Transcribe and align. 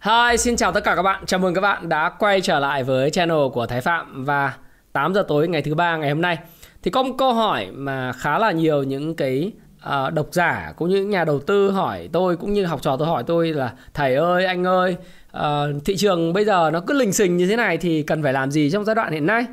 Hi, 0.00 0.36
xin 0.36 0.56
chào 0.56 0.72
tất 0.72 0.84
cả 0.84 0.96
các 0.96 1.02
bạn. 1.02 1.26
Chào 1.26 1.40
mừng 1.40 1.54
các 1.54 1.60
bạn 1.60 1.88
đã 1.88 2.08
quay 2.18 2.40
trở 2.40 2.58
lại 2.58 2.84
với 2.84 3.10
channel 3.10 3.48
của 3.52 3.66
Thái 3.66 3.80
Phạm 3.80 4.24
và 4.24 4.54
8 4.92 5.14
giờ 5.14 5.24
tối 5.28 5.48
ngày 5.48 5.62
thứ 5.62 5.74
ba 5.74 5.96
ngày 5.96 6.08
hôm 6.08 6.20
nay. 6.20 6.38
Thì 6.82 6.90
có 6.90 7.02
một 7.02 7.14
câu 7.18 7.32
hỏi 7.32 7.68
mà 7.72 8.12
khá 8.12 8.38
là 8.38 8.52
nhiều 8.52 8.82
những 8.82 9.14
cái 9.14 9.52
uh, 9.88 10.12
độc 10.12 10.26
giả 10.32 10.72
cũng 10.76 10.88
như 10.88 11.04
nhà 11.04 11.24
đầu 11.24 11.40
tư 11.40 11.70
hỏi 11.70 12.08
tôi 12.12 12.36
cũng 12.36 12.52
như 12.52 12.64
học 12.64 12.82
trò 12.82 12.96
tôi 12.96 13.08
hỏi 13.08 13.22
tôi 13.26 13.52
là 13.52 13.72
thầy 13.94 14.14
ơi, 14.14 14.44
anh 14.44 14.64
ơi, 14.66 14.96
uh, 15.36 15.84
thị 15.84 15.96
trường 15.96 16.32
bây 16.32 16.44
giờ 16.44 16.70
nó 16.72 16.80
cứ 16.80 16.94
lình 16.94 17.12
xình 17.12 17.36
như 17.36 17.46
thế 17.46 17.56
này 17.56 17.76
thì 17.76 18.02
cần 18.02 18.22
phải 18.22 18.32
làm 18.32 18.50
gì 18.50 18.70
trong 18.70 18.84
giai 18.84 18.94
đoạn 18.94 19.12
hiện 19.12 19.26
nay? 19.26 19.46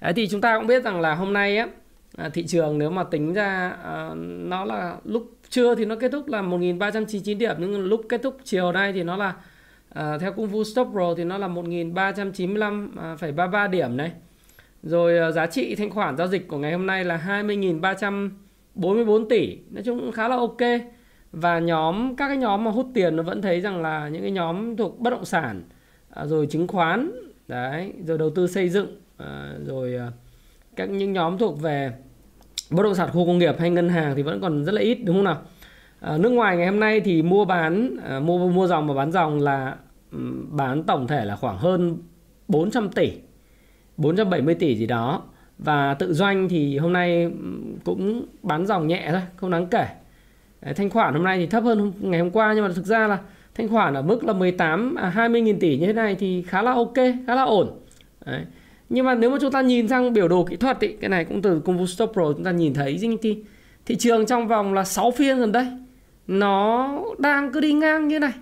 Đấy, 0.00 0.12
thì 0.12 0.28
chúng 0.28 0.40
ta 0.40 0.58
cũng 0.58 0.66
biết 0.66 0.84
rằng 0.84 1.00
là 1.00 1.14
hôm 1.14 1.32
nay 1.32 1.56
á 1.56 1.66
à, 2.16 2.28
thị 2.34 2.44
trường 2.46 2.78
nếu 2.78 2.90
mà 2.90 3.04
tính 3.04 3.32
ra 3.32 3.76
uh, 3.80 4.16
nó 4.22 4.64
là 4.64 4.96
lúc 5.04 5.30
trưa 5.50 5.74
thì 5.74 5.84
nó 5.84 5.96
kết 5.96 6.12
thúc 6.12 6.28
là 6.28 6.42
1.399 6.42 7.38
điểm 7.38 7.56
nhưng 7.58 7.84
lúc 7.84 8.02
kết 8.08 8.20
thúc 8.22 8.36
chiều 8.44 8.72
nay 8.72 8.92
thì 8.92 9.02
nó 9.02 9.16
là 9.16 9.34
à, 9.94 10.18
theo 10.18 10.32
cung 10.32 10.46
vụ 10.46 10.64
stop 10.64 10.88
pro 10.92 11.14
thì 11.16 11.24
nó 11.24 11.38
là 11.38 11.48
1.395,33 11.48 13.52
à, 13.52 13.68
điểm 13.68 13.96
này. 13.96 14.12
Rồi 14.82 15.18
ờ, 15.18 15.32
giá 15.32 15.46
trị 15.46 15.74
thanh 15.74 15.90
khoản 15.90 16.16
giao 16.16 16.28
dịch 16.28 16.48
của 16.48 16.58
ngày 16.58 16.72
hôm 16.72 16.86
nay 16.86 17.04
là 17.04 17.22
20.344 17.26 19.28
tỷ. 19.28 19.58
Nói 19.70 19.82
chung 19.84 20.12
khá 20.12 20.28
là 20.28 20.36
ok. 20.36 20.60
Và 21.32 21.58
nhóm 21.58 22.16
các 22.16 22.28
cái 22.28 22.36
nhóm 22.36 22.64
mà 22.64 22.70
hút 22.70 22.86
tiền 22.94 23.16
nó 23.16 23.22
vẫn 23.22 23.42
thấy 23.42 23.60
rằng 23.60 23.82
là 23.82 24.08
những 24.08 24.22
cái 24.22 24.30
nhóm 24.30 24.76
thuộc 24.76 25.00
bất 25.00 25.10
động 25.10 25.24
sản 25.24 25.62
à, 26.10 26.26
rồi 26.26 26.46
chứng 26.46 26.66
khoán 26.66 27.12
đấy 27.48 27.92
rồi 28.06 28.18
đầu 28.18 28.30
tư 28.30 28.46
xây 28.46 28.68
dựng 28.68 29.00
à, 29.16 29.52
rồi 29.66 29.94
ờ, 29.94 30.12
các 30.76 30.90
những 30.90 31.12
nhóm 31.12 31.38
thuộc 31.38 31.60
về 31.60 31.92
bất 32.70 32.82
động 32.82 32.94
sản 32.94 33.10
khu 33.12 33.26
công 33.26 33.38
nghiệp 33.38 33.54
hay 33.58 33.70
ngân 33.70 33.88
hàng 33.88 34.16
thì 34.16 34.22
vẫn 34.22 34.40
còn 34.40 34.64
rất 34.64 34.72
là 34.72 34.80
ít 34.80 34.98
đúng 35.04 35.16
không 35.16 35.24
nào? 35.24 35.42
À, 36.00 36.18
nước 36.18 36.28
ngoài 36.28 36.56
ngày 36.56 36.66
hôm 36.66 36.80
nay 36.80 37.00
thì 37.00 37.22
mua 37.22 37.44
bán 37.44 37.96
à, 38.04 38.20
mua 38.20 38.48
mua 38.48 38.66
dòng 38.66 38.88
và 38.88 38.94
bán 38.94 39.12
dòng 39.12 39.40
là 39.40 39.76
bán 40.50 40.82
tổng 40.82 41.06
thể 41.06 41.24
là 41.24 41.36
khoảng 41.36 41.58
hơn 41.58 41.98
400 42.48 42.88
tỷ 42.88 43.12
470 43.96 44.54
tỷ 44.54 44.76
gì 44.76 44.86
đó. 44.86 45.22
Và 45.58 45.94
tự 45.94 46.14
doanh 46.14 46.48
thì 46.48 46.78
hôm 46.78 46.92
nay 46.92 47.30
cũng 47.84 48.26
bán 48.42 48.66
dòng 48.66 48.86
nhẹ 48.86 49.08
thôi 49.10 49.20
không 49.36 49.50
đáng 49.50 49.66
kể. 49.66 49.86
Đấy, 50.60 50.74
thanh 50.74 50.90
khoản 50.90 51.14
hôm 51.14 51.24
nay 51.24 51.38
thì 51.38 51.46
thấp 51.46 51.64
hơn 51.64 51.92
ngày 52.00 52.20
hôm 52.20 52.30
qua 52.30 52.52
nhưng 52.54 52.64
mà 52.64 52.70
thực 52.76 52.86
ra 52.86 53.06
là 53.06 53.18
thanh 53.54 53.68
khoản 53.68 53.94
ở 53.94 54.02
mức 54.02 54.24
là 54.24 54.32
18 54.32 54.94
à, 54.94 55.08
20 55.08 55.40
nghìn 55.40 55.60
tỷ 55.60 55.78
như 55.78 55.86
thế 55.86 55.92
này 55.92 56.14
thì 56.14 56.42
khá 56.42 56.62
là 56.62 56.72
ok 56.72 56.94
khá 57.26 57.34
là 57.34 57.42
ổn. 57.42 57.70
Đấy. 58.26 58.44
nhưng 58.88 59.06
mà 59.06 59.14
nếu 59.14 59.30
mà 59.30 59.36
chúng 59.40 59.52
ta 59.52 59.60
nhìn 59.60 59.88
sang 59.88 60.12
biểu 60.12 60.28
đồ 60.28 60.44
kỹ 60.44 60.56
thuật 60.56 60.76
thì 60.80 60.88
cái 61.00 61.10
này 61.10 61.24
cũng 61.24 61.42
từ 61.42 61.60
công 61.60 61.78
vụ 61.78 61.86
stop 61.86 62.10
pro 62.12 62.32
chúng 62.32 62.44
ta 62.44 62.50
nhìn 62.50 62.74
thấy. 62.74 62.98
Thì 63.22 63.44
thị 63.86 63.96
trường 63.96 64.26
trong 64.26 64.48
vòng 64.48 64.74
là 64.74 64.84
6 64.84 65.10
phiên 65.10 65.38
gần 65.38 65.52
đây 65.52 65.66
nó 66.30 66.88
đang 67.18 67.52
cứ 67.52 67.60
đi 67.60 67.72
ngang 67.72 68.08
như 68.08 68.18
này. 68.18 68.32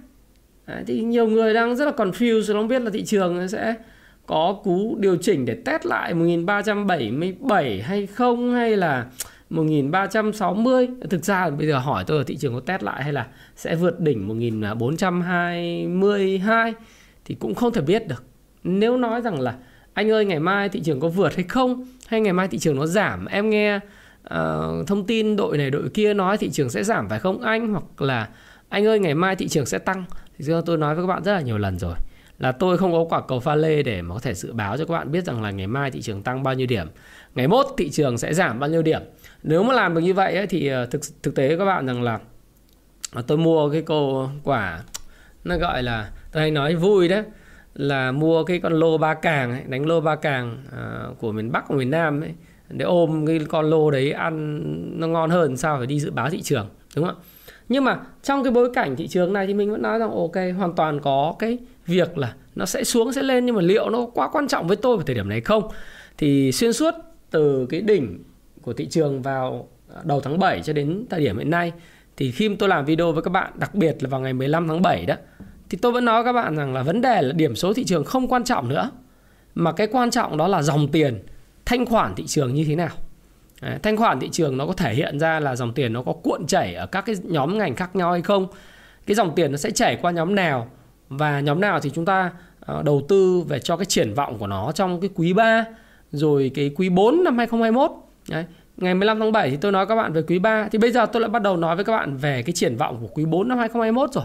Đấy, 0.67 0.84
thì 0.86 1.00
nhiều 1.00 1.27
người 1.27 1.55
đang 1.55 1.77
rất 1.77 1.84
là 1.84 1.92
confused 1.92 2.53
không 2.53 2.69
biết 2.69 2.82
là 2.82 2.91
thị 2.91 3.04
trường 3.04 3.49
sẽ 3.49 3.75
có 4.26 4.60
cú 4.65 4.97
điều 5.00 5.16
chỉnh 5.16 5.44
để 5.44 5.56
test 5.65 5.87
lại 5.87 6.15
1377 6.15 7.82
hay 7.82 8.06
không 8.06 8.54
hay 8.54 8.76
là 8.76 9.06
1360 9.50 10.88
thực 11.10 11.25
ra 11.25 11.50
bây 11.50 11.66
giờ 11.66 11.78
hỏi 11.78 12.04
tôi 12.06 12.19
là 12.19 12.25
thị 12.26 12.37
trường 12.37 12.54
có 12.54 12.60
test 12.60 12.82
lại 12.82 13.03
hay 13.03 13.12
là 13.12 13.26
sẽ 13.56 13.75
vượt 13.75 14.00
đỉnh 14.00 14.28
1422 14.28 16.75
thì 17.25 17.34
cũng 17.34 17.55
không 17.55 17.72
thể 17.72 17.81
biết 17.81 18.09
được. 18.09 18.25
Nếu 18.65 18.97
nói 18.97 19.20
rằng 19.20 19.41
là 19.41 19.55
anh 19.94 20.10
ơi 20.10 20.25
ngày 20.25 20.41
mai 20.41 20.69
thị 20.69 20.81
trường 20.84 21.00
có 21.00 21.09
vượt 21.09 21.37
hay 21.37 21.44
không 21.44 21.84
hay 22.06 22.20
ngày 22.20 22.32
mai 22.32 22.49
thị 22.49 22.59
trường 22.59 22.76
nó 22.76 22.87
giảm 22.87 23.26
em 23.26 23.50
nghe 23.50 23.81
uh, 24.34 24.87
thông 24.87 25.06
tin 25.06 25.37
đội 25.37 25.59
này 25.59 25.71
đội 25.71 25.89
kia 25.94 26.15
nói 26.15 26.39
thị 26.39 26.50
trường 26.50 26.71
sẽ 26.71 26.84
giảm 26.84 27.09
phải 27.09 27.19
không 27.19 27.43
anh? 27.43 27.72
Hoặc 27.72 28.03
là 28.03 28.28
anh 28.69 28.87
ơi 28.87 28.99
ngày 28.99 29.15
mai 29.15 29.37
thị 29.37 29.49
trường 29.49 29.66
sẽ 29.66 29.78
tăng. 29.78 30.05
Thì 30.39 30.44
tôi 30.66 30.78
nói 30.78 30.94
với 30.94 31.05
các 31.05 31.06
bạn 31.06 31.25
rất 31.25 31.33
là 31.33 31.41
nhiều 31.41 31.59
lần 31.59 31.78
rồi. 31.78 31.94
Là 32.38 32.53
tôi 32.53 32.78
không 32.78 32.93
có 32.93 33.05
quả 33.11 33.21
cầu 33.28 33.41
pha 33.41 33.55
lê 33.55 33.83
để 33.83 34.03
mà 34.03 34.15
có 34.15 34.21
thể 34.21 34.34
dự 34.34 34.53
báo 34.53 34.77
cho 34.77 34.84
các 34.84 34.94
bạn 34.94 35.12
biết 35.12 35.25
rằng 35.25 35.43
là 35.43 35.50
ngày 35.50 35.67
mai 35.67 35.91
thị 35.91 36.03
trường 36.03 36.22
tăng 36.22 36.43
bao 36.43 36.55
nhiêu 36.55 36.67
điểm. 36.67 36.87
Ngày 37.34 37.49
mốt 37.49 37.67
thị 37.78 37.91
trường 37.91 38.19
sẽ 38.19 38.34
giảm 38.34 38.59
bao 38.59 38.71
nhiêu 38.71 38.83
điểm. 38.83 39.03
Nếu 39.43 39.62
mà 39.62 39.75
làm 39.75 39.94
được 39.94 40.00
như 40.00 40.15
vậy 40.15 40.37
ấy, 40.37 40.47
thì 40.47 40.69
ờ, 40.69 40.87
thực 40.87 41.00
thực 41.22 41.34
tế 41.34 41.56
các 41.56 41.65
bạn 41.65 41.87
rằng 41.87 42.03
là 42.03 42.21
tôi 43.27 43.38
mua 43.38 43.71
cái 43.71 43.83
cô 43.83 44.28
quả 44.44 44.83
nó 45.44 45.56
gọi 45.59 45.83
là 45.83 46.11
tôi 46.33 46.41
hay 46.41 46.50
nói 46.50 46.75
vui 46.75 47.09
đấy 47.09 47.22
là 47.75 48.12
mua 48.12 48.44
cái 48.44 48.61
con 48.61 48.72
lô 48.72 48.99
ba 48.99 49.15
càng 49.15 49.50
ấy, 49.50 49.62
đánh 49.67 49.87
lô 49.87 50.00
ba 50.00 50.17
càng 50.17 50.65
uh, 50.69 51.19
của 51.19 51.33
miền 51.33 51.53
Bắc 51.53 51.69
của 51.69 51.75
miền 51.75 51.91
Nam 51.91 52.21
ấy 52.21 52.34
để 52.71 52.84
ôm 52.84 53.27
cái 53.27 53.41
con 53.49 53.71
lô 53.71 53.91
đấy 53.91 54.12
ăn 54.12 54.62
nó 55.01 55.06
ngon 55.06 55.31
hơn 55.31 55.56
sao 55.56 55.79
phải 55.79 55.87
đi 55.87 56.01
dự 56.01 56.11
báo 56.11 56.31
thị 56.31 56.43
trường, 56.43 56.69
đúng 56.97 57.05
không 57.06 57.15
ạ? 57.15 57.23
Nhưng 57.69 57.84
mà 57.84 58.01
trong 58.23 58.45
cái 58.45 58.53
bối 58.53 58.71
cảnh 58.75 58.97
thị 58.97 59.09
trường 59.09 59.33
này 59.33 59.47
thì 59.47 59.55
mình 59.55 59.71
vẫn 59.71 59.83
nói 59.83 59.99
rằng, 59.99 60.11
ok, 60.11 60.34
hoàn 60.59 60.75
toàn 60.77 61.01
có 61.01 61.34
cái 61.39 61.59
việc 61.87 62.19
là 62.19 62.34
nó 62.55 62.67
sẽ 62.67 62.84
xuống, 62.84 63.12
sẽ 63.12 63.23
lên, 63.23 63.47
nhưng 63.47 63.55
mà 63.55 63.62
liệu 63.62 63.91
nó 63.91 64.06
quá 64.15 64.29
quan 64.33 64.49
trọng 64.49 64.67
với 64.67 64.77
tôi 64.77 64.97
vào 64.97 65.06
thời 65.06 65.15
điểm 65.15 65.29
này 65.29 65.41
không? 65.41 65.69
Thì 66.19 66.53
xuyên 66.53 66.73
suốt 66.73 66.95
từ 67.31 67.67
cái 67.67 67.81
đỉnh 67.81 68.23
của 68.62 68.73
thị 68.73 68.87
trường 68.87 69.23
vào 69.23 69.69
đầu 70.05 70.21
tháng 70.21 70.39
7 70.39 70.62
cho 70.62 70.73
đến 70.73 71.05
thời 71.11 71.21
điểm 71.21 71.39
hiện 71.39 71.50
nay, 71.50 71.73
thì 72.17 72.31
khi 72.31 72.55
tôi 72.55 72.69
làm 72.69 72.85
video 72.85 73.12
với 73.12 73.23
các 73.23 73.31
bạn, 73.31 73.53
đặc 73.59 73.75
biệt 73.75 74.03
là 74.03 74.09
vào 74.09 74.21
ngày 74.21 74.33
15 74.33 74.69
tháng 74.69 74.83
7 74.83 75.06
đó, 75.06 75.15
thì 75.71 75.79
tôi 75.83 75.93
vẫn 75.93 76.05
nói 76.05 76.25
các 76.25 76.33
bạn 76.33 76.56
rằng 76.56 76.75
là 76.75 76.83
vấn 76.83 77.00
đề 77.00 77.23
là 77.23 77.33
điểm 77.33 77.56
số 77.56 77.73
thị 77.73 77.85
trường 77.85 78.05
không 78.05 78.29
quan 78.29 78.45
trọng 78.45 78.69
nữa, 78.69 78.91
mà 79.55 79.73
cái 79.73 79.87
quan 79.87 80.11
trọng 80.11 80.37
đó 80.37 80.49
là 80.49 80.62
dòng 80.62 80.89
tiền 80.89 81.23
thanh 81.69 81.87
khoản 81.87 82.15
thị 82.15 82.27
trường 82.27 82.55
như 82.55 82.65
thế 82.65 82.77
nào? 82.77 82.89
Đấy, 83.62 83.79
thanh 83.83 83.97
khoản 83.97 84.21
thị 84.21 84.29
trường 84.33 84.56
nó 84.56 84.67
có 84.67 84.73
thể 84.73 84.95
hiện 84.95 85.19
ra 85.19 85.41
là 85.41 85.56
dòng 85.56 85.73
tiền 85.73 85.93
nó 85.93 86.03
có 86.03 86.12
cuộn 86.12 86.47
chảy 86.47 86.75
ở 86.75 86.87
các 86.87 87.06
cái 87.06 87.17
nhóm 87.23 87.59
ngành 87.59 87.75
khác 87.75 87.97
nhau 87.97 88.12
hay 88.12 88.23
không? 88.23 88.47
Cái 89.06 89.15
dòng 89.15 89.34
tiền 89.34 89.53
nó 89.53 89.59
sẽ 89.59 89.71
chảy 89.71 89.97
qua 89.97 90.11
nhóm 90.11 90.34
nào? 90.34 90.71
Và 91.09 91.41
nhóm 91.41 91.61
nào 91.61 91.81
thì 91.81 91.91
chúng 91.95 92.05
ta 92.05 92.31
ờ, 92.61 92.83
đầu 92.83 93.03
tư 93.09 93.45
về 93.49 93.59
cho 93.59 93.77
cái 93.77 93.84
triển 93.84 94.15
vọng 94.15 94.39
của 94.39 94.47
nó 94.47 94.73
trong 94.73 95.01
cái 95.01 95.11
quý 95.15 95.33
3 95.33 95.65
rồi 96.11 96.51
cái 96.55 96.71
quý 96.77 96.89
4 96.89 97.25
năm 97.25 97.39
2021 97.39 97.91
Đấy. 98.29 98.45
Ngày 98.77 98.95
15 98.95 99.21
tháng 99.21 99.33
7 99.33 99.50
thì 99.50 99.56
tôi 99.56 99.73
nói 99.73 99.87
các 99.87 99.95
bạn 99.95 100.12
về 100.12 100.23
quý 100.23 100.39
3 100.39 100.69
Thì 100.73 100.79
bây 100.79 100.93
giờ 100.93 101.06
tôi 101.06 101.23
lại 101.23 101.31
bắt 101.31 101.43
đầu 101.43 101.56
nói 101.56 101.77
với 101.77 101.85
các 101.85 101.93
bạn 101.93 102.17
về 102.17 102.43
cái 102.43 102.53
triển 102.53 102.77
vọng 102.77 102.99
của 103.00 103.09
quý 103.15 103.25
4 103.25 103.49
năm 103.49 103.59
2021 103.59 104.12
rồi. 104.12 104.25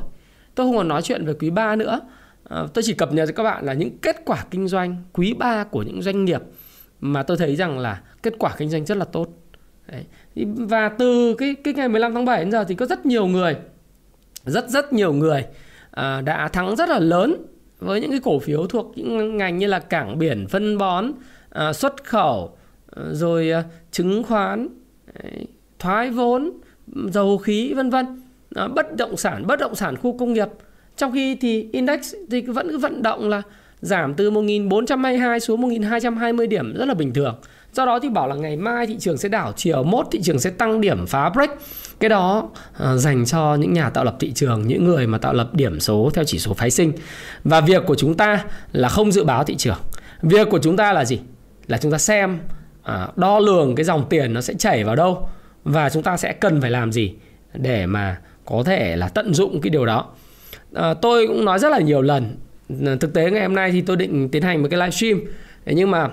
Tôi 0.55 0.67
không 0.67 0.77
còn 0.77 0.87
nói 0.87 1.01
chuyện 1.01 1.25
về 1.25 1.33
quý 1.33 1.49
3 1.49 1.75
nữa. 1.75 1.99
À, 2.49 2.63
Tôi 2.73 2.83
chỉ 2.83 2.93
cập 2.93 3.13
nhật 3.13 3.27
cho 3.27 3.33
các 3.35 3.43
bạn 3.43 3.65
là 3.65 3.73
những 3.73 3.97
kết 3.97 4.21
quả 4.25 4.45
kinh 4.51 4.67
doanh 4.67 4.95
quý 5.13 5.33
3 5.33 5.63
của 5.63 5.83
những 5.83 6.01
doanh 6.01 6.25
nghiệp 6.25 6.41
mà 7.05 7.23
tôi 7.23 7.37
thấy 7.37 7.55
rằng 7.55 7.79
là 7.79 8.01
kết 8.23 8.33
quả 8.39 8.55
kinh 8.57 8.69
doanh 8.69 8.85
rất 8.85 8.97
là 8.97 9.05
tốt. 9.05 9.29
Đấy. 9.87 10.05
và 10.57 10.89
từ 10.89 11.35
cái 11.37 11.55
cái 11.63 11.73
ngày 11.73 11.89
15 11.89 12.13
tháng 12.13 12.25
7 12.25 12.39
đến 12.39 12.51
giờ 12.51 12.63
thì 12.63 12.75
có 12.75 12.85
rất 12.85 13.05
nhiều 13.05 13.27
người 13.27 13.55
rất 14.45 14.69
rất 14.69 14.93
nhiều 14.93 15.13
người 15.13 15.45
à, 15.91 16.21
đã 16.21 16.47
thắng 16.47 16.75
rất 16.75 16.89
là 16.89 16.99
lớn 16.99 17.45
với 17.79 18.01
những 18.01 18.11
cái 18.11 18.19
cổ 18.23 18.39
phiếu 18.39 18.67
thuộc 18.67 18.91
những 18.95 19.37
ngành 19.37 19.57
như 19.57 19.67
là 19.67 19.79
cảng 19.79 20.17
biển 20.17 20.47
phân 20.47 20.77
bón 20.77 21.11
à, 21.49 21.73
xuất 21.73 22.03
khẩu 22.03 22.57
à, 22.95 23.03
rồi 23.11 23.51
à, 23.51 23.63
chứng 23.91 24.23
khoán 24.23 24.67
đấy, 25.23 25.47
thoái 25.79 26.09
vốn 26.09 26.51
dầu 27.11 27.37
khí 27.37 27.73
vân 27.73 27.89
vân. 27.89 28.21
À, 28.55 28.67
bất 28.67 28.95
động 28.95 29.17
sản 29.17 29.47
bất 29.47 29.59
động 29.59 29.75
sản 29.75 29.95
khu 29.95 30.17
công 30.17 30.33
nghiệp. 30.33 30.47
Trong 30.97 31.11
khi 31.11 31.35
thì 31.35 31.69
index 31.71 32.15
thì 32.31 32.41
vẫn 32.41 32.69
cứ 32.69 32.77
vận 32.77 33.01
động 33.01 33.29
là 33.29 33.41
giảm 33.83 34.13
từ 34.13 34.31
1422 34.31 35.39
xuống 35.39 35.61
1220 35.61 36.47
điểm 36.47 36.73
rất 36.73 36.85
là 36.85 36.93
bình 36.93 37.13
thường. 37.13 37.35
Do 37.73 37.85
đó 37.85 37.99
thì 37.99 38.09
bảo 38.09 38.27
là 38.27 38.35
ngày 38.35 38.55
mai 38.55 38.87
thị 38.87 38.95
trường 38.99 39.17
sẽ 39.17 39.29
đảo 39.29 39.53
chiều 39.55 39.83
mốt 39.83 40.07
thị 40.11 40.21
trường 40.23 40.39
sẽ 40.39 40.49
tăng 40.49 40.81
điểm 40.81 41.05
phá 41.07 41.29
break. 41.29 41.51
Cái 41.99 42.09
đó 42.09 42.49
à, 42.79 42.95
dành 42.95 43.25
cho 43.25 43.55
những 43.55 43.73
nhà 43.73 43.89
tạo 43.89 44.03
lập 44.03 44.15
thị 44.19 44.31
trường, 44.31 44.67
những 44.67 44.85
người 44.85 45.07
mà 45.07 45.17
tạo 45.17 45.33
lập 45.33 45.49
điểm 45.53 45.79
số 45.79 46.09
theo 46.13 46.23
chỉ 46.23 46.39
số 46.39 46.53
phái 46.53 46.71
sinh. 46.71 46.93
Và 47.43 47.61
việc 47.61 47.83
của 47.87 47.95
chúng 47.95 48.17
ta 48.17 48.45
là 48.71 48.89
không 48.89 49.11
dự 49.11 49.23
báo 49.23 49.43
thị 49.43 49.55
trường. 49.55 49.77
Việc 50.21 50.47
của 50.49 50.59
chúng 50.59 50.77
ta 50.77 50.93
là 50.93 51.05
gì? 51.05 51.19
Là 51.67 51.77
chúng 51.77 51.91
ta 51.91 51.97
xem 51.97 52.39
à, 52.83 53.07
đo 53.15 53.39
lường 53.39 53.75
cái 53.75 53.83
dòng 53.83 54.05
tiền 54.09 54.33
nó 54.33 54.41
sẽ 54.41 54.53
chảy 54.53 54.83
vào 54.83 54.95
đâu 54.95 55.29
và 55.63 55.89
chúng 55.89 56.03
ta 56.03 56.17
sẽ 56.17 56.33
cần 56.33 56.61
phải 56.61 56.71
làm 56.71 56.91
gì 56.91 57.13
để 57.53 57.85
mà 57.85 58.17
có 58.45 58.63
thể 58.65 58.95
là 58.95 59.07
tận 59.07 59.33
dụng 59.33 59.61
cái 59.61 59.69
điều 59.69 59.85
đó. 59.85 60.05
À, 60.73 60.93
tôi 60.93 61.27
cũng 61.27 61.45
nói 61.45 61.59
rất 61.59 61.69
là 61.69 61.79
nhiều 61.79 62.01
lần 62.01 62.37
thực 62.99 63.13
tế 63.13 63.31
ngày 63.31 63.41
hôm 63.41 63.55
nay 63.55 63.71
thì 63.71 63.81
tôi 63.81 63.97
định 63.97 64.29
tiến 64.29 64.43
hành 64.43 64.61
một 64.61 64.67
cái 64.71 64.79
livestream. 64.79 65.19
Nhưng 65.65 65.91
mà 65.91 66.09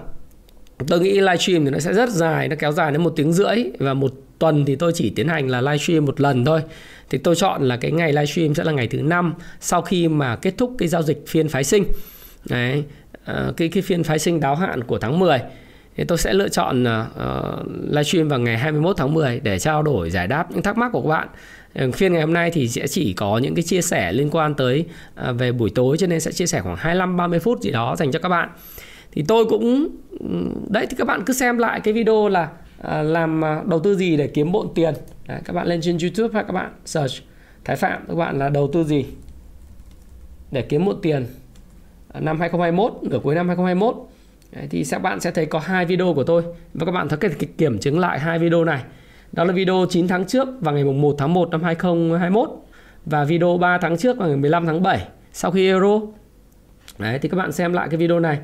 tôi 0.89 1.01
nghĩ 1.01 1.21
livestream 1.21 1.65
thì 1.65 1.71
nó 1.71 1.79
sẽ 1.79 1.93
rất 1.93 2.09
dài 2.09 2.49
nó 2.49 2.57
kéo 2.59 2.73
dài 2.73 2.93
đến 2.93 3.03
một 3.03 3.13
tiếng 3.17 3.33
rưỡi 3.33 3.57
và 3.79 3.95
một 3.95 4.13
tuần 4.39 4.65
thì 4.65 4.77
tôi 4.77 4.93
chỉ 4.95 5.11
tiến 5.11 5.29
hành 5.29 5.49
là 5.49 5.61
livestream 5.61 6.05
một 6.05 6.21
lần 6.21 6.45
thôi. 6.45 6.63
Thì 7.11 7.19
tôi 7.19 7.37
chọn 7.37 7.63
là 7.63 7.77
cái 7.77 7.91
ngày 7.91 8.13
livestream 8.13 8.55
sẽ 8.55 8.65
là 8.65 8.73
ngày 8.73 8.87
thứ 8.87 9.03
năm 9.03 9.35
sau 9.61 9.83
khi 9.83 10.09
mà 10.09 10.37
kết 10.37 10.55
thúc 10.59 10.75
cái 10.79 10.89
giao 10.89 11.03
dịch 11.03 11.25
phiên 11.27 11.49
phái 11.49 11.65
sinh. 11.65 11.85
Đấy, 12.49 12.85
ờ, 13.25 13.55
cái 13.57 13.69
cái 13.69 13.83
phiên 13.83 14.05
phái 14.05 14.19
sinh 14.19 14.41
đáo 14.41 14.57
hạn 14.57 14.85
của 14.85 14.99
tháng 14.99 15.19
10 15.19 15.39
thì 15.97 16.05
tôi 16.05 16.19
sẽ 16.19 16.33
lựa 16.33 16.49
chọn 16.49 16.85
uh, 16.85 17.67
livestream 17.91 18.29
vào 18.29 18.39
ngày 18.39 18.59
21 18.59 18.97
tháng 18.97 19.15
10 19.15 19.41
để 19.41 19.59
trao 19.59 19.83
đổi 19.83 20.11
giải 20.11 20.27
đáp 20.27 20.51
những 20.51 20.63
thắc 20.63 20.77
mắc 20.77 20.93
của 20.93 21.03
các 21.03 21.09
bạn. 21.09 21.29
Ờ, 21.75 21.91
phiên 21.91 22.13
ngày 22.13 22.23
hôm 22.23 22.33
nay 22.33 22.51
thì 22.51 22.69
sẽ 22.69 22.87
chỉ 22.87 23.13
có 23.13 23.39
những 23.39 23.55
cái 23.55 23.63
chia 23.63 23.83
sẻ 23.83 24.13
liên 24.13 24.31
quan 24.31 24.55
tới 24.55 24.85
à, 25.15 25.33
về 25.33 25.53
buổi 25.53 25.71
tối 25.71 25.97
cho 25.99 26.07
nên 26.07 26.21
sẽ 26.21 26.33
chia 26.33 26.47
sẻ 26.47 26.61
khoảng 26.61 26.77
25 26.77 27.17
30 27.17 27.39
phút 27.39 27.61
gì 27.61 27.71
đó 27.71 27.97
dành 27.97 28.13
cho 28.13 28.19
các 28.19 28.29
bạn. 28.29 28.49
Thì 29.13 29.25
tôi 29.29 29.45
cũng 29.45 29.89
đấy 30.69 30.87
thì 30.91 30.97
các 30.99 31.07
bạn 31.07 31.23
cứ 31.27 31.33
xem 31.33 31.59
lại 31.59 31.81
cái 31.81 31.95
video 31.95 32.29
là 32.29 32.49
à, 32.83 33.03
làm 33.03 33.45
à, 33.45 33.63
đầu 33.67 33.81
tư 33.81 33.97
gì 33.97 34.17
để 34.17 34.27
kiếm 34.27 34.53
bộn 34.53 34.69
tiền. 34.75 34.95
Đấy, 35.29 35.41
các 35.45 35.53
bạn 35.53 35.67
lên 35.67 35.81
trên 35.83 35.99
YouTube 35.99 36.35
hay 36.35 36.45
các 36.45 36.53
bạn 36.53 36.73
search 36.85 37.15
Thái 37.65 37.77
Phạm 37.77 38.05
các 38.09 38.15
bạn 38.15 38.39
là 38.39 38.49
đầu 38.49 38.71
tư 38.73 38.85
gì 38.85 39.05
để 40.51 40.63
kiếm 40.63 40.85
bộn 40.85 40.97
tiền. 41.03 41.27
Ờ, 42.09 42.21
năm 42.21 42.41
2021 42.41 42.93
nửa 43.03 43.19
cuối 43.19 43.35
năm 43.35 43.49
2021 43.49 43.95
đấy, 44.53 44.67
thì 44.71 44.85
các 44.91 44.99
bạn 44.99 45.21
sẽ 45.21 45.31
thấy 45.31 45.47
có 45.47 45.59
hai 45.59 45.87
video 45.87 46.15
của 46.15 46.25
tôi. 46.25 46.43
Và 46.75 46.87
các 46.87 46.93
bạn 46.93 47.09
có 47.09 47.17
thể 47.21 47.29
kiểm 47.59 47.79
chứng 47.79 47.99
lại 47.99 48.19
hai 48.19 48.39
video 48.39 48.65
này 48.65 48.83
đó 49.33 49.45
là 49.45 49.53
video 49.53 49.87
9 49.91 50.09
tháng 50.09 50.25
trước 50.25 50.49
vào 50.61 50.75
ngày 50.75 50.85
1 50.85 51.15
tháng 51.19 51.35
1 51.35 51.51
năm 51.51 51.63
2021 51.63 52.51
và 53.07 53.25
video 53.25 53.59
3 53.59 53.79
tháng 53.79 53.97
trước 53.97 54.17
vào 54.19 54.29
ngày 54.29 54.37
15 54.37 54.67
tháng 54.67 54.83
7 54.83 55.09
sau 55.33 55.51
khi 55.51 55.67
Euro. 55.67 56.01
Đấy 56.99 57.19
thì 57.23 57.29
các 57.29 57.37
bạn 57.37 57.53
xem 57.53 57.73
lại 57.73 57.89
cái 57.91 57.97
video 57.97 58.21
này. 58.21 58.39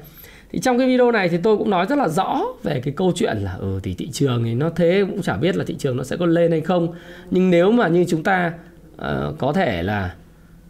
Thì 0.51 0.59
trong 0.59 0.79
cái 0.79 0.87
video 0.89 1.13
này 1.13 1.29
thì 1.29 1.39
tôi 1.43 1.57
cũng 1.57 1.71
nói 1.71 1.87
rất 1.89 1.99
là 1.99 2.09
rõ 2.09 2.43
về 2.63 2.81
cái 2.85 2.95
câu 2.97 3.13
chuyện 3.15 3.37
là 3.37 3.55
ừ 3.55 3.81
thì 3.83 3.95
thị 3.95 4.09
trường 4.13 4.45
thì 4.45 4.55
nó 4.55 4.71
thế 4.71 5.05
cũng 5.11 5.23
chả 5.23 5.37
biết 5.37 5.57
là 5.57 5.65
thị 5.67 5.75
trường 5.79 5.97
nó 5.97 6.05
sẽ 6.05 6.17
có 6.17 6.27
lên 6.27 6.51
hay 6.51 6.61
không. 6.61 6.89
Nhưng 7.31 7.51
nếu 7.51 7.73
mà 7.73 7.89
như 7.89 8.05
chúng 8.09 8.23
ta 8.23 8.53
uh, 8.95 9.39
có 9.39 9.53
thể 9.53 9.83
là 9.83 10.15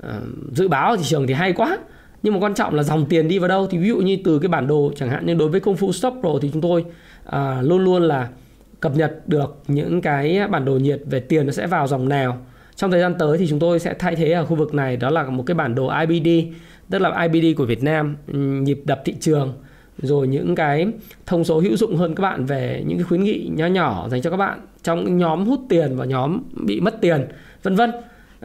uh, 0.07 0.12
dự 0.53 0.69
báo 0.69 0.97
thị 0.97 1.03
trường 1.07 1.27
thì 1.27 1.35
hay 1.35 1.53
quá. 1.53 1.79
Nhưng 2.23 2.35
mà 2.35 2.41
quan 2.41 2.55
trọng 2.55 2.75
là 2.75 2.83
dòng 2.83 3.07
tiền 3.07 3.29
đi 3.29 3.39
vào 3.39 3.49
đâu. 3.49 3.67
Thì 3.67 3.79
ví 3.79 3.89
dụ 3.89 3.97
như 3.97 4.19
từ 4.25 4.39
cái 4.39 4.49
bản 4.49 4.67
đồ 4.67 4.93
chẳng 4.97 5.09
hạn 5.11 5.27
như 5.27 5.35
đối 5.35 5.49
với 5.49 5.61
công 5.61 5.77
phu 5.77 5.93
stop 5.93 6.15
pro 6.21 6.31
thì 6.43 6.51
chúng 6.53 6.62
tôi 6.62 6.85
uh, 7.29 7.35
luôn 7.62 7.85
luôn 7.85 8.03
là 8.03 8.29
cập 8.87 8.97
nhật 8.97 9.29
được 9.29 9.56
những 9.69 10.00
cái 10.00 10.41
bản 10.50 10.65
đồ 10.65 10.73
nhiệt 10.73 11.00
về 11.06 11.21
tiền 11.21 11.47
nó 11.47 11.53
sẽ 11.53 11.67
vào 11.67 11.87
dòng 11.87 12.09
nào. 12.09 12.38
Trong 12.77 12.91
thời 12.91 13.00
gian 13.00 13.15
tới 13.19 13.38
thì 13.38 13.47
chúng 13.47 13.59
tôi 13.59 13.79
sẽ 13.79 13.94
thay 13.99 14.17
thế 14.17 14.33
ở 14.33 14.47
khu 14.47 14.56
vực 14.56 14.75
này 14.75 14.97
đó 14.97 15.11
là 15.11 15.23
một 15.23 15.43
cái 15.47 15.55
bản 15.55 15.75
đồ 15.75 15.91
IBD 16.09 16.29
tức 16.91 16.99
là 16.99 17.29
IBD 17.33 17.59
của 17.59 17.65
Việt 17.65 17.83
Nam 17.83 18.17
ừ, 18.33 18.38
nhịp 18.38 18.81
đập 18.85 19.03
thị 19.05 19.15
trường 19.21 19.55
rồi 19.99 20.29
những 20.29 20.55
cái 20.55 20.87
thông 21.27 21.44
số 21.44 21.61
hữu 21.61 21.77
dụng 21.77 21.97
hơn 21.97 22.15
các 22.15 22.23
bạn 22.23 22.44
về 22.44 22.83
những 22.87 22.99
cái 22.99 23.05
khuyến 23.05 23.25
nghị 23.25 23.50
nhỏ 23.55 23.67
nhỏ 23.67 24.09
dành 24.09 24.23
cho 24.23 24.31
các 24.31 24.37
bạn 24.37 24.61
trong 24.83 25.19
nhóm 25.19 25.44
hút 25.44 25.61
tiền 25.69 25.97
và 25.97 26.05
nhóm 26.05 26.43
bị 26.67 26.81
mất 26.81 27.00
tiền 27.00 27.27
vân 27.62 27.75
vân. 27.75 27.93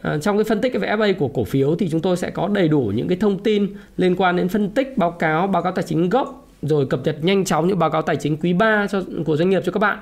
À, 0.02 0.18
trong 0.18 0.36
cái 0.36 0.44
phân 0.44 0.60
tích 0.60 0.72
về 0.80 0.88
FA 0.88 1.14
của 1.18 1.28
cổ 1.28 1.44
phiếu 1.44 1.74
thì 1.74 1.88
chúng 1.88 2.00
tôi 2.00 2.16
sẽ 2.16 2.30
có 2.30 2.48
đầy 2.48 2.68
đủ 2.68 2.92
những 2.94 3.08
cái 3.08 3.18
thông 3.20 3.42
tin 3.42 3.66
liên 3.96 4.16
quan 4.16 4.36
đến 4.36 4.48
phân 4.48 4.70
tích 4.70 4.98
báo 4.98 5.10
cáo 5.10 5.46
báo 5.46 5.62
cáo 5.62 5.72
tài 5.72 5.84
chính 5.88 6.08
gốc 6.08 6.48
rồi 6.62 6.86
cập 6.86 7.00
nhật 7.04 7.16
nhanh 7.22 7.44
chóng 7.44 7.68
những 7.68 7.78
báo 7.78 7.90
cáo 7.90 8.02
tài 8.02 8.16
chính 8.16 8.36
quý 8.36 8.52
3 8.52 8.86
cho 8.86 9.02
của 9.26 9.36
doanh 9.36 9.50
nghiệp 9.50 9.62
cho 9.64 9.72
các 9.72 9.78
bạn 9.78 9.98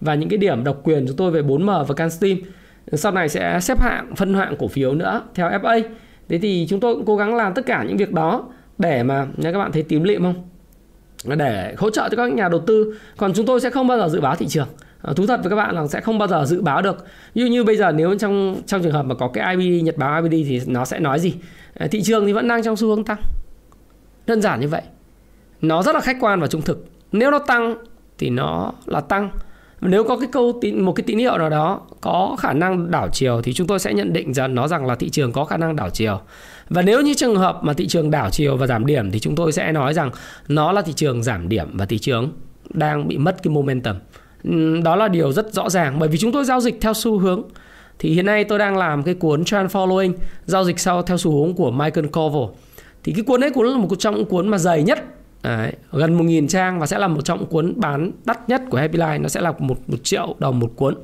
và 0.00 0.14
những 0.14 0.28
cái 0.28 0.38
điểm 0.38 0.64
độc 0.64 0.80
quyền 0.84 1.06
chúng 1.06 1.16
tôi 1.16 1.30
về 1.30 1.42
4M 1.42 1.84
và 1.84 1.94
CanSteam 1.94 2.36
sau 2.92 3.12
này 3.12 3.28
sẽ 3.28 3.58
xếp 3.60 3.80
hạng 3.80 4.16
phân 4.16 4.34
hạng 4.34 4.56
cổ 4.58 4.68
phiếu 4.68 4.94
nữa 4.94 5.22
theo 5.34 5.50
FA 5.50 5.82
thế 6.28 6.38
thì 6.38 6.66
chúng 6.68 6.80
tôi 6.80 6.94
cũng 6.94 7.04
cố 7.04 7.16
gắng 7.16 7.34
làm 7.34 7.54
tất 7.54 7.66
cả 7.66 7.84
những 7.88 7.96
việc 7.96 8.12
đó 8.12 8.44
để 8.78 9.02
mà 9.02 9.26
các 9.42 9.58
bạn 9.58 9.72
thấy 9.72 9.82
tím 9.82 10.04
lịm 10.04 10.22
không? 10.22 10.44
Để 11.24 11.74
hỗ 11.78 11.90
trợ 11.90 12.08
cho 12.10 12.16
các 12.16 12.32
nhà 12.32 12.48
đầu 12.48 12.60
tư. 12.66 12.98
Còn 13.16 13.32
chúng 13.34 13.46
tôi 13.46 13.60
sẽ 13.60 13.70
không 13.70 13.86
bao 13.86 13.98
giờ 13.98 14.08
dự 14.08 14.20
báo 14.20 14.36
thị 14.36 14.46
trường. 14.48 14.68
À, 15.02 15.12
thú 15.16 15.26
thật 15.26 15.40
với 15.42 15.50
các 15.50 15.56
bạn 15.56 15.74
là 15.74 15.86
sẽ 15.86 16.00
không 16.00 16.18
bao 16.18 16.28
giờ 16.28 16.44
dự 16.46 16.62
báo 16.62 16.82
được. 16.82 17.04
Như 17.34 17.46
như 17.46 17.64
bây 17.64 17.76
giờ 17.76 17.92
nếu 17.92 18.18
trong 18.18 18.62
trong 18.66 18.82
trường 18.82 18.92
hợp 18.92 19.02
mà 19.02 19.14
có 19.14 19.28
cái 19.28 19.56
IBD 19.56 19.84
nhật 19.84 19.96
báo 19.96 20.22
IBD 20.22 20.48
thì 20.48 20.60
nó 20.66 20.84
sẽ 20.84 20.98
nói 20.98 21.20
gì? 21.20 21.34
À, 21.74 21.86
thị 21.90 22.02
trường 22.02 22.26
thì 22.26 22.32
vẫn 22.32 22.48
đang 22.48 22.62
trong 22.62 22.76
xu 22.76 22.88
hướng 22.88 23.04
tăng. 23.04 23.18
Đơn 24.26 24.42
giản 24.42 24.60
như 24.60 24.68
vậy. 24.68 24.82
Nó 25.60 25.82
rất 25.82 25.94
là 25.94 26.00
khách 26.00 26.16
quan 26.20 26.40
và 26.40 26.46
trung 26.46 26.62
thực. 26.62 26.86
Nếu 27.12 27.30
nó 27.30 27.38
tăng 27.38 27.74
thì 28.18 28.30
nó 28.30 28.72
là 28.86 29.00
tăng 29.00 29.30
nếu 29.80 30.04
có 30.04 30.16
cái 30.16 30.28
câu 30.32 30.58
tín, 30.60 30.80
một 30.80 30.92
cái 30.92 31.04
tín 31.06 31.18
hiệu 31.18 31.38
nào 31.38 31.50
đó 31.50 31.80
có 32.00 32.36
khả 32.38 32.52
năng 32.52 32.90
đảo 32.90 33.08
chiều 33.12 33.40
thì 33.42 33.52
chúng 33.52 33.66
tôi 33.66 33.78
sẽ 33.78 33.94
nhận 33.94 34.12
định 34.12 34.34
rằng 34.34 34.54
nó 34.54 34.68
rằng 34.68 34.86
là 34.86 34.94
thị 34.94 35.10
trường 35.10 35.32
có 35.32 35.44
khả 35.44 35.56
năng 35.56 35.76
đảo 35.76 35.90
chiều. 35.90 36.20
Và 36.68 36.82
nếu 36.82 37.00
như 37.00 37.14
trường 37.14 37.36
hợp 37.36 37.58
mà 37.62 37.72
thị 37.72 37.86
trường 37.88 38.10
đảo 38.10 38.30
chiều 38.30 38.56
và 38.56 38.66
giảm 38.66 38.86
điểm 38.86 39.10
thì 39.10 39.20
chúng 39.20 39.34
tôi 39.34 39.52
sẽ 39.52 39.72
nói 39.72 39.94
rằng 39.94 40.10
nó 40.48 40.72
là 40.72 40.82
thị 40.82 40.92
trường 40.92 41.22
giảm 41.22 41.48
điểm 41.48 41.68
và 41.72 41.86
thị 41.86 41.98
trường 41.98 42.32
đang 42.70 43.08
bị 43.08 43.18
mất 43.18 43.42
cái 43.42 43.54
momentum. 43.54 43.96
Đó 44.82 44.96
là 44.96 45.08
điều 45.08 45.32
rất 45.32 45.52
rõ 45.52 45.70
ràng 45.70 45.98
bởi 45.98 46.08
vì 46.08 46.18
chúng 46.18 46.32
tôi 46.32 46.44
giao 46.44 46.60
dịch 46.60 46.80
theo 46.80 46.94
xu 46.94 47.18
hướng. 47.18 47.42
Thì 47.98 48.14
hiện 48.14 48.26
nay 48.26 48.44
tôi 48.44 48.58
đang 48.58 48.76
làm 48.76 49.02
cái 49.02 49.14
cuốn 49.14 49.44
trend 49.44 49.70
following, 49.70 50.12
giao 50.44 50.64
dịch 50.64 50.80
sau 50.80 51.02
theo 51.02 51.18
xu 51.18 51.30
hướng 51.30 51.54
của 51.54 51.70
Michael 51.70 52.06
Covel 52.06 52.54
thì 53.02 53.12
cái 53.12 53.22
cuốn 53.22 53.44
ấy 53.44 53.50
cũng 53.50 53.64
là 53.64 53.76
một 53.76 53.88
trong 53.98 54.14
những 54.14 54.24
cuốn 54.24 54.48
mà 54.48 54.58
dày 54.58 54.82
nhất 54.82 55.04
Đấy, 55.42 55.72
gần 55.92 56.18
1.000 56.18 56.48
trang 56.48 56.80
và 56.80 56.86
sẽ 56.86 56.98
là 56.98 57.08
một 57.08 57.20
trong 57.24 57.46
cuốn 57.46 57.74
bán 57.76 58.12
đắt 58.24 58.48
nhất 58.48 58.62
của 58.70 58.78
Happy 58.78 58.98
Life 58.98 59.22
nó 59.22 59.28
sẽ 59.28 59.40
là 59.40 59.52
một, 59.58 59.90
một 59.90 60.04
triệu 60.04 60.34
đồng 60.38 60.60
một 60.60 60.72
cuốn. 60.76 60.94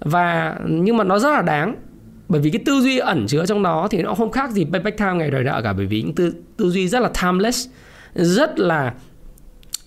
Và 0.00 0.56
nhưng 0.68 0.96
mà 0.96 1.04
nó 1.04 1.18
rất 1.18 1.30
là 1.30 1.42
đáng 1.42 1.76
bởi 2.28 2.40
vì 2.40 2.50
cái 2.50 2.62
tư 2.64 2.80
duy 2.80 2.98
ẩn 2.98 3.26
chứa 3.26 3.46
trong 3.46 3.62
đó 3.62 3.88
thì 3.90 4.02
nó 4.02 4.14
không 4.14 4.30
khác 4.30 4.50
gì 4.50 4.64
payback 4.72 4.98
time 4.98 5.14
ngày 5.14 5.30
đời 5.30 5.44
nợ 5.44 5.60
cả 5.64 5.72
bởi 5.72 5.86
vì 5.86 6.02
những 6.02 6.14
tư, 6.14 6.34
tư 6.56 6.70
duy 6.70 6.88
rất 6.88 7.00
là 7.00 7.10
timeless 7.22 7.68
rất 8.14 8.58
là 8.58 8.94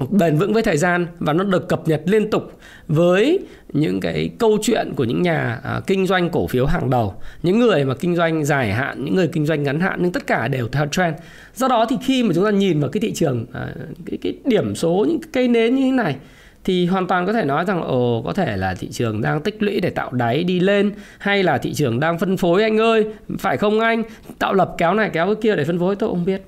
bền 0.10 0.38
vững 0.38 0.54
với 0.54 0.63
thời 0.63 0.78
gian 0.78 1.07
và 1.19 1.34
nó 1.34 1.44
được 1.44 1.68
cập 1.68 1.88
nhật 1.88 2.01
liên 2.06 2.30
tục 2.30 2.60
với 2.88 3.40
những 3.74 4.00
cái 4.00 4.30
câu 4.40 4.57
chuyện 4.62 4.94
của 4.95 5.04
những 5.04 5.22
nhà 5.22 5.60
à, 5.63 5.81
kinh 5.88 6.06
doanh 6.06 6.30
cổ 6.30 6.48
phiếu 6.48 6.66
hàng 6.66 6.90
đầu 6.90 7.13
những 7.44 7.60
người 7.60 7.86
mà 7.86 7.94
kinh 7.95 8.16
doanh 8.16 8.45
dài 8.45 8.74
hạn 8.74 9.06
những 9.06 9.16
người 9.16 9.28
kinh 9.28 9.45
doanh 9.45 9.63
ngắn 9.63 9.80
hạn 9.80 10.00
nhưng 10.01 10.12
tất 10.12 10.28
cả 10.28 10.48
đều 10.48 10.68
theo 10.68 10.88
trend. 10.88 11.16
Do 11.56 11.68
đó 11.68 11.86
thì 11.90 11.95
khi 12.04 12.24
mà 12.24 12.34
chúng 12.36 12.45
ta 12.45 12.51
nhìn 12.51 12.80
vào 12.80 12.90
cái 12.90 13.01
thị 13.01 13.13
trường 13.13 13.45
à, 13.54 13.68
cái, 14.06 14.18
cái 14.22 14.34
điểm 14.45 14.75
số 14.75 15.06
những 15.10 15.22
cái 15.22 15.30
cây 15.34 15.48
nến 15.48 15.75
như 15.75 15.81
thế 15.81 15.92
này 15.92 16.16
thì 16.63 16.86
hoàn 16.86 17.07
toàn 17.07 17.25
có 17.25 17.34
thể 17.34 17.45
nói 17.45 17.66
rằng 17.66 17.81
ồ 17.81 18.22
có 18.25 18.34
thể 18.34 18.57
là 18.57 18.75
thị 18.75 18.88
trường 18.92 19.22
đang 19.22 19.42
tích 19.42 19.63
lũy 19.63 19.80
để 19.80 19.90
tạo 19.90 20.12
đáy 20.12 20.44
đi 20.44 20.60
lên 20.60 20.92
hay 21.18 21.44
là 21.44 21.57
thị 21.57 21.74
trường 21.74 22.00
đang 22.00 22.19
phân 22.19 22.38
phối. 22.38 22.63
Anh 22.63 22.78
ơi 22.80 23.06
phải 23.40 23.57
không 23.57 23.80
anh? 23.80 24.04
Tạo 24.40 24.54
lập 24.54 24.75
kéo 24.78 24.94
này 24.94 25.10
kéo 25.13 25.25
cái 25.25 25.36
kia 25.42 25.56
để 25.56 25.63
phân 25.63 25.80
phối 25.80 25.95
tôi 25.95 26.10
không 26.10 26.25
biết. 26.25 26.42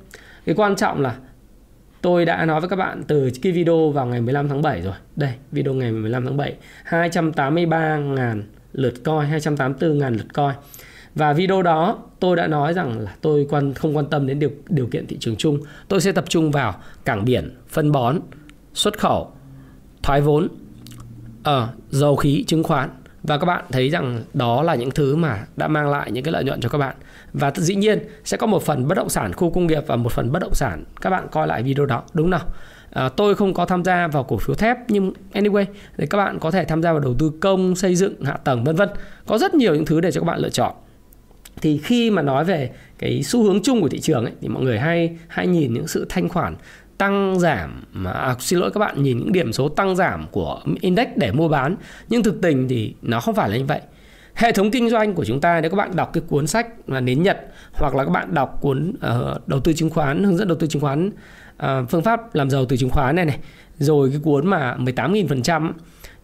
Cái 0.46 0.56
quan 0.56 0.76
trọng 0.76 1.02
là 1.02 1.16
Tôi 2.06 2.25
đã 2.25 2.46
nói 2.46 2.60
với 2.60 2.69
các 2.69 2.75
bạn 2.75 3.04
từ 3.07 3.30
cái 3.42 3.52
video 3.52 3.90
vào 3.90 4.06
ngày 4.06 4.22
15 4.22 4.50
tháng 4.50 4.62
7 4.62 4.81
rồi. 4.81 4.94
Đây, 5.16 5.31
video 5.52 5.74
ngày 5.74 5.92
15 5.92 6.25
tháng 6.25 6.38
7. 6.38 6.54
283.000 6.90 8.42
lượt 8.74 8.94
coi, 9.04 9.25
284.000 9.25 10.18
lượt 10.18 10.34
coi. 10.34 10.53
Và 11.15 11.34
video 11.34 11.62
đó 11.62 12.00
tôi 12.20 12.36
đã 12.36 12.48
nói 12.48 12.74
rằng 12.74 13.00
là 13.00 13.15
tôi 13.22 13.48
quan 13.50 13.74
không 13.74 13.98
quan 13.98 14.06
tâm 14.10 14.27
đến 14.27 14.39
điều 14.39 14.50
điều 14.70 14.88
kiện 14.88 15.08
thị 15.08 15.18
trường 15.20 15.36
chung. 15.36 15.60
Tôi 15.88 16.01
sẽ 16.01 16.12
tập 16.12 16.25
trung 16.30 16.51
vào 16.51 16.75
cảng 17.06 17.25
biển, 17.25 17.56
phân 17.68 17.91
bón, 17.91 18.20
xuất 18.74 19.00
khẩu, 19.00 19.32
thoái 20.03 20.22
vốn, 20.22 20.48
ở 21.44 21.70
dầu 21.89 22.15
khí, 22.15 22.44
chứng 22.48 22.63
khoán 22.63 22.89
và 23.24 23.38
các 23.38 23.46
bạn 23.46 23.65
thấy 23.72 23.89
rằng 23.89 24.24
đó 24.34 24.63
là 24.63 24.75
những 24.75 24.91
thứ 24.91 25.15
mà 25.15 25.46
đã 25.56 25.68
mang 25.68 25.89
lại 25.89 26.12
những 26.12 26.24
cái 26.24 26.32
lợi 26.32 26.44
nhuận 26.44 26.62
cho 26.62 26.70
các 26.70 26.77
bạn 26.77 26.96
và 27.39 27.51
dĩ 27.56 27.75
nhiên 27.75 28.00
sẽ 28.24 28.38
có 28.38 28.48
một 28.48 28.63
phần 28.63 28.88
bất 28.88 28.96
động 28.96 29.10
sản 29.10 29.34
khu 29.34 29.51
công 29.51 29.68
nghiệp 29.68 29.84
và 29.88 29.96
một 29.96 30.12
phần 30.12 30.32
bất 30.32 30.39
động 30.39 30.54
sản. 30.54 30.84
Các 31.01 31.10
bạn 31.10 31.27
coi 31.32 31.48
lại 31.48 31.63
video 31.63 31.86
đó 31.86 32.04
đúng 32.13 32.30
nào? 32.30 32.42
À, 32.92 33.10
tôi 33.10 33.36
không 33.36 33.54
có 33.54 33.65
tham 33.65 33.84
gia 33.84 34.08
vào 34.08 34.24
cổ 34.24 34.38
phiếu 34.38 34.56
thép 34.56 34.77
nhưng 34.88 35.13
anyway 35.34 35.65
thì 35.98 36.06
các 36.06 36.18
bạn 36.18 36.39
có 36.39 36.51
thể 36.51 36.65
tham 36.65 36.84
gia 36.84 36.92
vào 36.92 37.00
đầu 37.00 37.15
tư 37.20 37.32
công 37.42 37.75
xây 37.75 37.96
dựng 37.96 38.24
hạ 38.24 38.38
tầng 38.44 38.63
vân 38.63 38.75
vân. 38.75 38.89
Có 39.27 39.38
rất 39.38 39.54
nhiều 39.54 39.75
những 39.75 39.86
thứ 39.86 40.01
để 40.01 40.12
cho 40.12 40.22
các 40.22 40.25
bạn 40.25 40.39
lựa 40.39 40.50
chọn. 40.50 40.75
Thì 41.62 41.77
khi 41.77 42.12
mà 42.12 42.22
nói 42.22 42.46
về 42.46 42.72
cái 42.98 43.24
xu 43.24 43.44
hướng 43.44 43.63
chung 43.63 43.82
của 43.82 43.89
thị 43.89 44.00
trường 44.00 44.24
ấy, 44.24 44.34
thì 44.42 44.48
mọi 44.48 44.63
người 44.63 44.80
hay 44.80 45.18
hay 45.27 45.48
nhìn 45.48 45.74
những 45.74 45.88
sự 45.88 46.06
thanh 46.10 46.30
khoản 46.30 46.56
tăng 46.98 47.39
giảm 47.39 47.84
mà 47.94 48.12
à, 48.12 48.36
xin 48.39 48.60
lỗi 48.60 48.72
các 48.72 48.80
bạn 48.80 49.04
nhìn 49.04 49.18
những 49.18 49.32
điểm 49.32 49.54
số 49.54 49.70
tăng 49.70 49.96
giảm 49.96 50.25
của 50.32 50.62
index 50.82 51.08
để 51.15 51.32
mua 51.32 51.48
bán. 51.48 51.75
Nhưng 52.10 52.24
thực 52.24 52.42
tình 52.42 52.68
thì 52.68 52.94
nó 53.01 53.20
không 53.20 53.36
phải 53.36 53.50
là 53.50 53.58
như 53.58 53.65
vậy 53.65 53.82
hệ 54.36 54.51
thống 54.51 54.72
kinh 54.72 54.89
doanh 54.89 55.13
của 55.13 55.25
chúng 55.25 55.42
ta 55.42 55.62
nếu 55.62 55.72
các 55.72 55.77
bạn 55.77 55.96
đọc 55.96 56.10
cái 56.13 56.24
cuốn 56.27 56.48
sách 56.48 56.68
là 56.88 57.00
nến 57.00 57.24
nhật 57.24 57.38
hoặc 57.74 57.96
là 57.96 58.04
các 58.04 58.10
bạn 58.10 58.34
đọc 58.34 58.58
cuốn 58.62 58.89
uh, 58.89 59.48
đầu 59.48 59.60
tư 59.60 59.74
chứng 59.74 59.89
khoán 59.89 60.24
hướng 60.24 60.38
dẫn 60.38 60.48
đầu 60.48 60.58
tư 60.58 60.68
chứng 60.68 60.82
khoán 60.82 61.08
uh, 61.08 61.89
phương 61.89 62.01
pháp 62.01 62.36
làm 62.36 62.50
giàu 62.50 62.65
từ 62.65 62.77
chứng 62.77 62.89
khoán 62.89 63.15
này 63.15 63.25
này 63.25 63.39
rồi 63.77 64.10
cái 64.10 64.20
cuốn 64.24 64.48
mà 64.48 64.75
18.000% 64.80 65.72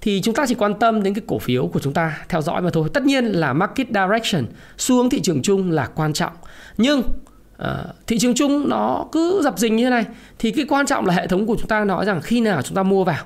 thì 0.01 0.21
chúng 0.21 0.35
ta 0.35 0.45
chỉ 0.47 0.55
quan 0.55 0.79
tâm 0.79 1.03
đến 1.03 1.13
cái 1.13 1.23
cổ 1.27 1.39
phiếu 1.39 1.67
của 1.67 1.79
chúng 1.79 1.93
ta 1.93 2.17
theo 2.29 2.41
dõi 2.41 2.61
mà 2.61 2.69
thôi. 2.73 2.89
Tất 2.93 3.03
nhiên 3.03 3.25
là 3.25 3.53
market 3.53 3.87
direction 3.87 4.45
xu 4.77 4.95
hướng 4.95 5.09
thị 5.09 5.21
trường 5.21 5.41
chung 5.41 5.71
là 5.71 5.89
quan 5.95 6.13
trọng. 6.13 6.33
Nhưng 6.77 6.99
uh, 6.99 7.67
thị 8.07 8.19
trường 8.19 8.33
chung 8.35 8.69
nó 8.69 9.05
cứ 9.11 9.41
dập 9.43 9.57
dình 9.57 9.75
như 9.75 9.83
thế 9.83 9.89
này 9.89 10.05
thì 10.39 10.51
cái 10.51 10.65
quan 10.69 10.85
trọng 10.85 11.05
là 11.05 11.13
hệ 11.13 11.27
thống 11.27 11.45
của 11.45 11.55
chúng 11.59 11.67
ta 11.67 11.85
nói 11.85 12.05
rằng 12.05 12.21
khi 12.21 12.41
nào 12.41 12.61
chúng 12.61 12.75
ta 12.75 12.83
mua 12.83 13.03
vào. 13.03 13.25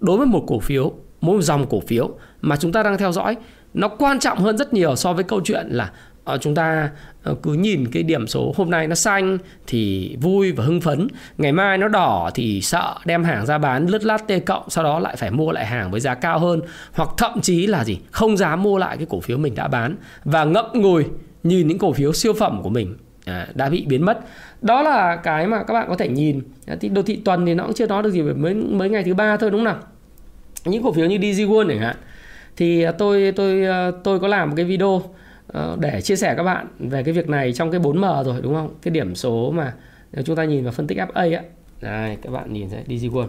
Đối 0.00 0.16
với 0.16 0.26
một 0.26 0.44
cổ 0.46 0.60
phiếu 0.60 0.92
một 1.20 1.40
dòng 1.40 1.66
cổ 1.70 1.80
phiếu 1.80 2.10
mà 2.40 2.56
chúng 2.56 2.72
ta 2.72 2.82
đang 2.82 2.98
theo 2.98 3.12
dõi 3.12 3.36
nó 3.74 3.88
quan 3.88 4.20
trọng 4.20 4.38
hơn 4.38 4.58
rất 4.58 4.74
nhiều 4.74 4.96
so 4.96 5.12
với 5.12 5.24
câu 5.24 5.40
chuyện 5.44 5.66
là 5.70 5.90
uh, 6.34 6.40
chúng 6.40 6.54
ta 6.54 6.90
uh, 7.30 7.42
cứ 7.42 7.52
nhìn 7.52 7.90
cái 7.92 8.02
điểm 8.02 8.26
số 8.26 8.54
hôm 8.56 8.70
nay 8.70 8.86
nó 8.86 8.94
xanh 8.94 9.38
thì 9.66 10.16
vui 10.20 10.52
và 10.52 10.64
hưng 10.64 10.80
phấn 10.80 11.08
ngày 11.38 11.52
mai 11.52 11.78
nó 11.78 11.88
đỏ 11.88 12.30
thì 12.34 12.60
sợ 12.60 12.94
đem 13.04 13.24
hàng 13.24 13.46
ra 13.46 13.58
bán 13.58 13.86
lướt 13.86 14.04
lát 14.04 14.26
tê 14.26 14.40
cộng 14.40 14.70
sau 14.70 14.84
đó 14.84 14.98
lại 14.98 15.16
phải 15.16 15.30
mua 15.30 15.52
lại 15.52 15.66
hàng 15.66 15.90
với 15.90 16.00
giá 16.00 16.14
cao 16.14 16.38
hơn 16.38 16.60
hoặc 16.92 17.08
thậm 17.18 17.40
chí 17.40 17.66
là 17.66 17.84
gì 17.84 17.98
không 18.10 18.36
dám 18.36 18.62
mua 18.62 18.78
lại 18.78 18.96
cái 18.96 19.06
cổ 19.10 19.20
phiếu 19.20 19.38
mình 19.38 19.54
đã 19.54 19.68
bán 19.68 19.96
và 20.24 20.44
ngậm 20.44 20.66
ngùi 20.72 21.04
nhìn 21.42 21.68
những 21.68 21.78
cổ 21.78 21.92
phiếu 21.92 22.12
siêu 22.12 22.32
phẩm 22.32 22.62
của 22.62 22.70
mình 22.70 22.96
à, 23.24 23.46
đã 23.54 23.68
bị 23.68 23.84
biến 23.86 24.04
mất. 24.04 24.20
Đó 24.62 24.82
là 24.82 25.16
cái 25.16 25.46
mà 25.46 25.62
các 25.62 25.74
bạn 25.74 25.86
có 25.88 25.96
thể 25.96 26.08
nhìn. 26.08 26.40
Thì 26.80 26.88
đô 26.88 27.02
thị 27.02 27.16
tuần 27.24 27.46
thì 27.46 27.54
nó 27.54 27.64
cũng 27.64 27.74
chưa 27.74 27.86
nói 27.86 28.02
được 28.02 28.10
gì 28.10 28.22
về 28.22 28.32
mấy 28.32 28.54
mấy 28.54 28.90
ngày 28.90 29.04
thứ 29.04 29.14
ba 29.14 29.36
thôi 29.36 29.50
đúng 29.50 29.60
không 29.60 29.64
nào? 29.64 29.78
Những 30.64 30.82
cổ 30.82 30.92
phiếu 30.92 31.06
như 31.06 31.18
DG 31.18 31.42
World 31.42 31.68
chẳng 31.68 31.78
hạn 31.78 31.96
thì 32.56 32.82
à, 32.82 32.92
tôi 32.92 33.32
tôi 33.36 33.66
à, 33.66 33.90
tôi 34.04 34.20
có 34.20 34.28
làm 34.28 34.48
một 34.48 34.54
cái 34.56 34.64
video 34.64 35.02
à, 35.52 35.76
để 35.80 36.00
chia 36.00 36.16
sẻ 36.16 36.34
các 36.36 36.42
bạn 36.42 36.66
về 36.78 37.02
cái 37.02 37.14
việc 37.14 37.28
này 37.28 37.52
trong 37.52 37.70
cái 37.70 37.80
4M 37.80 38.24
rồi 38.24 38.40
đúng 38.42 38.54
không? 38.54 38.74
Cái 38.82 38.92
điểm 38.92 39.14
số 39.14 39.50
mà 39.50 39.74
nếu 40.12 40.24
chúng 40.24 40.36
ta 40.36 40.44
nhìn 40.44 40.64
vào 40.64 40.72
phân 40.72 40.86
tích 40.86 40.98
FA 40.98 41.36
á. 41.36 41.42
Đây, 41.80 42.16
các 42.22 42.30
bạn 42.32 42.52
nhìn 42.52 42.68
thấy 42.70 42.98
DG 42.98 43.06
World. 43.06 43.28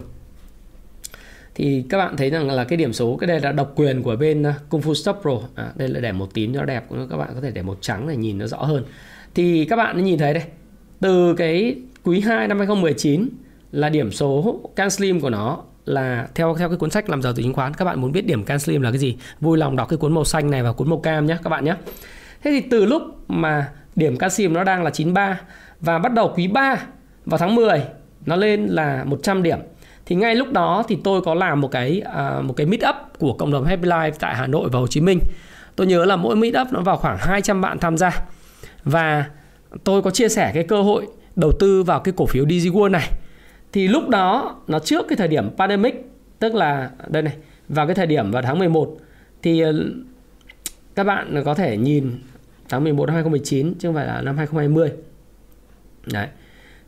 Thì 1.54 1.84
các 1.88 1.98
bạn 1.98 2.16
thấy 2.16 2.30
rằng 2.30 2.50
là 2.50 2.64
cái 2.64 2.76
điểm 2.76 2.92
số 2.92 3.16
cái 3.16 3.26
đây 3.26 3.40
là 3.40 3.52
độc 3.52 3.72
quyền 3.76 4.02
của 4.02 4.16
bên 4.16 4.44
Kung 4.68 4.80
Fu 4.80 4.94
Stop 4.94 5.16
Pro. 5.22 5.40
À, 5.54 5.72
đây 5.74 5.88
là 5.88 6.00
để 6.00 6.12
một 6.12 6.34
tím 6.34 6.54
cho 6.54 6.64
đẹp, 6.64 6.84
các 7.10 7.16
bạn 7.16 7.30
có 7.34 7.40
thể 7.40 7.50
để 7.50 7.62
một 7.62 7.78
trắng 7.80 8.08
để 8.08 8.16
nhìn 8.16 8.38
nó 8.38 8.46
rõ 8.46 8.58
hơn. 8.58 8.84
Thì 9.34 9.64
các 9.64 9.76
bạn 9.76 10.04
nhìn 10.04 10.18
thấy 10.18 10.34
đây. 10.34 10.42
Từ 11.00 11.34
cái 11.34 11.76
quý 12.04 12.20
2 12.20 12.48
năm 12.48 12.58
2019 12.58 13.28
là 13.72 13.88
điểm 13.88 14.10
số 14.10 14.60
Can 14.76 14.90
Slim 14.90 15.20
của 15.20 15.30
nó 15.30 15.62
là 15.84 16.28
theo 16.34 16.54
theo 16.58 16.68
cái 16.68 16.78
cuốn 16.78 16.90
sách 16.90 17.10
làm 17.10 17.22
giàu 17.22 17.32
từ 17.36 17.42
chứng 17.42 17.52
khoán 17.52 17.74
các 17.74 17.84
bạn 17.84 18.00
muốn 18.00 18.12
biết 18.12 18.26
điểm 18.26 18.44
can 18.44 18.58
slim 18.58 18.82
là 18.82 18.90
cái 18.90 18.98
gì 18.98 19.16
vui 19.40 19.58
lòng 19.58 19.76
đọc 19.76 19.88
cái 19.88 19.96
cuốn 19.96 20.14
màu 20.14 20.24
xanh 20.24 20.50
này 20.50 20.62
và 20.62 20.72
cuốn 20.72 20.90
màu 20.90 20.98
cam 20.98 21.26
nhé 21.26 21.36
các 21.44 21.50
bạn 21.50 21.64
nhé 21.64 21.74
thế 22.42 22.50
thì 22.50 22.60
từ 22.70 22.84
lúc 22.84 23.02
mà 23.28 23.68
điểm 23.96 24.16
canxi 24.16 24.48
nó 24.48 24.64
đang 24.64 24.82
là 24.82 24.90
93 24.90 25.40
và 25.80 25.98
bắt 25.98 26.12
đầu 26.12 26.32
quý 26.36 26.48
3 26.48 26.76
vào 27.26 27.38
tháng 27.38 27.54
10 27.54 27.82
nó 28.26 28.36
lên 28.36 28.66
là 28.66 29.04
100 29.04 29.42
điểm. 29.42 29.58
Thì 30.06 30.16
ngay 30.16 30.34
lúc 30.34 30.52
đó 30.52 30.84
thì 30.88 30.98
tôi 31.04 31.20
có 31.20 31.34
làm 31.34 31.60
một 31.60 31.70
cái 31.70 32.02
à, 32.14 32.40
một 32.40 32.54
cái 32.56 32.66
meet 32.66 32.80
up 32.88 32.96
của 33.18 33.32
cộng 33.32 33.52
đồng 33.52 33.64
Happy 33.64 33.88
Life 33.88 34.12
tại 34.20 34.34
Hà 34.34 34.46
Nội 34.46 34.68
và 34.72 34.78
Hồ 34.78 34.86
Chí 34.86 35.00
Minh. 35.00 35.18
Tôi 35.76 35.86
nhớ 35.86 36.04
là 36.04 36.16
mỗi 36.16 36.36
meet 36.36 36.54
up 36.60 36.72
nó 36.72 36.80
vào 36.80 36.96
khoảng 36.96 37.18
200 37.18 37.60
bạn 37.60 37.78
tham 37.78 37.96
gia. 37.96 38.22
Và 38.84 39.24
tôi 39.84 40.02
có 40.02 40.10
chia 40.10 40.28
sẻ 40.28 40.50
cái 40.54 40.64
cơ 40.64 40.82
hội 40.82 41.06
đầu 41.36 41.52
tư 41.60 41.82
vào 41.82 42.00
cái 42.00 42.14
cổ 42.16 42.26
phiếu 42.26 42.44
DigiWorld 42.44 42.90
này 42.90 43.10
thì 43.74 43.88
lúc 43.88 44.08
đó 44.08 44.56
nó 44.68 44.78
trước 44.78 45.06
cái 45.08 45.16
thời 45.16 45.28
điểm 45.28 45.50
pandemic 45.56 46.10
tức 46.38 46.54
là 46.54 46.90
đây 47.08 47.22
này 47.22 47.36
vào 47.68 47.86
cái 47.86 47.94
thời 47.94 48.06
điểm 48.06 48.30
vào 48.30 48.42
tháng 48.42 48.58
11 48.58 48.96
thì 49.42 49.60
ờ, 49.60 49.72
các 50.94 51.04
bạn 51.04 51.42
có 51.44 51.54
thể 51.54 51.76
nhìn 51.76 52.10
tháng 52.68 52.84
11 52.84 53.06
năm 53.06 53.14
2019 53.14 53.74
chứ 53.78 53.88
không 53.88 53.94
phải 53.94 54.06
là 54.06 54.20
năm 54.20 54.36
2020 54.36 54.92
đấy. 56.12 56.26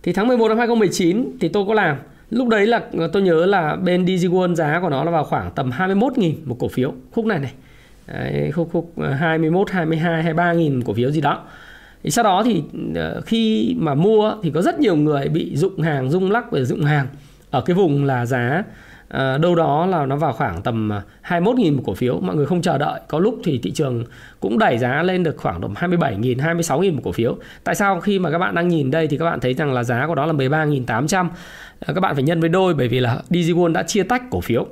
Thì 0.02 0.12
tháng 0.12 0.28
11 0.28 0.48
năm 0.48 0.58
2019 0.58 1.36
thì 1.40 1.48
tôi 1.48 1.64
có 1.68 1.74
làm. 1.74 1.96
Lúc 2.30 2.48
đấy 2.48 2.66
là 2.66 2.80
ờ, 2.98 3.10
tôi 3.12 3.22
nhớ 3.22 3.46
là 3.46 3.76
bên 3.76 4.04
DigiWorld 4.04 4.54
giá 4.54 4.80
của 4.80 4.88
nó 4.88 5.04
là 5.04 5.10
vào 5.10 5.24
khoảng 5.24 5.50
tầm 5.54 5.70
21.000 5.70 6.32
một 6.44 6.56
cổ 6.58 6.68
phiếu. 6.68 6.94
Khúc 7.12 7.24
này 7.26 7.38
này. 7.38 7.52
Đấy, 8.06 8.50
khúc 8.52 8.68
khúc 8.72 8.92
21 9.18 9.70
22 9.70 10.22
23 10.22 10.52
nghìn 10.52 10.82
cổ 10.82 10.94
phiếu 10.94 11.10
gì 11.10 11.20
đó 11.20 11.42
thì 12.06 12.10
sau 12.10 12.24
đó 12.24 12.42
thì 12.44 12.62
ờ, 12.94 13.20
khi 13.26 13.74
mà 13.78 13.94
mua 13.94 14.34
thì 14.42 14.50
có 14.50 14.62
rất 14.62 14.80
nhiều 14.80 14.96
người 14.96 15.28
bị 15.28 15.56
dụng 15.56 15.80
hàng 15.80 16.10
rung 16.10 16.30
lắc 16.30 16.52
về 16.52 16.64
dụng 16.64 16.84
hàng. 16.84 17.06
Ở 17.50 17.60
cái 17.60 17.76
vùng 17.76 18.04
là 18.04 18.26
giá 18.26 18.62
À, 19.08 19.38
đâu 19.38 19.54
đó 19.54 19.86
là 19.86 20.06
nó 20.06 20.16
vào 20.16 20.32
khoảng 20.32 20.62
tầm 20.62 20.88
ờ, 20.88 21.02
21.000 21.22 21.76
một 21.76 21.82
cổ 21.86 21.94
phiếu. 21.94 22.20
Mọi 22.20 22.36
người 22.36 22.46
không 22.46 22.62
chờ 22.62 22.78
đợi. 22.78 23.00
Có 23.08 23.18
lúc 23.18 23.40
thì 23.44 23.58
thị 23.58 23.70
trường 23.70 24.04
cũng 24.40 24.58
đẩy 24.58 24.78
giá 24.78 25.02
lên 25.02 25.22
được 25.22 25.36
khoảng 25.36 25.60
tầm 25.60 25.74
27.000 25.74 26.36
26.000 26.36 26.94
một 26.94 27.00
cổ 27.04 27.12
phiếu. 27.12 27.36
Tại 27.64 27.74
sao? 27.74 28.00
Khi 28.00 28.18
mà 28.18 28.30
các 28.30 28.38
bạn 28.38 28.54
đang 28.54 28.68
nhìn 28.68 28.90
đây 28.90 29.06
thì 29.06 29.18
các 29.18 29.24
bạn 29.24 29.40
thấy 29.40 29.54
rằng 29.54 29.72
là 29.72 29.84
giá 29.84 30.06
của 30.06 30.14
đó 30.14 30.26
là 30.26 30.32
13.800 30.32 31.28
à, 31.80 31.92
các 31.94 32.00
bạn 32.00 32.14
phải 32.14 32.22
nhân 32.22 32.40
với 32.40 32.48
đôi 32.48 32.74
bởi 32.74 32.88
vì 32.88 33.00
là 33.00 33.18
DigiWon 33.30 33.72
đã 33.72 33.82
chia 33.82 34.02
tách 34.02 34.22
cổ 34.30 34.40
phiếu. 34.40 34.66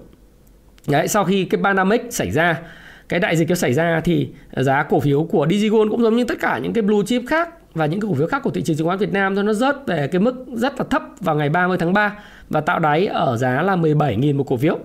Đấy, 0.88 1.08
sau 1.08 1.24
khi 1.24 1.44
cái 1.44 1.60
Panamic 1.62 2.02
xảy 2.10 2.30
ra 2.30 2.60
cái 3.08 3.20
đại 3.20 3.36
dịch 3.36 3.48
nó 3.48 3.54
xảy 3.54 3.72
ra 3.72 4.00
thì 4.04 4.28
giá 4.56 4.82
cổ 4.82 5.00
phiếu 5.00 5.24
của 5.24 5.46
DigiGold 5.50 5.90
cũng 5.90 6.02
giống 6.02 6.16
như 6.16 6.24
tất 6.24 6.38
cả 6.40 6.58
những 6.58 6.72
cái 6.72 6.82
blue 6.82 7.04
chip 7.06 7.22
khác 7.26 7.48
và 7.74 7.86
những 7.86 8.00
cái 8.00 8.08
cổ 8.10 8.14
phiếu 8.14 8.26
khác 8.26 8.42
của 8.42 8.50
thị 8.50 8.62
trường 8.62 8.76
chứng 8.76 8.86
khoán 8.86 8.98
Việt 8.98 9.12
Nam 9.12 9.34
nó 9.34 9.52
rớt 9.52 9.86
về 9.86 10.08
cái 10.12 10.20
mức 10.20 10.46
rất 10.52 10.78
là 10.78 10.84
thấp 10.90 11.02
vào 11.20 11.36
ngày 11.36 11.48
30 11.48 11.78
tháng 11.78 11.92
3 11.92 12.18
và 12.50 12.60
tạo 12.60 12.78
đáy 12.78 13.06
ở 13.06 13.36
giá 13.36 13.62
là 13.62 13.76
17.000 13.76 14.36
một 14.36 14.44
cổ 14.44 14.56
phiếu. 14.56 14.78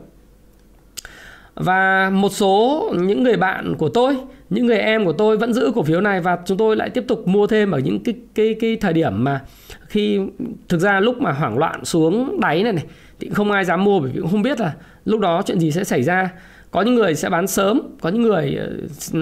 Và 1.56 2.10
một 2.10 2.30
số 2.30 2.84
những 3.00 3.24
người 3.24 3.38
bạn 3.38 3.76
của 3.78 3.90
tôi, 3.90 4.18
những 4.50 4.66
người 4.66 4.78
em 4.78 5.06
của 5.06 5.14
tôi 5.14 5.38
vẫn 5.38 5.54
giữ 5.54 5.72
cổ 5.76 5.84
phiếu 5.84 6.02
này 6.02 6.22
và 6.22 6.38
chúng 6.46 6.58
tôi 6.58 6.76
lại 6.76 6.90
tiếp 6.90 7.04
tục 7.08 7.28
mua 7.28 7.48
thêm 7.48 7.72
ở 7.72 7.80
những 7.80 8.04
cái 8.04 8.16
cái 8.36 8.56
cái 8.60 8.76
thời 8.76 8.94
điểm 8.94 9.24
mà 9.24 9.42
khi 9.88 10.20
thực 10.68 10.78
ra 10.78 11.00
lúc 11.00 11.22
mà 11.22 11.32
hoảng 11.32 11.58
loạn 11.58 11.86
xuống 11.86 12.40
đáy 12.40 12.64
này 12.64 12.74
này 12.74 12.86
thì 13.20 13.30
không 13.30 13.52
ai 13.52 13.66
dám 13.66 13.84
mua 13.84 14.00
bởi 14.00 14.12
vì 14.12 14.22
cũng 14.22 14.32
không 14.32 14.42
biết 14.42 14.60
là 14.60 14.74
lúc 15.06 15.20
đó 15.20 15.42
chuyện 15.46 15.60
gì 15.60 15.72
sẽ 15.72 15.84
xảy 15.84 16.04
ra 16.04 16.30
có 16.72 16.82
những 16.82 16.96
người 16.96 17.16
sẽ 17.16 17.30
bán 17.30 17.48
sớm 17.48 17.82
có 18.02 18.10
những 18.10 18.22
người 18.22 18.56
ờ, 18.56 18.70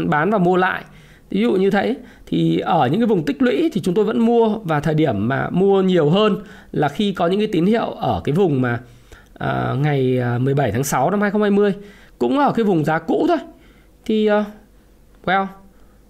bán 0.06 0.30
và 0.30 0.38
mua 0.38 0.58
lại. 0.58 0.84
Ví 1.30 1.42
dụ 1.42 1.51
như 1.51 1.70
thế 1.70 1.96
thì 2.25 2.60
ở 2.60 2.88
những 2.92 3.00
cái 3.00 3.08
vùng 3.08 3.25
tích 3.25 3.42
lũy 3.42 3.70
thì 3.74 3.82
chúng 3.82 3.94
tôi 3.94 4.06
vẫn 4.06 4.20
mua 4.20 4.50
và 4.50 4.80
thời 4.80 4.94
điểm 4.94 5.27
mà 5.27 5.50
mua 5.50 5.82
nhiều 5.82 6.10
hơn 6.10 6.38
là 6.72 6.89
khi 6.89 7.13
có 7.13 7.27
những 7.27 7.39
cái 7.39 7.50
tín 7.51 7.66
hiệu 7.66 7.89
ở 7.89 8.22
cái 8.24 8.36
vùng 8.36 8.62
mà 8.62 8.80
à, 9.38 9.75
ngày 9.77 10.18
ờ, 10.18 10.39
17 10.39 10.72
tháng 10.72 10.84
6 10.84 11.12
năm 11.12 11.22
2020 11.22 11.74
cũng 12.20 12.39
ở 12.39 12.51
cái 12.51 12.66
vùng 12.66 12.86
giá 12.86 13.00
cũ 13.00 13.25
thôi. 13.27 13.38
Thì 14.06 14.30
uh, 14.32 14.46
well 15.25 15.46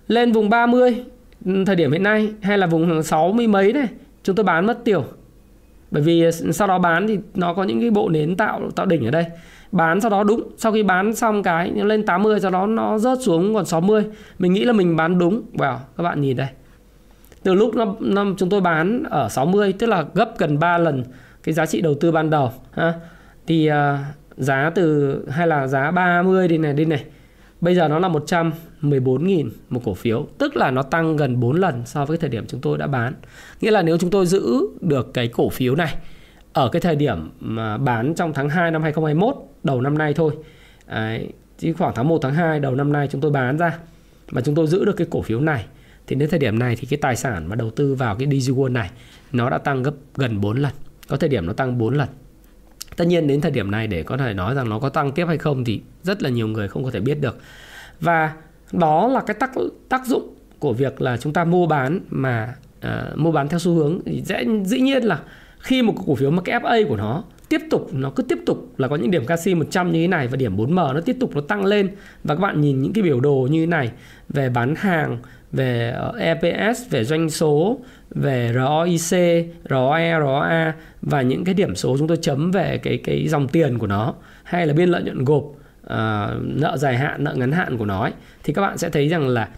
lên 0.08 0.32
vùng 0.32 0.50
30 0.50 1.04
ừ, 1.46 1.64
thời 1.66 1.76
điểm 1.76 1.92
hiện 1.92 2.04
nay 2.04 2.30
hay 2.42 2.58
là 2.58 2.68
vùng 2.68 3.04
60 3.04 3.48
mấy 3.48 3.74
này 3.74 3.88
chúng 4.24 4.36
tôi 4.36 4.44
bán 4.44 4.66
mất 4.66 4.84
tiểu. 4.84 5.06
bởi 5.92 6.04
vì 6.04 6.32
sau 6.32 6.68
đó 6.68 6.80
bán 6.80 7.08
thì 7.08 7.18
nó 7.36 7.54
có 7.54 7.64
những 7.64 7.82
cái 7.82 7.92
bộ 7.92 8.10
nến 8.10 8.36
tạo 8.36 8.72
tạo 8.76 8.86
đỉnh 8.86 9.06
ở 9.06 9.12
đây 9.12 9.26
bán 9.72 10.02
sau 10.02 10.12
đó 10.12 10.24
đúng. 10.24 10.52
Sau 10.58 10.72
khi 10.72 10.84
bán 10.84 11.16
xong 11.16 11.44
cái 11.44 11.72
nó 11.72 11.84
lên 11.84 12.06
80 12.06 12.40
sau 12.40 12.52
đó 12.52 12.66
nó 12.66 12.98
rớt 12.98 13.18
xuống 13.22 13.54
còn 13.54 13.66
60 13.66 14.06
mình 14.40 14.54
nghĩ 14.54 14.64
là 14.64 14.74
mình 14.74 14.96
bán 14.96 15.20
đúng. 15.20 15.42
Wow 15.54 15.78
các 15.98 16.04
bạn 16.04 16.22
nhìn 16.22 16.38
đây. 16.38 16.48
Từ 17.44 17.54
lúc 17.54 17.76
nó, 17.76 17.96
nó 18.00 18.26
chúng 18.38 18.50
tôi 18.50 18.62
bán 18.62 19.04
ở 19.04 19.30
60 19.30 19.74
tức 19.74 19.88
là 19.88 20.06
gấp 20.14 20.38
gần 20.38 20.60
3 20.60 20.78
lần 20.78 21.04
cái 21.44 21.54
giá 21.54 21.66
trị 21.66 21.82
đầu 21.82 21.96
tư 21.96 22.12
ban 22.12 22.30
đầu 22.30 22.52
ha. 22.72 22.94
Thì 23.48 23.70
uh, 23.70 23.76
giá 24.38 24.72
từ 24.76 25.16
hay 25.30 25.48
là 25.48 25.68
giá 25.68 25.92
30 25.92 26.48
đi 26.48 26.58
này 26.58 26.74
đi 26.74 26.86
này. 26.86 27.04
Bây 27.62 27.76
giờ 27.76 27.88
nó 27.88 28.00
là 28.00 28.10
114.000 28.10 29.50
một 29.70 29.82
cổ 29.86 29.94
phiếu 29.94 30.28
tức 30.38 30.56
là 30.56 30.72
nó 30.72 30.84
tăng 30.84 31.18
gần 31.18 31.40
4 31.40 31.56
lần 31.56 31.82
so 31.86 32.06
với 32.06 32.18
cái 32.18 32.22
thời 32.22 32.30
điểm 32.30 32.46
chúng 32.48 32.62
tôi 32.62 32.78
đã 32.78 32.88
bán. 32.88 33.14
Nghĩa 33.62 33.72
là 33.72 33.82
nếu 33.82 33.98
chúng 33.98 34.10
tôi 34.10 34.26
giữ 34.26 34.62
được 34.82 35.14
cái 35.14 35.28
cổ 35.28 35.50
phiếu 35.50 35.76
này 35.76 35.96
ở 36.54 36.70
cái 36.70 36.80
thời 36.80 36.96
điểm 36.96 37.30
mà 37.40 37.78
bán 37.78 38.14
trong 38.16 38.34
tháng 38.34 38.50
2 38.50 38.72
năm 38.72 38.82
2021 38.82 39.36
đầu 39.68 39.82
năm 39.82 39.98
nay 39.98 40.14
thôi. 40.14 40.34
Đấy, 40.88 41.30
chỉ 41.58 41.74
khoảng 41.74 41.94
tháng 41.96 42.08
1 42.08 42.20
tháng 42.22 42.34
2 42.34 42.60
đầu 42.60 42.76
năm 42.76 42.94
nay 42.94 43.08
chúng 43.12 43.22
tôi 43.22 43.32
bán 43.32 43.58
ra 43.58 43.78
mà 44.32 44.42
chúng 44.42 44.56
tôi 44.56 44.68
giữ 44.68 44.86
được 44.86 44.96
cái 44.98 45.08
cổ 45.10 45.22
phiếu 45.22 45.40
này. 45.40 45.66
Thì 46.08 46.16
đến 46.16 46.30
thời 46.30 46.40
điểm 46.40 46.60
này 46.60 46.76
thì 46.76 46.88
cái 46.90 47.00
tài 47.02 47.16
sản 47.16 47.48
mà 47.48 47.56
đầu 47.56 47.70
tư 47.70 47.96
vào 47.96 48.16
cái 48.16 48.28
DigiWorld 48.28 48.72
này 48.72 48.90
nó 49.32 49.50
đã 49.50 49.58
tăng 49.58 49.84
gấp 49.84 49.94
gần 50.16 50.42
4 50.42 50.58
lần. 50.58 50.72
Có 51.08 51.18
thời 51.18 51.30
điểm 51.30 51.46
nó 51.46 51.54
tăng 51.54 51.78
4 51.78 51.94
lần. 51.94 52.08
Tất 52.96 53.06
nhiên 53.08 53.28
đến 53.28 53.42
thời 53.42 53.52
điểm 53.52 53.72
này 53.72 53.88
để 53.88 54.04
có 54.04 54.18
thể 54.18 54.34
nói 54.34 54.56
rằng 54.56 54.70
nó 54.70 54.80
có 54.80 54.90
tăng 54.90 55.12
tiếp 55.12 55.26
hay 55.28 55.38
không 55.38 55.64
thì 55.64 55.82
rất 56.04 56.24
là 56.24 56.30
nhiều 56.30 56.48
người 56.48 56.68
không 56.68 56.84
có 56.84 56.92
thể 56.92 57.00
biết 57.00 57.22
được. 57.22 57.38
Và 58.00 58.34
đó 58.72 59.08
là 59.08 59.22
cái 59.22 59.34
tác 59.40 59.52
tác 59.90 60.06
dụng 60.06 60.36
của 60.60 60.74
việc 60.74 61.02
là 61.02 61.18
chúng 61.18 61.34
ta 61.34 61.44
mua 61.44 61.68
bán 61.68 62.00
mà 62.10 62.56
uh, 62.80 63.18
mua 63.18 63.32
bán 63.32 63.48
theo 63.48 63.60
xu 63.60 63.74
hướng. 63.74 64.00
Thì 64.06 64.22
dễ 64.26 64.46
dĩ 64.66 64.80
nhiên 64.80 65.04
là 65.04 65.20
khi 65.60 65.82
một 65.82 65.94
cổ 66.08 66.16
phiếu 66.16 66.32
mà 66.32 66.42
cái 66.42 66.60
FA 66.60 66.88
của 66.88 66.98
nó 66.98 67.24
tiếp 67.50 67.62
tục 67.70 67.90
nó 67.94 68.10
cứ 68.10 68.24
tiếp 68.24 68.38
tục 68.46 68.74
là 68.78 68.88
có 68.88 68.96
những 68.96 69.12
điểm 69.12 69.26
canxi 69.26 69.56
100 69.56 69.92
như 69.92 70.02
thế 70.02 70.08
này 70.08 70.28
và 70.28 70.36
điểm 70.36 70.58
4M 70.58 70.94
nó 70.94 71.02
tiếp 71.02 71.16
tục 71.20 71.36
nó 71.36 71.42
tăng 71.42 71.66
lên. 71.66 71.90
Và 72.24 72.36
các 72.36 72.42
bạn 72.42 72.62
nhìn 72.62 72.82
những 72.82 72.94
cái 72.94 73.04
biểu 73.04 73.20
đồ 73.20 73.48
như 73.52 73.60
thế 73.60 73.66
này 73.66 73.92
về 74.30 74.50
bán 74.50 74.76
hàng 74.76 75.18
về 75.52 75.92
ờ, 75.96 76.14
EPS 76.20 76.82
về 76.90 77.04
doanh 77.04 77.30
số 77.30 77.80
về 78.10 78.52
ROIC 78.54 79.46
ROE 79.70 80.20
ROA 80.20 80.74
và 81.02 81.22
những 81.22 81.44
cái 81.44 81.54
điểm 81.54 81.76
số 81.76 81.98
chúng 81.98 82.08
tôi 82.08 82.18
chấm 82.18 82.52
về 82.52 82.78
cái 82.78 82.98
cái 83.04 83.28
dòng 83.28 83.48
tiền 83.48 83.78
của 83.78 83.88
nó 83.88 84.14
hay 84.44 84.68
là 84.68 84.74
biên 84.74 84.90
lợi 84.90 85.04
nhuận 85.04 85.26
gộp 85.26 85.44
uh, 85.44 85.58
nợ 86.42 86.78
dài 86.78 86.98
hạn 86.98 87.24
nợ 87.24 87.34
ngắn 87.36 87.52
hạn 87.52 87.78
của 87.78 87.86
nó 87.86 88.02
ấy, 88.02 88.12
thì 88.44 88.54
các 88.54 88.62
bạn 88.62 88.78
sẽ 88.78 88.90
thấy 88.90 89.08
rằng 89.08 89.28
là 89.28 89.50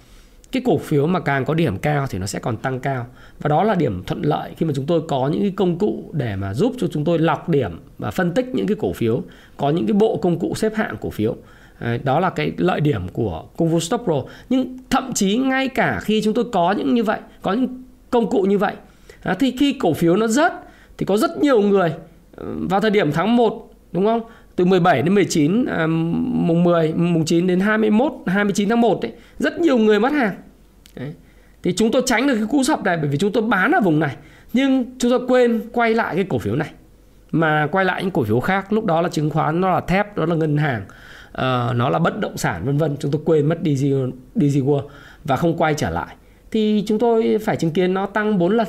cái 0.51 0.63
cổ 0.65 0.77
phiếu 0.77 1.07
mà 1.07 1.19
càng 1.19 1.45
có 1.45 1.53
điểm 1.53 1.77
cao 1.77 2.07
thì 2.09 2.19
nó 2.19 2.25
sẽ 2.25 2.39
còn 2.39 2.57
tăng 2.57 2.79
cao. 2.79 3.07
Và 3.39 3.47
đó 3.47 3.63
là 3.63 3.75
điểm 3.75 4.03
thuận 4.07 4.21
lợi 4.21 4.51
khi 4.57 4.65
mà 4.65 4.73
chúng 4.75 4.85
tôi 4.85 5.01
có 5.07 5.27
những 5.27 5.41
cái 5.41 5.53
công 5.55 5.77
cụ 5.77 6.09
để 6.13 6.35
mà 6.35 6.53
giúp 6.53 6.73
cho 6.77 6.87
chúng 6.87 7.05
tôi 7.05 7.19
lọc 7.19 7.49
điểm 7.49 7.79
và 7.97 8.11
phân 8.11 8.31
tích 8.31 8.47
những 8.53 8.67
cái 8.67 8.77
cổ 8.79 8.93
phiếu, 8.93 9.23
có 9.57 9.69
những 9.69 9.87
cái 9.87 9.93
bộ 9.93 10.17
công 10.17 10.39
cụ 10.39 10.53
xếp 10.55 10.75
hạng 10.75 10.95
cổ 11.01 11.09
phiếu. 11.09 11.35
Đó 12.03 12.19
là 12.19 12.29
cái 12.29 12.51
lợi 12.57 12.81
điểm 12.81 13.09
của 13.09 13.43
công 13.57 13.69
vụ 13.69 13.79
Stop 13.79 14.01
Pro. 14.03 14.23
Nhưng 14.49 14.77
thậm 14.89 15.13
chí 15.13 15.37
ngay 15.37 15.67
cả 15.67 15.99
khi 15.99 16.21
chúng 16.21 16.33
tôi 16.33 16.45
có 16.51 16.71
những 16.71 16.93
như 16.93 17.03
vậy, 17.03 17.19
có 17.41 17.53
những 17.53 17.83
công 18.09 18.29
cụ 18.29 18.41
như 18.41 18.57
vậy 18.57 18.73
à, 19.23 19.33
thì 19.33 19.51
khi 19.59 19.73
cổ 19.73 19.93
phiếu 19.93 20.15
nó 20.15 20.27
rớt 20.27 20.53
thì 20.97 21.05
có 21.05 21.17
rất 21.17 21.37
nhiều 21.37 21.61
người 21.61 21.93
ừ, 22.35 22.55
vào 22.69 22.81
thời 22.81 22.91
điểm 22.91 23.11
tháng 23.11 23.35
1 23.35 23.71
đúng 23.91 24.05
không? 24.05 24.21
Từ 24.59 24.65
17 24.65 25.01
đến 25.01 25.15
19 25.15 25.65
à, 25.65 25.87
mùng 25.87 26.63
10 26.63 26.93
mùng 26.93 27.25
9 27.25 27.47
đến 27.47 27.59
21 27.59 28.13
29 28.25 28.69
tháng 28.69 28.81
1 28.81 29.01
ấy, 29.01 29.11
rất 29.39 29.59
nhiều 29.59 29.77
người 29.77 29.99
mất 29.99 30.11
hàng. 30.11 30.35
Đấy. 30.95 31.13
thì 31.63 31.73
chúng 31.73 31.91
tôi 31.91 32.01
tránh 32.05 32.27
được 32.27 32.35
cái 32.35 32.45
cú 32.49 32.63
sập 32.63 32.83
này 32.83 32.97
bởi 32.97 33.07
vì 33.07 33.17
chúng 33.17 33.31
tôi 33.31 33.43
bán 33.43 33.71
ở 33.71 33.81
vùng 33.81 33.99
này 33.99 34.15
nhưng 34.53 34.85
chúng 34.99 35.11
tôi 35.11 35.27
quên 35.27 35.61
quay 35.73 35.93
lại 35.93 36.15
cái 36.15 36.25
cổ 36.29 36.37
phiếu 36.37 36.55
này. 36.55 36.69
Mà 37.31 37.67
quay 37.71 37.85
lại 37.85 38.03
những 38.03 38.11
cổ 38.11 38.23
phiếu 38.23 38.39
khác 38.39 38.73
lúc 38.73 38.85
đó 38.85 39.01
là 39.01 39.09
chứng 39.09 39.29
khoán 39.29 39.61
nó 39.61 39.69
là 39.71 39.81
thép 39.81 40.17
đó 40.17 40.25
là 40.25 40.35
ngân 40.35 40.57
hàng 40.57 40.81
uh, 41.27 41.75
nó 41.75 41.89
là 41.89 41.99
bất 41.99 42.19
động 42.19 42.37
sản 42.37 42.65
vân 42.65 42.77
vân. 42.77 42.97
Chúng 42.99 43.11
tôi 43.11 43.21
quên 43.25 43.45
mất 43.45 43.57
DG, 43.63 43.85
DG 44.35 44.59
World 44.67 44.87
và 45.23 45.35
không 45.35 45.57
quay 45.57 45.73
trở 45.73 45.89
lại. 45.89 46.15
Thì 46.51 46.83
chúng 46.87 46.99
tôi 46.99 47.37
phải 47.45 47.55
chứng 47.55 47.71
kiến 47.71 47.93
nó 47.93 48.05
tăng 48.05 48.37
4 48.37 48.57
lần 48.57 48.67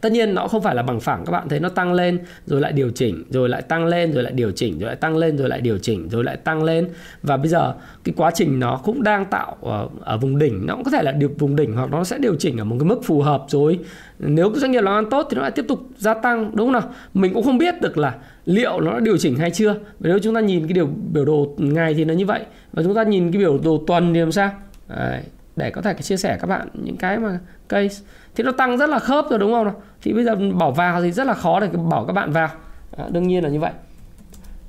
tất 0.00 0.12
nhiên 0.12 0.34
nó 0.34 0.48
không 0.48 0.62
phải 0.62 0.74
là 0.74 0.82
bằng 0.82 1.00
phẳng 1.00 1.24
các 1.26 1.32
bạn 1.32 1.48
thấy 1.48 1.60
nó 1.60 1.68
tăng 1.68 1.92
lên 1.92 2.18
rồi 2.46 2.60
lại 2.60 2.72
điều 2.72 2.90
chỉnh 2.90 3.24
rồi 3.30 3.48
lại 3.48 3.62
tăng 3.62 3.86
lên 3.86 4.12
rồi 4.12 4.22
lại 4.22 4.32
điều 4.32 4.50
chỉnh 4.50 4.78
rồi 4.78 4.86
lại 4.86 4.96
tăng 4.96 5.16
lên 5.16 5.38
rồi 5.38 5.48
lại 5.48 5.60
điều 5.60 5.78
chỉnh 5.78 6.08
rồi 6.08 6.24
lại 6.24 6.36
tăng 6.36 6.62
lên. 6.62 6.88
Và 7.22 7.36
bây 7.36 7.48
giờ 7.48 7.74
cái 8.04 8.14
quá 8.16 8.30
trình 8.34 8.60
nó 8.60 8.80
cũng 8.84 9.02
đang 9.02 9.24
tạo 9.24 9.56
ở, 9.60 9.88
ở 10.00 10.18
vùng 10.18 10.38
đỉnh 10.38 10.66
nó 10.66 10.74
cũng 10.74 10.84
có 10.84 10.90
thể 10.90 11.02
là 11.02 11.12
được 11.12 11.38
vùng 11.38 11.56
đỉnh 11.56 11.72
hoặc 11.72 11.90
nó 11.90 12.04
sẽ 12.04 12.18
điều 12.18 12.34
chỉnh 12.38 12.58
ở 12.58 12.64
một 12.64 12.76
cái 12.78 12.88
mức 12.88 13.00
phù 13.04 13.20
hợp 13.20 13.44
rồi. 13.48 13.78
Nếu 14.18 14.50
cái 14.50 14.60
doanh 14.60 14.72
nghiệp 14.72 14.80
làm 14.80 14.94
ăn 14.94 15.10
tốt 15.10 15.26
thì 15.30 15.34
nó 15.36 15.42
lại 15.42 15.50
tiếp 15.50 15.64
tục 15.68 15.80
gia 15.96 16.14
tăng 16.14 16.56
đúng 16.56 16.66
không 16.66 16.72
nào? 16.72 16.90
Mình 17.14 17.34
cũng 17.34 17.44
không 17.44 17.58
biết 17.58 17.80
được 17.80 17.98
là 17.98 18.14
liệu 18.44 18.80
nó 18.80 18.92
đã 18.92 19.00
điều 19.00 19.18
chỉnh 19.18 19.36
hay 19.36 19.50
chưa. 19.50 19.72
Và 19.72 20.08
nếu 20.08 20.18
chúng 20.18 20.34
ta 20.34 20.40
nhìn 20.40 20.66
cái 20.66 20.72
điều 20.72 20.88
biểu 21.12 21.24
đồ 21.24 21.54
ngày 21.56 21.94
thì 21.94 22.04
nó 22.04 22.14
như 22.14 22.26
vậy. 22.26 22.40
Và 22.72 22.82
chúng 22.82 22.94
ta 22.94 23.02
nhìn 23.02 23.32
cái 23.32 23.38
biểu 23.38 23.58
đồ 23.64 23.84
tuần 23.86 24.14
thì 24.14 24.20
làm 24.20 24.32
sao? 24.32 24.50
Đấy, 24.88 25.22
để 25.56 25.70
có 25.70 25.82
thể 25.82 25.94
chia 25.94 26.16
sẻ 26.16 26.38
các 26.40 26.46
bạn 26.46 26.68
những 26.84 26.96
cái 26.96 27.18
mà 27.18 27.38
case 27.68 28.04
thì 28.38 28.44
nó 28.44 28.52
tăng 28.52 28.78
rất 28.78 28.88
là 28.90 28.98
khớp 28.98 29.30
rồi 29.30 29.38
đúng 29.38 29.52
không 29.52 29.64
nào? 29.64 29.82
Thì 30.02 30.12
bây 30.12 30.24
giờ 30.24 30.36
bỏ 30.36 30.70
vào 30.70 31.02
thì 31.02 31.12
rất 31.12 31.26
là 31.26 31.34
khó 31.34 31.60
để 31.60 31.68
bảo 31.90 32.04
các 32.06 32.12
bạn 32.12 32.32
vào. 32.32 32.48
À, 32.96 33.04
đương 33.10 33.28
nhiên 33.28 33.44
là 33.44 33.50
như 33.50 33.60
vậy. 33.60 33.72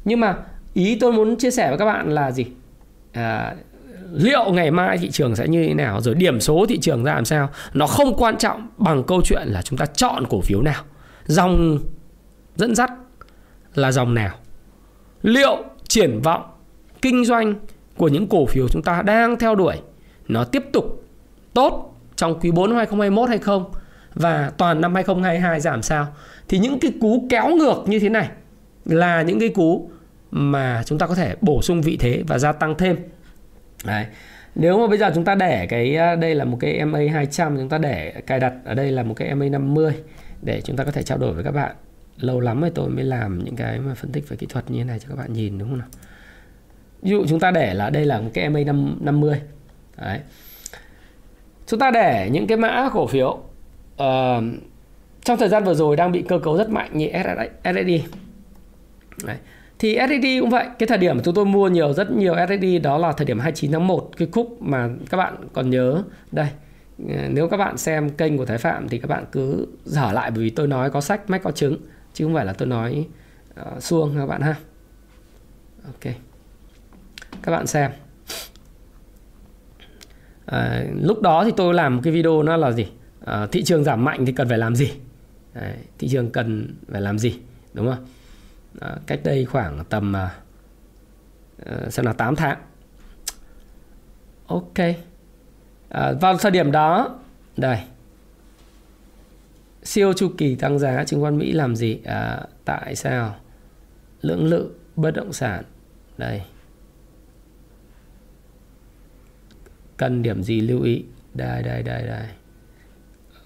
Nhưng 0.05 0.19
mà 0.19 0.38
ý 0.73 0.97
tôi 0.99 1.11
muốn 1.11 1.35
chia 1.35 1.51
sẻ 1.51 1.69
với 1.69 1.77
các 1.77 1.85
bạn 1.85 2.09
là 2.09 2.31
gì? 2.31 2.45
À, 3.13 3.55
liệu 4.13 4.51
ngày 4.51 4.71
mai 4.71 4.97
thị 4.97 5.11
trường 5.11 5.35
sẽ 5.35 5.47
như 5.47 5.67
thế 5.67 5.73
nào? 5.73 6.01
Rồi 6.01 6.15
điểm 6.15 6.39
số 6.39 6.65
thị 6.69 6.79
trường 6.79 7.03
ra 7.03 7.15
làm 7.15 7.25
sao? 7.25 7.49
Nó 7.73 7.88
không 7.88 8.13
quan 8.17 8.38
trọng 8.38 8.67
bằng 8.77 9.03
câu 9.03 9.21
chuyện 9.25 9.47
là 9.47 9.61
chúng 9.61 9.77
ta 9.77 9.85
chọn 9.85 10.23
cổ 10.29 10.41
phiếu 10.41 10.61
nào. 10.61 10.83
Dòng 11.25 11.79
dẫn 12.55 12.75
dắt 12.75 12.91
là 13.75 13.91
dòng 13.91 14.13
nào? 14.13 14.35
Liệu 15.21 15.57
triển 15.88 16.21
vọng 16.21 16.43
kinh 17.01 17.25
doanh 17.25 17.55
của 17.97 18.07
những 18.07 18.27
cổ 18.27 18.45
phiếu 18.45 18.67
chúng 18.67 18.81
ta 18.81 19.01
đang 19.01 19.39
theo 19.39 19.55
đuổi 19.55 19.75
nó 20.27 20.43
tiếp 20.43 20.63
tục 20.73 21.03
tốt 21.53 21.88
trong 22.19 22.39
quý 22.39 22.51
4 22.51 22.69
năm 22.69 22.77
2021 22.77 23.29
hay 23.29 23.38
không 23.38 23.71
và 24.13 24.51
toàn 24.57 24.81
năm 24.81 24.95
2022 24.95 25.59
giảm 25.59 25.81
sao 25.81 26.07
thì 26.47 26.59
những 26.59 26.79
cái 26.79 26.91
cú 27.01 27.27
kéo 27.29 27.49
ngược 27.49 27.83
như 27.85 27.99
thế 27.99 28.09
này 28.09 28.29
là 28.85 29.21
những 29.21 29.39
cái 29.39 29.49
cú 29.49 29.89
mà 30.31 30.83
chúng 30.85 30.97
ta 30.97 31.07
có 31.07 31.15
thể 31.15 31.35
bổ 31.41 31.61
sung 31.61 31.81
vị 31.81 31.97
thế 31.97 32.23
và 32.27 32.38
gia 32.38 32.51
tăng 32.51 32.75
thêm 32.77 32.97
Đấy. 33.85 34.05
Nếu 34.55 34.79
mà 34.79 34.88
bây 34.88 34.97
giờ 34.97 35.11
chúng 35.15 35.25
ta 35.25 35.35
để 35.35 35.67
cái 35.67 35.97
đây 36.15 36.35
là 36.35 36.45
một 36.45 36.57
cái 36.59 36.85
MA 36.85 36.99
200 37.13 37.57
chúng 37.57 37.69
ta 37.69 37.77
để 37.77 38.13
cài 38.27 38.39
đặt 38.39 38.53
ở 38.65 38.73
đây 38.73 38.91
là 38.91 39.03
một 39.03 39.13
cái 39.13 39.35
MA 39.35 39.49
50 39.49 39.93
để 40.41 40.61
chúng 40.61 40.75
ta 40.75 40.83
có 40.83 40.91
thể 40.91 41.03
trao 41.03 41.17
đổi 41.17 41.33
với 41.33 41.43
các 41.43 41.51
bạn. 41.51 41.75
Lâu 42.17 42.39
lắm 42.39 42.61
rồi 42.61 42.71
tôi 42.75 42.89
mới 42.89 43.03
làm 43.03 43.43
những 43.43 43.55
cái 43.55 43.79
mà 43.79 43.93
phân 43.93 44.11
tích 44.11 44.29
về 44.29 44.38
kỹ 44.38 44.47
thuật 44.49 44.71
như 44.71 44.77
thế 44.77 44.83
này 44.83 44.99
cho 44.99 45.09
các 45.09 45.15
bạn 45.15 45.33
nhìn, 45.33 45.57
đúng 45.57 45.69
không 45.69 45.77
nào? 45.77 45.88
Ví 47.01 47.11
dụ 47.11 47.25
chúng 47.27 47.39
ta 47.39 47.51
để 47.51 47.73
là 47.73 47.89
đây 47.89 48.05
là 48.05 48.21
một 48.21 48.29
cái 48.33 48.49
MA 48.49 48.59
50. 48.99 49.41
Đấy. 49.97 50.19
Chúng 51.69 51.79
ta 51.79 51.91
để 51.91 52.29
những 52.31 52.47
cái 52.47 52.57
mã 52.57 52.89
cổ 52.93 53.07
phiếu 53.07 53.27
uh, 53.27 54.43
trong 55.23 55.38
thời 55.39 55.49
gian 55.49 55.63
vừa 55.63 55.73
rồi 55.73 55.95
đang 55.95 56.11
bị 56.11 56.21
cơ 56.21 56.39
cấu 56.39 56.57
rất 56.57 56.69
mạnh 56.69 56.89
như 56.93 57.07
SSD. 57.63 58.07
Đấy. 59.25 59.38
Thì 59.79 59.97
SSD 60.07 60.25
cũng 60.39 60.49
vậy, 60.49 60.65
cái 60.79 60.88
thời 60.88 60.97
điểm 60.97 61.17
mà 61.17 61.23
chúng 61.25 61.33
tôi 61.33 61.45
mua 61.45 61.67
nhiều 61.67 61.93
rất 61.93 62.11
nhiều 62.11 62.35
SSD 62.47 62.65
đó 62.83 62.97
là 62.97 63.11
thời 63.11 63.25
điểm 63.25 63.39
29 63.39 63.71
tháng 63.71 63.88
1 63.88 64.09
cái 64.17 64.27
khúc 64.31 64.61
mà 64.61 64.89
các 65.09 65.17
bạn 65.17 65.35
còn 65.53 65.69
nhớ 65.69 66.03
đây. 66.31 66.47
Ờ, 67.09 67.15
nếu 67.29 67.47
các 67.47 67.57
bạn 67.57 67.77
xem 67.77 68.09
kênh 68.09 68.38
của 68.38 68.45
Thái 68.45 68.57
Phạm 68.57 68.89
thì 68.89 68.99
các 68.99 69.07
bạn 69.07 69.25
cứ 69.31 69.67
dở 69.85 70.11
lại 70.11 70.31
bởi 70.31 70.43
vì 70.43 70.49
tôi 70.49 70.67
nói 70.67 70.89
có 70.89 71.01
sách 71.01 71.29
mách 71.29 71.43
có 71.43 71.51
chứng 71.51 71.77
chứ 72.13 72.25
không 72.25 72.33
phải 72.33 72.45
là 72.45 72.53
tôi 72.53 72.67
nói 72.67 73.07
ờ, 73.55 73.71
uh, 73.77 73.83
suông 73.83 74.15
các 74.17 74.25
bạn 74.25 74.41
ha. 74.41 74.55
Ok. 75.85 76.13
Các 77.41 77.51
bạn 77.51 77.67
xem. 77.67 77.91
À, 80.51 80.84
lúc 81.01 81.22
đó 81.22 81.44
thì 81.46 81.51
tôi 81.58 81.74
làm 81.74 81.96
một 81.96 82.01
cái 82.03 82.13
video 82.13 82.44
nó 82.44 82.58
là 82.58 82.72
gì? 82.72 82.88
À, 83.25 83.48
thị 83.51 83.64
trường 83.64 83.83
giảm 83.83 84.05
mạnh 84.05 84.25
thì 84.25 84.31
cần 84.31 84.50
phải 84.50 84.57
làm 84.57 84.75
gì? 84.75 84.92
Đấy, 85.53 85.74
thị 85.98 86.07
trường 86.12 86.31
cần 86.31 86.75
phải 86.92 87.01
làm 87.01 87.20
gì? 87.20 87.40
Đúng 87.74 87.88
không? 87.88 88.05
à, 88.79 88.98
cách 89.05 89.20
đây 89.24 89.46
khoảng 89.46 89.83
tầm 89.90 90.16
à, 90.16 90.29
xem 91.90 92.05
là 92.05 92.14
8 92.14 92.35
tháng 92.35 92.57
ok 94.48 94.77
à, 95.90 96.14
vào 96.22 96.38
thời 96.38 96.51
điểm 96.51 96.72
đó 96.72 97.20
đây 97.57 97.79
siêu 99.83 100.14
chu 100.14 100.31
kỳ 100.38 100.55
tăng 100.55 100.79
giá 100.79 101.03
chứng 101.03 101.22
khoán 101.22 101.38
Mỹ 101.38 101.51
làm 101.51 101.75
gì 101.75 102.00
à, 102.05 102.42
tại 102.66 102.96
sao 102.96 103.35
lưỡng 104.22 104.46
lự 104.46 104.72
bất 104.96 105.12
động 105.12 105.33
sản 105.33 105.64
đây 106.18 106.42
cần 110.00 110.22
điểm 110.22 110.44
gì 110.44 110.62
lưu 110.62 110.81
ý. 110.81 111.03
Đây 111.33 111.64
đây 111.64 111.83
đây 111.83 112.07
đây. 112.07 112.25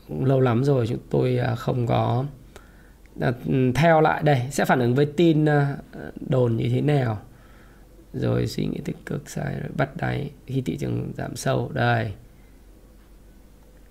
Lâu 0.09 0.39
lắm 0.39 0.63
rồi 0.63 0.87
chúng 0.87 0.99
tôi 1.09 1.37
à, 1.37 1.55
không 1.55 1.87
có 1.87 2.25
Ừ, 3.19 3.71
theo 3.75 4.01
lại 4.01 4.23
đây. 4.23 4.41
Sẽ 4.51 4.65
phản 4.65 4.79
ứng 4.79 4.95
với 4.95 5.05
tin 5.05 5.45
à, 5.45 5.77
đồn 6.29 6.57
như 6.57 6.69
thế 6.69 6.81
nào? 6.81 7.21
Rồi 8.13 8.47
suy 8.47 8.65
nghĩ 8.65 8.77
tích 8.85 9.05
cực 9.05 9.29
sai 9.29 9.53
rồi 9.59 9.69
bắt 9.77 9.97
đáy 9.97 10.31
khi 10.45 10.61
thị 10.61 10.77
trường 10.77 11.11
giảm 11.17 11.35
sâu. 11.35 11.71
Đây. 11.73 12.13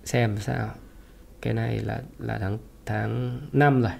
Xem 0.04 0.36
sao. 0.40 0.70
Cái 1.40 1.54
này 1.54 1.78
là 1.78 2.02
là 2.18 2.38
tháng 2.38 2.58
tháng 2.86 3.40
5 3.52 3.82
rồi. 3.82 3.92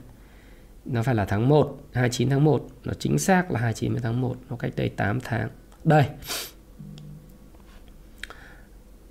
Nó 0.85 1.03
phải 1.03 1.15
là 1.15 1.25
tháng 1.25 1.49
1 1.49 1.79
29 1.93 2.31
tháng 2.31 2.45
1 2.45 2.67
nó 2.85 2.93
chính 2.99 3.19
xác 3.19 3.51
là 3.51 3.61
29 3.61 3.97
tháng 4.03 4.21
1 4.21 4.37
nó 4.51 4.57
cách 4.57 4.73
đây 4.77 4.89
8 4.89 5.21
tháng. 5.21 5.49
Đây 5.85 6.05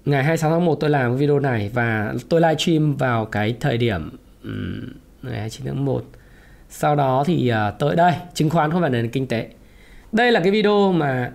ngày 0.06 0.24
26 0.24 0.52
tháng 0.52 0.66
1 0.66 0.76
tôi 0.76 0.90
làm 0.90 1.16
video 1.16 1.40
này 1.40 1.70
và 1.74 2.14
tôi 2.30 2.42
live 2.42 2.56
stream 2.56 2.94
vào 2.94 3.26
cái 3.26 3.56
thời 3.60 3.78
điểm 3.78 4.10
um, 4.44 4.82
ngày 5.22 5.40
29 5.40 5.66
tháng 5.66 5.86
1 5.86 6.06
sau 6.70 6.96
đó 6.96 7.24
thì 7.26 7.52
uh, 7.52 7.80
tới 7.80 7.96
đây 7.96 8.14
chứng 8.34 8.50
khoán 8.50 8.72
không 8.72 8.82
phải 8.82 8.90
nền 8.90 9.10
kinh 9.10 9.28
tế. 9.28 9.50
Đây 10.12 10.32
là 10.32 10.40
cái 10.40 10.52
video 10.52 10.92
mà 10.92 11.32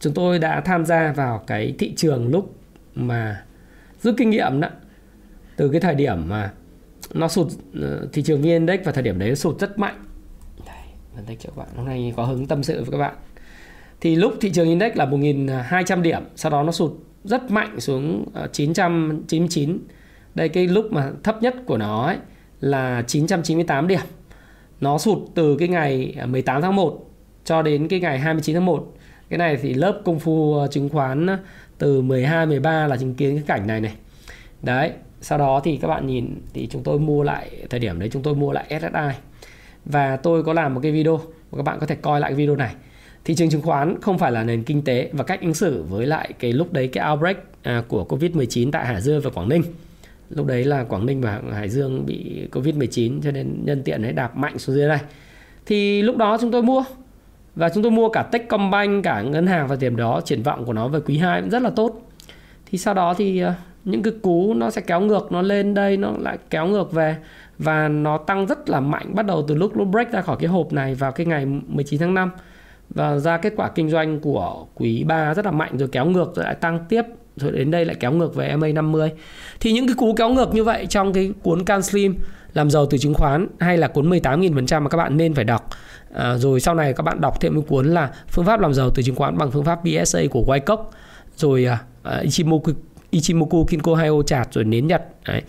chúng 0.00 0.14
tôi 0.14 0.38
đã 0.38 0.60
tham 0.60 0.86
gia 0.86 1.12
vào 1.12 1.44
cái 1.46 1.74
thị 1.78 1.92
trường 1.96 2.28
lúc 2.28 2.54
mà 2.94 3.44
rút 4.02 4.14
kinh 4.18 4.30
nghiệm 4.30 4.60
đó. 4.60 4.68
Từ 5.56 5.68
cái 5.68 5.80
thời 5.80 5.94
điểm 5.94 6.28
mà 6.28 6.52
nó 7.14 7.28
sụt 7.28 7.46
ờ, 7.80 8.08
thị 8.12 8.22
trường 8.22 8.42
VN 8.42 8.48
Index 8.48 8.80
vào 8.84 8.92
thời 8.92 9.02
điểm 9.02 9.18
đấy 9.18 9.28
nó 9.28 9.34
sụt 9.34 9.60
rất 9.60 9.78
mạnh. 9.78 10.04
Đây, 10.66 10.84
phân 11.16 11.24
tích 11.24 11.38
cho 11.40 11.50
các 11.50 11.56
bạn. 11.56 11.68
Hôm 11.76 11.86
nay 11.86 12.12
có 12.16 12.24
hứng 12.24 12.46
tâm 12.46 12.62
sự 12.62 12.82
với 12.82 12.90
các 12.90 12.98
bạn. 12.98 13.14
Thì 14.00 14.16
lúc 14.16 14.34
thị 14.40 14.50
trường 14.50 14.68
index 14.68 14.96
là 14.96 15.06
1.200 15.06 16.02
điểm 16.02 16.22
sau 16.36 16.50
đó 16.50 16.62
nó 16.62 16.72
sụt 16.72 16.92
rất 17.24 17.50
mạnh 17.50 17.80
xuống 17.80 18.24
ờ, 18.34 18.48
999 18.52 19.78
đây 20.34 20.48
cái 20.48 20.66
lúc 20.66 20.92
mà 20.92 21.10
thấp 21.22 21.42
nhất 21.42 21.54
của 21.66 21.76
nó 21.76 22.06
ấy, 22.06 22.16
là 22.60 23.02
998 23.02 23.88
điểm. 23.88 24.00
Nó 24.80 24.98
sụt 24.98 25.18
từ 25.34 25.56
cái 25.56 25.68
ngày 25.68 26.14
ờ, 26.18 26.26
18 26.26 26.62
tháng 26.62 26.76
1 26.76 27.10
cho 27.44 27.62
đến 27.62 27.88
cái 27.88 28.00
ngày 28.00 28.18
29 28.18 28.54
tháng 28.54 28.66
1. 28.66 28.94
Cái 29.28 29.38
này 29.38 29.56
thì 29.62 29.74
lớp 29.74 30.00
công 30.04 30.18
phu 30.18 30.54
ờ, 30.54 30.66
chứng 30.66 30.88
khoán 30.88 31.26
từ 31.78 32.02
12 32.02 32.46
13 32.46 32.86
là 32.86 32.96
chứng 32.96 33.14
kiến 33.14 33.34
cái 33.34 33.44
cảnh 33.46 33.66
này 33.66 33.80
này. 33.80 33.94
Đấy, 34.62 34.90
sau 35.20 35.38
đó 35.38 35.60
thì 35.64 35.76
các 35.76 35.88
bạn 35.88 36.06
nhìn 36.06 36.40
thì 36.52 36.66
chúng 36.70 36.82
tôi 36.82 36.98
mua 36.98 37.22
lại 37.22 37.50
thời 37.70 37.80
điểm 37.80 37.98
đấy 37.98 38.08
chúng 38.12 38.22
tôi 38.22 38.34
mua 38.34 38.52
lại 38.52 38.64
SSI. 38.80 39.20
Và 39.84 40.16
tôi 40.16 40.42
có 40.42 40.52
làm 40.52 40.74
một 40.74 40.80
cái 40.82 40.92
video 40.92 41.20
các 41.56 41.62
bạn 41.62 41.78
có 41.80 41.86
thể 41.86 41.94
coi 41.94 42.20
lại 42.20 42.30
cái 42.30 42.36
video 42.36 42.56
này. 42.56 42.74
Thị 43.24 43.34
trường 43.34 43.50
chứng 43.50 43.62
khoán 43.62 44.00
không 44.00 44.18
phải 44.18 44.32
là 44.32 44.44
nền 44.44 44.62
kinh 44.62 44.82
tế 44.82 45.10
và 45.12 45.24
cách 45.24 45.40
ứng 45.42 45.54
xử 45.54 45.82
với 45.82 46.06
lại 46.06 46.32
cái 46.38 46.52
lúc 46.52 46.72
đấy 46.72 46.88
cái 46.88 47.10
outbreak 47.10 47.36
à, 47.62 47.82
của 47.88 48.06
Covid-19 48.08 48.70
tại 48.70 48.86
Hải 48.86 49.00
Dương 49.00 49.20
và 49.20 49.30
Quảng 49.30 49.48
Ninh. 49.48 49.62
Lúc 50.30 50.46
đấy 50.46 50.64
là 50.64 50.84
Quảng 50.84 51.06
Ninh 51.06 51.20
và 51.20 51.40
Hải 51.52 51.68
Dương 51.68 52.06
bị 52.06 52.48
Covid-19 52.52 53.20
cho 53.22 53.30
nên 53.30 53.64
nhân 53.64 53.82
tiện 53.82 54.02
ấy 54.02 54.12
đạp 54.12 54.36
mạnh 54.36 54.58
xuống 54.58 54.76
dưới 54.76 54.88
này 54.88 55.00
thì 55.66 56.02
lúc 56.02 56.16
đó 56.16 56.38
chúng 56.40 56.50
tôi 56.50 56.62
mua 56.62 56.84
và 57.56 57.68
chúng 57.68 57.82
tôi 57.82 57.92
mua 57.92 58.08
cả 58.08 58.22
Techcombank 58.22 59.04
cả 59.04 59.22
ngân 59.22 59.46
hàng 59.46 59.68
và 59.68 59.76
điểm 59.76 59.96
đó 59.96 60.20
triển 60.24 60.42
vọng 60.42 60.64
của 60.64 60.72
nó 60.72 60.88
về 60.88 61.00
quý 61.06 61.18
2 61.18 61.40
cũng 61.40 61.50
rất 61.50 61.62
là 61.62 61.70
tốt. 61.70 62.10
Thì 62.66 62.78
sau 62.78 62.94
đó 62.94 63.14
thì 63.14 63.40
à, 63.40 63.54
những 63.84 64.02
cái 64.02 64.12
cú 64.22 64.54
nó 64.54 64.70
sẽ 64.70 64.80
kéo 64.80 65.00
ngược 65.00 65.32
nó 65.32 65.42
lên 65.42 65.74
đây 65.74 65.96
nó 65.96 66.12
lại 66.18 66.38
kéo 66.50 66.66
ngược 66.66 66.92
về 66.92 67.16
và 67.58 67.88
nó 67.88 68.18
tăng 68.18 68.46
rất 68.46 68.70
là 68.70 68.80
mạnh 68.80 69.14
bắt 69.14 69.26
đầu 69.26 69.44
từ 69.48 69.54
lúc 69.54 69.76
nó 69.76 69.84
break 69.84 70.12
ra 70.12 70.20
khỏi 70.20 70.36
cái 70.40 70.48
hộp 70.48 70.72
này 70.72 70.94
vào 70.94 71.12
cái 71.12 71.26
ngày 71.26 71.46
19 71.46 72.00
tháng 72.00 72.14
5 72.14 72.30
và 72.94 73.18
ra 73.18 73.36
kết 73.36 73.52
quả 73.56 73.68
kinh 73.68 73.90
doanh 73.90 74.20
của 74.20 74.66
quý 74.74 75.04
3 75.04 75.34
rất 75.34 75.44
là 75.44 75.50
mạnh 75.50 75.78
rồi 75.78 75.88
kéo 75.92 76.06
ngược 76.06 76.32
rồi 76.34 76.44
lại 76.44 76.54
tăng 76.54 76.84
tiếp 76.88 77.02
rồi 77.36 77.52
đến 77.52 77.70
đây 77.70 77.84
lại 77.84 77.96
kéo 78.00 78.12
ngược 78.12 78.34
về 78.34 78.56
MA50 78.56 79.08
thì 79.60 79.72
những 79.72 79.86
cái 79.86 79.94
cú 79.98 80.14
kéo 80.14 80.28
ngược 80.28 80.54
như 80.54 80.64
vậy 80.64 80.86
trong 80.86 81.12
cái 81.12 81.32
cuốn 81.42 81.64
Can 81.64 81.82
Slim 81.82 82.14
làm 82.54 82.70
giàu 82.70 82.86
từ 82.86 82.98
chứng 82.98 83.14
khoán 83.14 83.46
hay 83.60 83.78
là 83.78 83.88
cuốn 83.88 84.10
18.000% 84.10 84.82
mà 84.82 84.88
các 84.88 84.98
bạn 84.98 85.16
nên 85.16 85.34
phải 85.34 85.44
đọc. 85.44 85.68
À, 86.14 86.36
rồi 86.36 86.60
sau 86.60 86.74
này 86.74 86.92
các 86.92 87.02
bạn 87.02 87.20
đọc 87.20 87.40
thêm 87.40 87.54
cái 87.54 87.62
cuốn 87.68 87.86
là 87.86 88.10
phương 88.28 88.44
pháp 88.44 88.60
làm 88.60 88.74
giàu 88.74 88.90
từ 88.94 89.02
chứng 89.02 89.14
khoán 89.14 89.38
bằng 89.38 89.50
phương 89.50 89.64
pháp 89.64 89.80
BSA 89.84 90.20
của 90.30 90.42
Wyckoff 90.42 90.84
rồi 91.36 91.64
à, 91.64 91.78
à, 92.02 92.18
Ichimoku 92.18 92.72
Ichimoku 93.10 93.64
Kinko 93.64 93.94
Hayo 93.94 94.22
chart 94.22 94.52
rồi 94.52 94.64
nến 94.64 94.86
Nhật 94.86 95.02
đấy. 95.26 95.42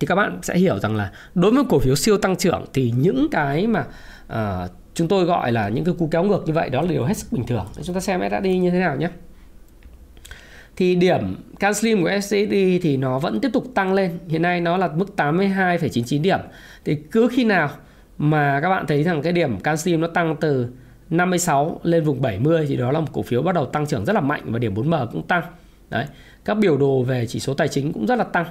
Thì 0.00 0.06
các 0.06 0.14
bạn 0.14 0.38
sẽ 0.42 0.58
hiểu 0.58 0.78
rằng 0.78 0.96
là 0.96 1.10
đối 1.34 1.52
với 1.52 1.64
cổ 1.68 1.78
phiếu 1.78 1.94
siêu 1.94 2.18
tăng 2.18 2.36
trưởng 2.36 2.64
thì 2.72 2.92
những 2.96 3.28
cái 3.30 3.66
mà 3.66 3.84
à, 4.28 4.68
chúng 4.96 5.08
tôi 5.08 5.24
gọi 5.24 5.52
là 5.52 5.68
những 5.68 5.84
cái 5.84 5.94
cú 5.98 6.08
kéo 6.10 6.24
ngược 6.24 6.42
như 6.46 6.52
vậy 6.52 6.70
đó 6.70 6.82
là 6.82 6.88
điều 6.88 7.04
hết 7.04 7.16
sức 7.16 7.32
bình 7.32 7.46
thường. 7.46 7.66
Chúng 7.82 7.94
ta 7.94 8.00
xem 8.00 8.20
SSD 8.30 8.46
như 8.46 8.70
thế 8.70 8.78
nào 8.78 8.96
nhé. 8.96 9.08
Thì 10.76 10.94
điểm 10.94 11.36
Can 11.60 11.74
Slim 11.74 12.02
của 12.02 12.10
SSD 12.20 12.54
thì 12.82 12.96
nó 12.96 13.18
vẫn 13.18 13.40
tiếp 13.40 13.48
tục 13.52 13.64
tăng 13.74 13.92
lên. 13.92 14.18
Hiện 14.28 14.42
nay 14.42 14.60
nó 14.60 14.76
là 14.76 14.88
mức 14.88 15.06
82,99 15.16 16.22
điểm. 16.22 16.38
Thì 16.84 16.94
cứ 16.94 17.28
khi 17.32 17.44
nào 17.44 17.70
mà 18.18 18.60
các 18.60 18.68
bạn 18.68 18.86
thấy 18.86 19.02
rằng 19.02 19.22
cái 19.22 19.32
điểm 19.32 19.60
Can 19.60 19.76
Slim 19.76 20.00
nó 20.00 20.06
tăng 20.06 20.36
từ 20.40 20.68
56 21.10 21.80
lên 21.82 22.04
vùng 22.04 22.22
70 22.22 22.66
thì 22.68 22.76
đó 22.76 22.92
là 22.92 23.00
một 23.00 23.08
cổ 23.12 23.22
phiếu 23.22 23.42
bắt 23.42 23.54
đầu 23.54 23.66
tăng 23.66 23.86
trưởng 23.86 24.04
rất 24.04 24.12
là 24.12 24.20
mạnh 24.20 24.42
và 24.44 24.58
điểm 24.58 24.74
4M 24.74 25.06
cũng 25.12 25.26
tăng. 25.26 25.42
Đấy 25.90 26.06
các 26.44 26.54
biểu 26.58 26.76
đồ 26.76 27.02
về 27.02 27.26
chỉ 27.26 27.40
số 27.40 27.54
tài 27.54 27.68
chính 27.68 27.92
cũng 27.92 28.06
rất 28.06 28.16
là 28.16 28.24
tăng. 28.24 28.46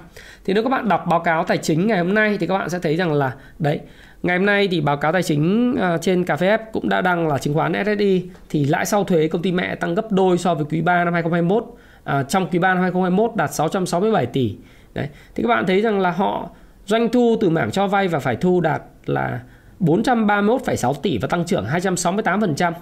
Thì 0.46 0.54
nếu 0.54 0.64
các 0.64 0.70
bạn 0.70 0.90
đọc 0.90 1.06
báo 1.10 1.20
cáo 1.20 1.44
tài 1.44 1.58
chính 1.58 1.88
ngày 1.88 1.98
hôm 1.98 2.14
nay 2.14 2.38
thì 2.40 2.48
các 2.48 2.58
bạn 2.58 2.70
sẽ 2.70 2.80
thấy 2.80 2.96
rằng 2.96 3.14
là 3.14 3.36
đấy 3.60 3.80
ngày 4.26 4.38
hôm 4.38 4.46
nay 4.46 4.68
thì 4.72 4.82
báo 4.82 4.98
cáo 4.98 5.12
tài 5.12 5.24
chính 5.24 5.76
ờ, 5.80 5.98
trên 6.02 6.24
cà 6.24 6.36
phê 6.36 6.58
F 6.58 6.60
cũng 6.74 6.90
đã 6.90 7.02
đăng 7.02 7.28
là 7.28 7.38
chứng 7.38 7.54
khoán 7.54 7.74
SSI 7.86 8.30
thì 8.50 8.66
lãi 8.66 8.86
sau 8.86 9.04
thuế 9.04 9.28
công 9.28 9.42
ty 9.42 9.52
mẹ 9.52 9.76
tăng 9.76 9.96
gấp 9.96 10.12
đôi 10.12 10.38
so 10.38 10.56
với 10.56 10.66
quý 10.70 10.82
3 10.82 11.04
năm 11.04 11.14
2021 11.14 11.64
à, 12.04 12.14
ờ, 12.14 12.24
trong 12.24 12.48
quý 12.52 12.60
3 12.60 12.74
năm 12.74 12.82
2021 12.82 13.36
đạt 13.36 13.54
667 13.54 14.26
tỷ. 14.26 14.56
Đấy. 14.94 15.08
Thì 15.36 15.44
các 15.44 15.50
bạn 15.50 15.66
thấy 15.68 15.82
rằng 15.82 16.00
là 16.00 16.12
họ 16.12 16.50
doanh 16.86 17.10
thu 17.10 17.38
từ 17.42 17.50
mảng 17.50 17.72
cho 17.72 17.88
vay 17.88 18.08
và 18.08 18.20
phải 18.20 18.36
thu 18.36 18.62
đạt 18.62 18.82
là 19.06 19.40
431,6 19.80 20.94
tỷ 20.94 21.18
và 21.18 21.28
tăng 21.28 21.46
trưởng 21.46 21.66
268%. 21.66 22.74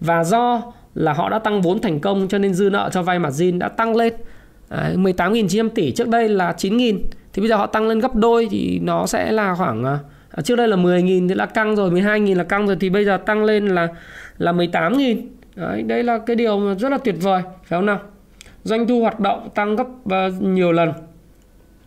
Và 0.00 0.24
do 0.24 0.62
là 0.94 1.12
họ 1.12 1.28
đã 1.28 1.38
tăng 1.38 1.62
vốn 1.62 1.80
thành 1.80 2.00
công 2.00 2.28
cho 2.28 2.38
nên 2.38 2.54
dư 2.54 2.70
nợ 2.70 2.90
cho 2.92 3.02
vay 3.02 3.18
margin 3.18 3.58
đã 3.58 3.68
tăng 3.68 3.96
lên. 3.96 4.12
18.900 4.70 5.68
tỷ. 5.68 5.92
Trước 5.92 6.08
đây 6.08 6.28
là 6.28 6.52
9.000 6.52 6.98
thì 7.32 7.40
bây 7.40 7.48
giờ 7.48 7.56
họ 7.56 7.66
tăng 7.66 7.88
lên 7.88 8.00
gấp 8.00 8.14
đôi 8.14 8.48
thì 8.50 8.78
nó 8.82 9.06
sẽ 9.06 9.32
là 9.32 9.54
khoảng 9.54 9.84
ờ, 9.84 9.98
à, 10.36 10.42
trước 10.42 10.56
đây 10.56 10.68
là 10.68 10.76
10.000 10.76 11.28
thì 11.28 11.34
là 11.34 11.46
căng 11.46 11.76
rồi 11.76 11.90
12.000 11.90 12.36
là 12.36 12.44
căng 12.44 12.66
rồi 12.66 12.76
thì 12.80 12.90
bây 12.90 13.04
giờ 13.04 13.16
tăng 13.16 13.44
lên 13.44 13.66
là 13.66 13.88
là 14.38 14.52
18.000 14.52 15.16
Đấy, 15.56 15.82
đấy 15.82 16.02
là 16.02 16.18
cái 16.18 16.36
điều 16.36 16.74
rất 16.78 16.88
là 16.88 16.98
tuyệt 16.98 17.14
vời 17.20 17.42
phải 17.42 17.78
không 17.78 17.86
nào? 17.86 18.00
Doanh 18.64 18.86
thu 18.86 19.00
hoạt 19.00 19.20
động 19.20 19.48
tăng 19.54 19.76
gấp 19.76 19.86
uh, 19.86 20.42
nhiều 20.42 20.72
lần. 20.72 20.92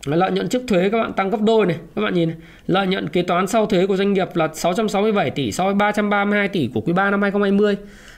Lợi 0.06 0.30
nhuận 0.30 0.48
trước 0.48 0.62
thuế 0.68 0.88
các 0.88 0.98
bạn 0.98 1.12
tăng 1.12 1.30
gấp 1.30 1.40
đôi 1.40 1.66
này 1.66 1.76
các 1.96 2.02
bạn 2.02 2.14
nhìn 2.14 2.28
này. 2.28 2.38
lợi 2.66 2.86
nhuận 2.86 3.08
kế 3.08 3.22
toán 3.22 3.46
sau 3.46 3.66
thuế 3.66 3.86
của 3.86 3.96
doanh 3.96 4.12
nghiệp 4.12 4.28
là 4.34 4.48
667 4.54 5.30
tỷ 5.30 5.52
so 5.52 5.64
với 5.64 5.74
332 5.74 6.48
tỷ 6.48 6.70
của 6.74 6.80
quý 6.80 6.92
3 6.92 7.10
năm 7.10 7.22
2020 7.22 7.76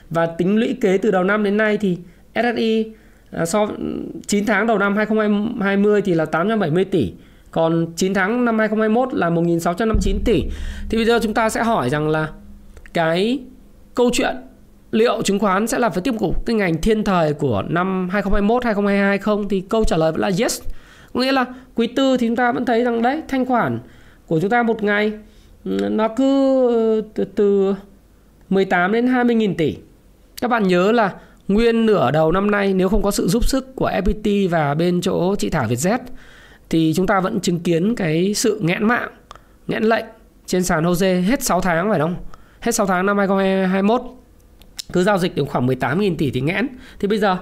và 0.09 0.25
tính 0.25 0.57
lũy 0.57 0.77
kế 0.81 0.97
từ 0.97 1.11
đầu 1.11 1.23
năm 1.23 1.43
đến 1.43 1.57
nay 1.57 1.77
thì 1.77 1.97
SSI 2.35 2.91
à, 3.31 3.39
ờ, 3.39 3.45
so 3.45 3.65
ừ, 3.65 4.03
9 4.27 4.45
tháng 4.45 4.67
đầu 4.67 4.77
năm 4.77 4.95
2020 4.95 6.01
thì 6.01 6.13
là 6.13 6.25
870 6.25 6.85
tỷ 6.85 7.13
còn 7.53 7.87
9 7.95 8.13
tháng 8.13 8.45
năm 8.45 8.59
2021 8.59 9.13
là 9.13 9.29
1659 9.29 10.19
tỷ. 10.25 10.43
Thì 10.89 10.97
bây 10.97 11.05
giờ 11.05 11.19
chúng 11.23 11.33
ta 11.33 11.49
sẽ 11.49 11.63
hỏi 11.63 11.89
rằng 11.89 12.09
là 12.09 12.29
cái 12.93 13.39
câu 13.95 14.09
chuyện 14.13 14.35
liệu 14.91 15.21
chứng 15.21 15.39
khoán 15.39 15.67
sẽ 15.67 15.79
là 15.79 15.89
phải 15.89 16.01
tiếp 16.01 16.13
tục 16.19 16.45
cái 16.45 16.55
ngành 16.55 16.81
thiên 16.81 17.03
thời 17.03 17.33
của 17.33 17.63
năm 17.69 18.09
2021 18.11 18.63
2022 18.63 19.17
không 19.17 19.49
thì 19.49 19.61
câu 19.69 19.83
trả 19.83 19.97
lời 19.97 20.11
vẫn 20.11 20.21
là 20.21 20.31
yes. 20.39 20.61
Có 21.13 21.21
nghĩa 21.21 21.31
là 21.31 21.45
quý 21.75 21.87
tư 21.87 22.17
thì 22.17 22.27
chúng 22.27 22.35
ta 22.35 22.51
vẫn 22.51 22.65
thấy 22.65 22.83
rằng 22.83 23.01
đấy 23.01 23.21
thanh 23.27 23.45
khoản 23.45 23.79
của 24.27 24.39
chúng 24.39 24.49
ta 24.49 24.63
một 24.63 24.83
ngày 24.83 25.11
ừ, 25.65 25.77
nó 25.91 26.07
cứ 26.07 26.67
ừ, 26.67 27.01
từ, 27.13 27.23
từ 27.23 27.75
18 28.49 28.91
đến 28.91 29.07
20 29.07 29.35
nghìn 29.35 29.55
tỷ. 29.55 29.77
Các 30.41 30.47
bạn 30.47 30.67
nhớ 30.67 30.91
là 30.91 31.13
nguyên 31.47 31.85
nửa 31.85 32.11
đầu 32.11 32.31
năm 32.31 32.51
nay 32.51 32.73
nếu 32.73 32.89
không 32.89 33.01
có 33.01 33.11
sự 33.11 33.27
giúp 33.27 33.45
sức 33.45 33.75
của 33.75 33.91
FPT 33.91 34.49
và 34.49 34.73
bên 34.73 35.01
chỗ 35.01 35.35
chị 35.35 35.49
Thảo 35.49 35.67
Vietjet 35.67 35.99
thì 36.73 36.93
chúng 36.95 37.07
ta 37.07 37.19
vẫn 37.19 37.39
chứng 37.39 37.59
kiến 37.59 37.95
cái 37.95 38.33
sự 38.33 38.59
nghẽn 38.63 38.83
mạng, 38.83 39.09
nghẽn 39.67 39.83
lệnh 39.83 40.05
trên 40.45 40.63
sàn 40.63 40.83
HOSE 40.83 41.21
hết 41.21 41.43
6 41.43 41.61
tháng 41.61 41.89
phải 41.89 41.99
không? 41.99 42.15
Hết 42.59 42.71
6 42.75 42.85
tháng 42.85 43.05
năm 43.05 43.17
2021 43.17 44.01
cứ 44.93 45.03
giao 45.03 45.17
dịch 45.17 45.35
được 45.35 45.49
khoảng 45.49 45.67
18.000 45.67 46.15
tỷ 46.17 46.31
thì 46.31 46.41
nghẽn. 46.41 46.67
Thì 46.99 47.07
bây 47.07 47.17
giờ 47.17 47.37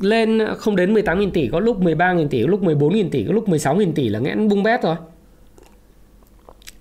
lên 0.00 0.40
không 0.58 0.76
đến 0.76 0.94
18.000 0.94 1.30
tỷ, 1.30 1.48
có 1.52 1.60
lúc 1.60 1.80
13.000 1.82 2.28
tỷ, 2.28 2.42
có 2.42 2.48
lúc 2.48 2.62
14.000 2.62 3.10
tỷ, 3.10 3.24
có 3.24 3.32
lúc 3.32 3.48
16.000 3.48 3.92
tỷ 3.92 4.08
là 4.08 4.18
nghẽn 4.18 4.48
bung 4.48 4.62
bét 4.62 4.82
rồi. 4.82 4.96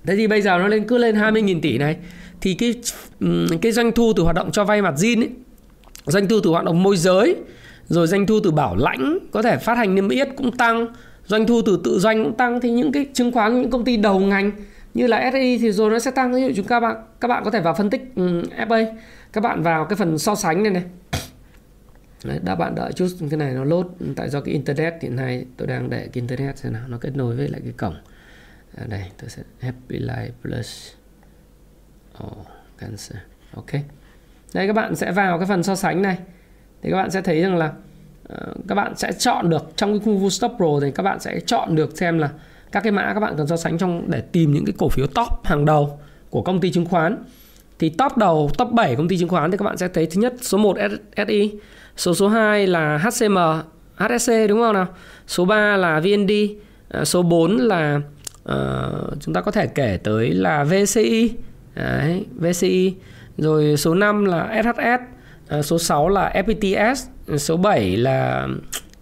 Thế 0.05 0.15
thì 0.15 0.27
bây 0.27 0.41
giờ 0.41 0.57
nó 0.57 0.67
lên 0.67 0.87
cứ 0.87 0.97
lên 0.97 1.15
20.000 1.15 1.61
tỷ 1.61 1.77
này 1.77 1.97
thì 2.41 2.53
cái 2.53 2.73
cái 3.61 3.71
doanh 3.71 3.91
thu 3.91 4.13
từ 4.15 4.23
hoạt 4.23 4.35
động 4.35 4.51
cho 4.51 4.63
vay 4.63 4.81
mặt 4.81 4.93
zin 4.97 5.21
ấy, 5.21 5.29
doanh 6.05 6.27
thu 6.27 6.39
từ 6.43 6.49
hoạt 6.49 6.65
động 6.65 6.83
môi 6.83 6.97
giới, 6.97 7.35
rồi 7.87 8.07
doanh 8.07 8.25
thu 8.25 8.39
từ 8.43 8.51
bảo 8.51 8.75
lãnh 8.75 9.19
có 9.31 9.41
thể 9.41 9.57
phát 9.57 9.77
hành 9.77 9.95
niêm 9.95 10.09
yết 10.09 10.27
cũng 10.35 10.51
tăng, 10.51 10.87
doanh 11.29 11.47
thu 11.47 11.61
từ 11.65 11.81
tự 11.83 11.99
doanh 11.99 12.23
cũng 12.23 12.37
tăng. 12.37 12.61
Thì 12.61 12.71
những 12.71 12.91
cái 12.91 13.05
chứng 13.13 13.31
khoán 13.31 13.61
những 13.61 13.71
công 13.71 13.85
ty 13.85 13.97
đầu 13.97 14.19
ngành 14.19 14.51
như 14.93 15.07
là 15.07 15.31
SI 15.31 15.57
thì 15.57 15.71
rồi 15.71 15.89
nó 15.89 15.99
sẽ 15.99 16.11
tăng. 16.11 16.33
Ví 16.33 16.41
dụ 16.41 16.51
chúng 16.55 16.67
các 16.67 16.79
bạn 16.79 16.95
các 17.19 17.27
bạn 17.27 17.43
có 17.43 17.51
thể 17.51 17.61
vào 17.61 17.73
phân 17.73 17.89
tích 17.89 18.01
ừ, 18.15 18.27
um, 18.27 18.67
FA 18.67 18.85
các 19.33 19.41
bạn 19.41 19.63
vào 19.63 19.85
cái 19.85 19.97
phần 19.97 20.17
so 20.17 20.35
sánh 20.35 20.63
này 20.63 20.71
này. 20.71 20.83
Đấy, 22.23 22.39
đã 22.43 22.55
bạn 22.55 22.75
đợi 22.75 22.93
chút 22.93 23.07
cái 23.29 23.37
này 23.37 23.53
nó 23.53 23.63
lốt 23.63 23.87
tại 24.15 24.29
do 24.29 24.41
cái 24.41 24.53
internet 24.53 24.93
hiện 25.01 25.15
nay 25.15 25.45
tôi 25.57 25.67
đang 25.67 25.89
để 25.89 25.97
cái 25.97 26.09
internet 26.13 26.57
xem 26.57 26.73
nào 26.73 26.83
nó 26.87 26.97
kết 26.97 27.15
nối 27.15 27.35
với 27.35 27.47
lại 27.47 27.61
cái 27.63 27.73
cổng. 27.77 27.95
À, 28.77 28.85
đây 28.89 29.03
tôi 29.21 29.29
sẽ 29.29 29.43
Happy 29.59 29.99
Life 29.99 30.31
Plus. 30.41 30.91
Oh, 32.23 32.47
cancer 32.77 33.17
ok. 33.55 33.71
Đây 34.53 34.67
các 34.67 34.73
bạn 34.73 34.95
sẽ 34.95 35.11
vào 35.11 35.37
cái 35.37 35.47
phần 35.47 35.63
so 35.63 35.75
sánh 35.75 36.01
này. 36.01 36.17
Thì 36.81 36.89
các 36.91 36.97
bạn 36.97 37.11
sẽ 37.11 37.21
thấy 37.21 37.41
rằng 37.41 37.57
là 37.57 37.73
Ờ, 38.29 38.53
các 38.67 38.75
bạn 38.75 38.95
sẽ 38.95 39.11
chọn 39.13 39.49
được 39.49 39.71
trong 39.75 39.91
cái 39.91 39.99
khu 40.05 40.29
Stop 40.29 40.51
Pro 40.57 40.79
thì 40.81 40.91
các 40.91 41.03
bạn 41.03 41.19
sẽ 41.19 41.39
chọn 41.45 41.75
được 41.75 41.97
xem 41.97 42.19
là 42.19 42.29
các 42.71 42.83
cái 42.83 42.91
mã 42.91 43.13
các 43.13 43.19
bạn 43.19 43.33
cần 43.37 43.47
so 43.47 43.57
sánh 43.57 43.77
trong 43.77 44.11
để 44.11 44.21
tìm 44.21 44.53
những 44.53 44.65
cái 44.65 44.73
cổ 44.77 44.89
phiếu 44.89 45.07
top 45.07 45.27
hàng 45.43 45.65
đầu 45.65 45.99
của 46.29 46.41
công 46.41 46.59
ty 46.59 46.71
chứng 46.71 46.85
khoán. 46.85 47.23
Thì 47.79 47.89
top 47.89 48.17
đầu 48.17 48.49
top 48.57 48.71
7 48.71 48.95
công 48.95 49.07
ty 49.07 49.17
chứng 49.17 49.29
khoán 49.29 49.51
thì 49.51 49.57
các 49.57 49.63
bạn 49.63 49.77
sẽ 49.77 49.87
thấy 49.87 50.05
thứ 50.05 50.21
nhất 50.21 50.33
số 50.41 50.57
1 50.57 50.77
SI 51.27 51.59
số 51.97 52.13
số 52.13 52.27
2 52.27 52.67
là 52.67 52.97
HCM 52.97 53.37
HSC 53.95 54.31
đúng 54.49 54.59
không 54.59 54.73
nào? 54.73 54.87
Số 55.27 55.45
3 55.45 55.77
là 55.77 55.99
VND 55.99 56.31
ờ, 56.89 57.05
số 57.05 57.21
4 57.21 57.57
là 57.57 58.01
uh, 58.51 58.53
chúng 59.19 59.33
ta 59.33 59.41
có 59.41 59.51
thể 59.51 59.67
kể 59.67 59.99
tới 60.03 60.31
là 60.31 60.63
VCI 60.63 61.31
Đấy, 61.75 62.25
VCI 62.35 62.95
rồi 63.37 63.77
số 63.77 63.95
5 63.95 64.25
là 64.25 64.63
SHS 64.63 65.18
à, 65.49 65.61
số 65.61 65.79
6 65.79 66.09
là 66.09 66.33
FPTS 66.35 67.05
ừ, 67.27 67.37
số 67.37 67.57
7 67.57 67.97
là 67.97 68.47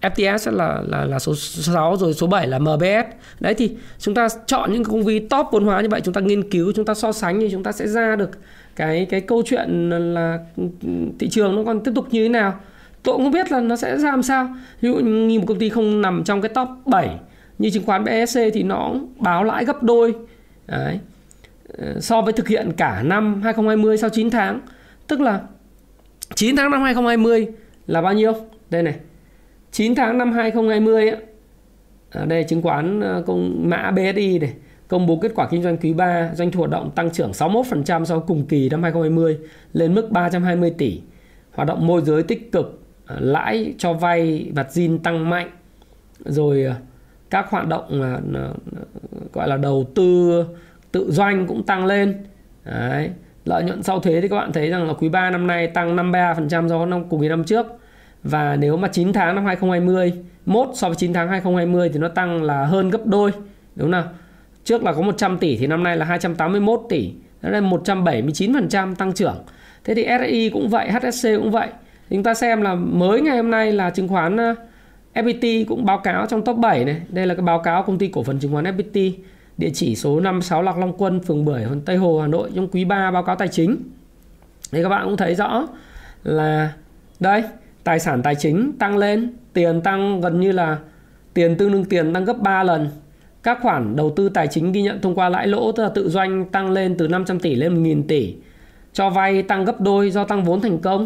FTS 0.02 0.52
là 0.52 0.82
là 0.88 1.06
là 1.06 1.20
số 1.20 1.36
6 1.36 1.96
rồi 1.98 2.14
số 2.14 2.28
7 2.28 2.48
là 2.48 2.60
MBS. 2.60 3.16
Đấy 3.40 3.54
thì 3.54 3.76
chúng 4.00 4.16
ta 4.16 4.28
chọn 4.46 4.74
những 4.74 4.84
công 4.84 5.06
ty 5.06 5.20
top 5.20 5.48
vốn 5.52 5.66
hóa 5.66 5.82
như 5.82 5.90
vậy 5.90 6.02
chúng 6.04 6.14
ta 6.14 6.22
nghiên 6.22 6.50
cứu, 6.50 6.72
chúng 6.76 6.86
ta 6.86 6.94
so 6.94 7.12
sánh 7.12 7.40
thì 7.40 7.50
chúng 7.52 7.64
ta 7.64 7.72
sẽ 7.72 7.88
ra 7.88 8.16
được 8.16 8.30
cái 8.76 9.08
cái 9.10 9.22
câu 9.22 9.44
chuyện 9.46 9.90
là 9.90 10.40
ừ, 10.58 10.64
ừ, 10.84 10.90
thị 11.20 11.30
trường 11.30 11.56
nó 11.56 11.64
còn 11.66 11.84
tiếp 11.84 11.92
tục 11.96 12.08
như 12.12 12.24
thế 12.24 12.30
nào 12.30 12.54
tôi 13.04 13.16
cũng 13.16 13.24
không 13.24 13.32
biết 13.32 13.52
là 13.52 13.60
nó 13.60 13.76
sẽ 13.76 13.98
ra 13.98 14.10
làm 14.10 14.24
sao 14.24 14.50
ví 14.82 14.90
dụ 14.90 14.96
như 14.96 15.40
một 15.40 15.46
công 15.48 15.60
ty 15.60 15.70
không 15.70 16.02
nằm 16.02 16.24
trong 16.24 16.42
cái 16.42 16.50
top 16.50 16.68
7 16.86 17.20
như 17.58 17.70
chứng 17.70 17.86
khoán 17.86 18.04
BSC 18.04 18.40
thì 18.54 18.64
nó 18.64 18.94
báo 19.20 19.44
lãi 19.44 19.66
gấp 19.66 19.84
đôi 19.84 20.16
Đấy. 20.68 21.00
Ờ, 21.78 22.00
so 22.00 22.22
với 22.22 22.34
thực 22.34 22.48
hiện 22.48 22.72
cả 22.78 23.04
năm 23.04 23.42
2020 23.44 23.98
sau 23.98 24.10
9 24.10 24.30
tháng 24.30 24.60
tức 25.08 25.22
là 25.22 25.40
9 26.36 26.56
tháng 26.56 26.72
năm 26.72 26.82
2020 26.84 27.48
là 27.88 28.02
bao 28.02 28.14
nhiêu? 28.14 28.34
Đây 28.70 28.84
này. 28.84 28.96
9 29.72 29.96
tháng 29.96 30.18
năm 30.18 30.32
2020 30.32 31.10
á. 31.10 31.18
ở 32.12 32.26
đây 32.26 32.44
chứng 32.44 32.62
khoán 32.62 33.02
ờ, 33.02 33.24
công, 33.26 33.70
mã 33.70 33.92
BSI 33.92 34.40
này, 34.40 34.54
công 34.88 35.08
bố 35.08 35.20
kết 35.22 35.32
quả 35.36 35.48
kinh 35.52 35.64
doanh 35.64 35.78
quý 35.78 35.94
3 35.94 36.32
doanh 36.34 36.52
thu 36.52 36.60
hoạt 36.60 36.72
động 36.72 36.92
tăng 36.96 37.12
trưởng 37.12 37.32
61% 37.32 38.06
so 38.06 38.16
với 38.16 38.24
cùng 38.28 38.46
kỳ 38.46 38.70
năm 38.70 38.84
2020 38.84 39.38
lên 39.74 39.94
mức 39.94 40.12
320 40.12 40.74
tỷ. 40.78 41.02
Hoạt 41.52 41.68
động 41.68 41.88
môi 41.88 42.02
giới 42.02 42.24
tích 42.24 42.52
cực 42.52 42.82
ờ, 43.06 43.20
lãi 43.20 43.74
cho 43.78 43.94
vay 43.94 44.52
vặt 44.56 44.68
zin 44.70 45.00
tăng 45.00 45.30
mạnh. 45.30 45.50
Rồi 46.26 46.64
ờ, 46.64 46.76
các 47.30 47.50
hoạt 47.50 47.68
động 47.68 48.02
gọi 49.34 49.48
là 49.48 49.58
đầu 49.58 49.92
tư, 49.96 50.44
tự 50.92 51.12
doanh 51.12 51.48
cũng 51.48 51.64
tăng 51.64 51.86
lên. 51.86 52.24
Đấy 52.66 53.10
lợi 53.48 53.64
nhuận 53.64 53.84
sau 53.84 54.00
thuế 54.00 54.22
thì 54.22 54.28
các 54.28 54.36
bạn 54.36 54.52
thấy 54.54 54.70
rằng 54.70 54.88
là 54.88 54.94
quý 54.94 55.10
3 55.10 55.30
năm 55.30 55.48
nay 55.48 55.68
tăng 55.68 55.96
53% 55.96 56.70
so 56.70 56.78
với 56.78 56.88
năm 56.88 57.10
cùng 57.10 57.22
kỳ 57.22 57.28
năm 57.28 57.44
trước. 57.44 57.66
Và 58.24 58.56
nếu 58.56 58.78
mà 58.78 58.88
9 58.88 59.14
tháng 59.14 59.36
năm 59.36 59.46
2020 59.46 60.14
mốt 60.46 60.70
so 60.74 60.88
với 60.88 60.96
9 60.96 61.14
tháng 61.14 61.30
2020 61.30 61.90
thì 61.94 62.00
nó 62.00 62.08
tăng 62.08 62.44
là 62.44 62.66
hơn 62.66 62.90
gấp 62.90 63.06
đôi 63.06 63.32
đúng 63.76 63.86
không 63.86 63.92
nào? 63.92 64.04
Trước 64.64 64.84
là 64.84 64.94
có 64.94 65.02
100 65.02 65.38
tỷ 65.38 65.58
thì 65.58 65.68
năm 65.68 65.84
nay 65.84 65.98
là 65.98 66.06
281 66.06 66.82
tỷ. 66.90 67.12
Đó 67.42 67.50
là 67.50 67.62
179% 67.62 68.96
tăng 68.96 69.14
trưởng. 69.14 69.44
Thế 69.84 69.96
thì 69.96 70.08
SI 70.20 70.50
cũng 70.50 70.70
vậy 70.70 70.92
HSC 70.92 71.28
cũng 71.38 71.52
vậy. 71.52 71.68
Chúng 72.10 72.24
ta 72.24 72.34
xem 72.34 72.62
là 72.62 72.76
mới 72.76 73.22
ngày 73.22 73.38
hôm 73.38 73.52
nay 73.52 73.72
là 73.72 73.90
chứng 73.90 74.08
khoán 74.08 74.38
ờ, 74.38 74.56
FPT 75.14 75.66
cũng 75.68 75.86
báo 75.86 75.98
cáo 75.98 76.26
trong 76.26 76.46
top 76.46 76.58
7 76.58 76.86
này. 76.86 77.02
Đây 77.10 77.28
là 77.28 77.36
cái 77.36 77.42
báo 77.42 77.60
cáo 77.60 77.84
công 77.84 77.98
ty 77.98 78.08
cổ 78.08 78.24
phần 78.24 78.40
chứng 78.40 78.54
khoán 78.54 78.66
FPT 78.66 79.12
địa 79.58 79.70
chỉ 79.74 79.96
số 79.96 80.20
56 80.20 80.62
Lạc 80.62 80.78
Long 80.78 80.94
Quân, 80.98 81.20
phường 81.20 81.46
Bưởi, 81.46 81.66
quận 81.70 81.82
Tây 81.82 81.98
Hồ, 81.98 82.20
Hà 82.22 82.28
Nội. 82.28 82.52
Trong 82.56 82.68
quý 82.68 82.86
3 82.86 83.12
báo 83.12 83.24
cáo 83.24 83.36
tài 83.36 83.48
chính. 83.48 83.78
Thì 84.72 84.84
các 84.84 84.90
bạn 84.90 85.06
cũng 85.06 85.18
thấy 85.18 85.36
rõ 85.36 85.68
là 86.24 86.74
đây, 87.20 87.44
tài 87.84 88.00
sản 88.00 88.22
tài 88.24 88.36
chính 88.36 88.72
tăng 88.80 88.98
lên 88.98 89.34
tiền 89.54 89.82
tăng 89.82 90.22
gần 90.22 90.40
như 90.40 90.52
là 90.52 90.78
tiền 91.34 91.58
tương 91.58 91.72
đương 91.72 91.86
tiền 91.86 92.14
tăng 92.14 92.26
gấp 92.26 92.38
3 92.40 92.64
lần. 92.64 92.90
Các 93.44 93.60
khoản 93.62 93.96
đầu 93.96 94.14
tư 94.16 94.30
tài 94.30 94.48
chính 94.48 94.72
ghi 94.72 94.82
nhận 94.82 95.02
thông 95.02 95.16
qua 95.16 95.30
lãi 95.30 95.48
lỗ 95.48 95.72
tức 95.72 95.84
là 95.84 95.90
tự 95.90 96.10
doanh 96.10 96.46
tăng 96.46 96.72
lên 96.72 96.98
từ 96.98 97.08
500 97.08 97.40
tỷ 97.40 97.56
lên 97.56 97.84
1.000 97.84 98.04
tỷ. 98.08 98.36
Cho 98.94 99.10
vay 99.10 99.44
tăng 99.44 99.66
gấp 99.66 99.82
đôi 99.82 100.12
do 100.12 100.24
tăng 100.24 100.44
vốn 100.44 100.62
thành 100.62 100.78
công 100.78 101.06